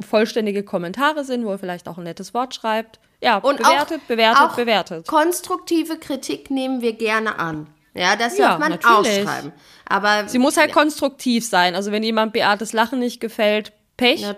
[0.00, 2.98] vollständige Kommentare sind, wo ihr vielleicht auch ein nettes Wort schreibt.
[3.20, 5.06] Ja, Und bewertet, auch, bewertet, auch bewertet.
[5.06, 7.66] Konstruktive Kritik nehmen wir gerne an.
[7.94, 9.20] Ja, das Ja, darf man natürlich.
[9.26, 9.52] ausschreiben.
[9.88, 11.74] Aber Sie muss halt konstruktiv sein.
[11.74, 14.20] Also wenn jemand Beates Lachen nicht gefällt, Pech.
[14.20, 14.36] Ja,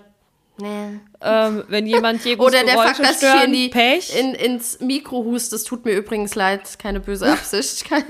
[0.61, 1.01] nee.
[1.21, 4.19] Ähm, wenn jemand Jegos Oder der Fakt, dass ich in die, Pech.
[4.19, 7.85] in, ins Mikro hust, das tut mir übrigens leid, keine böse Absicht.
[7.85, 8.05] Kein,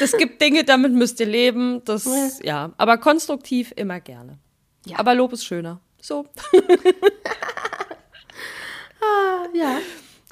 [0.00, 1.82] Es gibt Dinge, damit müsst ihr leben.
[1.84, 2.08] Das,
[2.42, 2.72] ja.
[2.76, 4.38] Aber konstruktiv immer gerne.
[4.86, 4.98] Ja.
[4.98, 5.80] Aber Lob ist schöner.
[6.00, 6.26] So.
[9.54, 9.78] ja.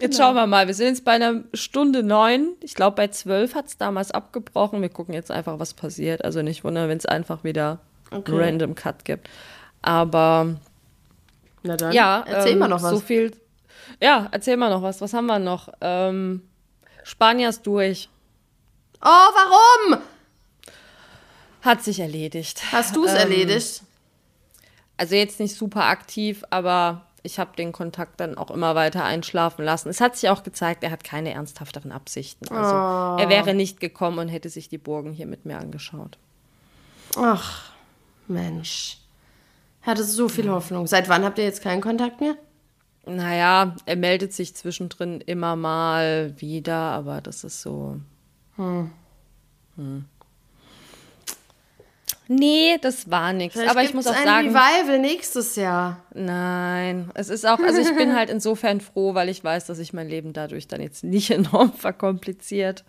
[0.03, 0.67] Jetzt schauen wir mal.
[0.67, 2.57] Wir sind jetzt bei einer Stunde neun.
[2.61, 4.83] Ich glaube, bei zwölf hat es damals abgebrochen.
[4.83, 6.25] Wir gucken jetzt einfach, was passiert.
[6.25, 7.79] Also nicht wundern, wenn es einfach wieder
[8.11, 8.33] okay.
[8.35, 9.29] Random Cut gibt.
[9.83, 10.57] Aber
[11.63, 12.91] Na dann, ja, erzähl ähm, mal noch was.
[12.91, 13.37] So viel.
[14.01, 15.01] Ja, erzähl mal noch was.
[15.01, 15.69] Was haben wir noch?
[15.81, 16.43] Ähm,
[17.05, 18.09] Spaniers durch.
[19.01, 20.01] Oh, warum?
[21.63, 22.63] Hat sich erledigt.
[22.73, 23.83] Hast du es Ähm, erledigt?
[24.97, 29.65] Also jetzt nicht super aktiv, aber ich habe den Kontakt dann auch immer weiter einschlafen
[29.65, 29.89] lassen.
[29.89, 32.49] Es hat sich auch gezeigt, er hat keine ernsthaften Absichten.
[32.49, 36.19] Also er wäre nicht gekommen und hätte sich die Burgen hier mit mir angeschaut.
[37.17, 37.71] Ach,
[38.27, 38.99] Mensch.
[39.83, 40.87] Hatte so viel Hoffnung.
[40.87, 42.37] Seit wann habt ihr jetzt keinen Kontakt mehr?
[43.05, 47.99] Naja, er meldet sich zwischendrin immer mal wieder, aber das ist so.
[48.57, 48.91] Hm.
[52.29, 53.59] Nee, das war nichts.
[53.59, 54.49] Aber ich muss auch ein sagen.
[54.49, 56.03] Revival nächstes Jahr.
[56.15, 59.93] Nein, es ist auch, also ich bin halt insofern froh, weil ich weiß, dass sich
[59.93, 62.85] mein Leben dadurch dann jetzt nicht enorm verkompliziert.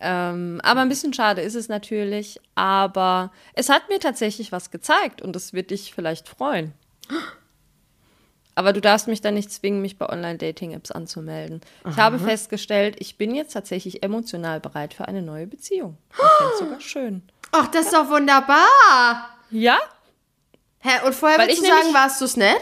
[0.00, 2.40] Ähm, aber ein bisschen schade ist es natürlich.
[2.54, 6.72] Aber es hat mir tatsächlich was gezeigt und das wird dich vielleicht freuen.
[8.56, 11.60] Aber du darfst mich dann nicht zwingen, mich bei Online-Dating-Apps anzumelden.
[11.90, 15.98] Ich habe festgestellt, ich bin jetzt tatsächlich emotional bereit für eine neue Beziehung.
[16.10, 17.22] Ich finde es sogar schön.
[17.50, 19.28] Ach, das ist doch wunderbar.
[19.50, 19.78] Ja?
[20.78, 22.60] Hä, und vorher Weil würdest ich du sagen, warst du es nett?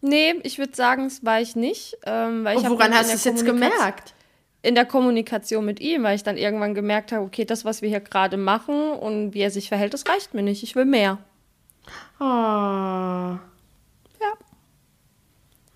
[0.00, 1.98] Nee, ich würde sagen, es war ich nicht.
[2.06, 4.14] Ähm, weil ich Und hab woran hast du es jetzt gemerkt?
[4.62, 7.88] In der Kommunikation mit ihm, weil ich dann irgendwann gemerkt habe, okay, das, was wir
[7.88, 10.62] hier gerade machen und wie er sich verhält, das reicht mir nicht.
[10.62, 11.18] Ich will mehr.
[12.18, 12.24] Oh.
[12.24, 13.38] Ja.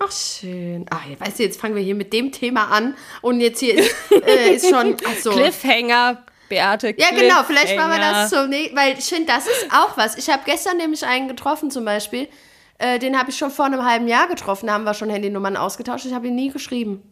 [0.01, 0.87] Ach, schön.
[0.91, 3.95] Ach, weißt du, jetzt fangen wir hier mit dem Thema an und jetzt hier ist,
[4.11, 4.97] äh, ist schon.
[5.07, 5.31] Ach so.
[5.31, 6.95] Cliffhanger, Beate.
[6.99, 10.19] Ja, genau, vielleicht machen wir das zum nächsten, weil ich finde, das ist auch was.
[10.19, 12.29] Ich habe gestern nämlich einen getroffen zum Beispiel,
[12.79, 15.57] äh, den habe ich schon vor einem halben Jahr getroffen, da haben wir schon Handynummern
[15.57, 17.12] ausgetauscht, ich habe ihn nie geschrieben.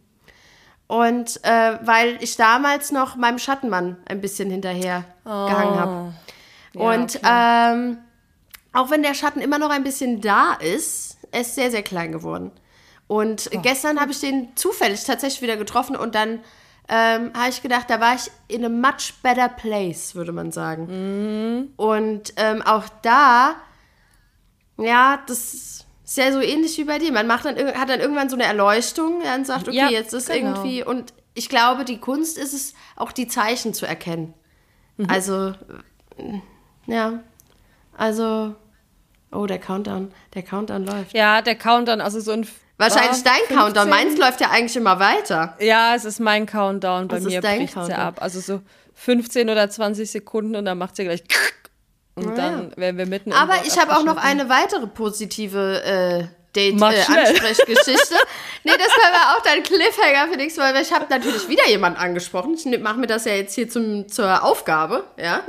[0.91, 6.13] Und äh, weil ich damals noch meinem Schattenmann ein bisschen hinterher gehangen habe.
[6.75, 6.79] Oh.
[6.79, 7.97] Ja, Und ähm,
[8.73, 12.11] auch wenn der Schatten immer noch ein bisschen da ist, er ist sehr, sehr klein
[12.11, 12.51] geworden.
[13.07, 13.59] Und Oh.
[13.61, 16.39] gestern habe ich den zufällig tatsächlich wieder getroffen und dann
[16.89, 20.87] ähm, habe ich gedacht, da war ich in a much better place, würde man sagen.
[20.87, 21.69] Mhm.
[21.77, 23.55] Und ähm, auch da,
[24.77, 27.13] ja, das ist ja so ähnlich wie bei dir.
[27.13, 30.13] Man macht dann, hat dann irgendwann so eine Erleuchtung ja, und sagt, okay, Ja, jetzt
[30.13, 30.49] ist genau.
[30.49, 30.83] irgendwie.
[30.83, 34.33] Und ich glaube, die Kunst ist es, auch die Zeichen zu erkennen.
[34.97, 35.09] Mhm.
[35.09, 35.53] Also,
[36.17, 36.41] äh,
[36.87, 37.23] ja.
[37.95, 38.55] Also,
[39.31, 41.13] oh, der Countdown, der Countdown läuft.
[41.13, 42.45] Ja, der Countdown, also so ein.
[42.77, 43.87] Wahrscheinlich dein Countdown.
[43.87, 43.89] 15?
[43.89, 45.55] Meins läuft ja eigentlich immer weiter.
[45.61, 47.07] Ja, es ist mein Countdown.
[47.07, 47.89] Bei ist mir bricht Countdown?
[47.89, 48.21] ja ab.
[48.21, 48.61] Also so
[48.95, 51.23] 15 oder 20 Sekunden und dann macht sie gleich.
[52.15, 56.27] Und Ah, dann wären wir mitten Aber ich habe auch noch eine weitere positive äh,
[56.55, 56.95] Date Mach äh,
[58.63, 61.97] nee, das können wir auch dann Cliffhanger für Mal, weil ich habe natürlich wieder jemanden
[61.99, 62.55] angesprochen.
[62.55, 65.43] Ich mache mir das ja jetzt hier zum, zur Aufgabe, ja.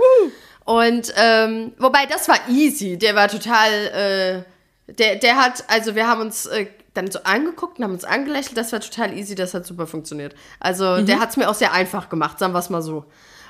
[0.65, 4.45] Und ähm, wobei das war easy, der war total,
[4.87, 8.05] äh, der, der hat, also wir haben uns äh, dann so angeguckt und haben uns
[8.05, 10.37] angelächelt, das war total easy, das hat super funktioniert.
[10.61, 11.07] Also Mhm.
[11.07, 13.07] der hat es mir auch sehr einfach gemacht, sagen wir es mal so.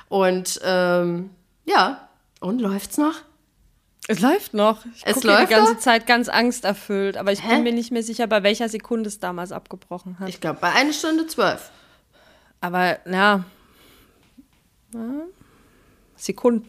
[0.09, 1.29] Und ähm,
[1.65, 2.09] ja,
[2.43, 3.15] und läuft's noch?
[4.07, 4.85] Es läuft noch.
[4.95, 5.79] Ich Es läuft die ganze noch?
[5.79, 7.55] Zeit ganz angsterfüllt, aber ich Hä?
[7.55, 10.27] bin mir nicht mehr sicher, bei welcher Sekunde es damals abgebrochen hat.
[10.27, 11.71] Ich glaube, bei einer Stunde zwölf.
[12.59, 13.45] aber ja.
[14.93, 14.99] Ja.
[16.17, 16.67] Sekunden.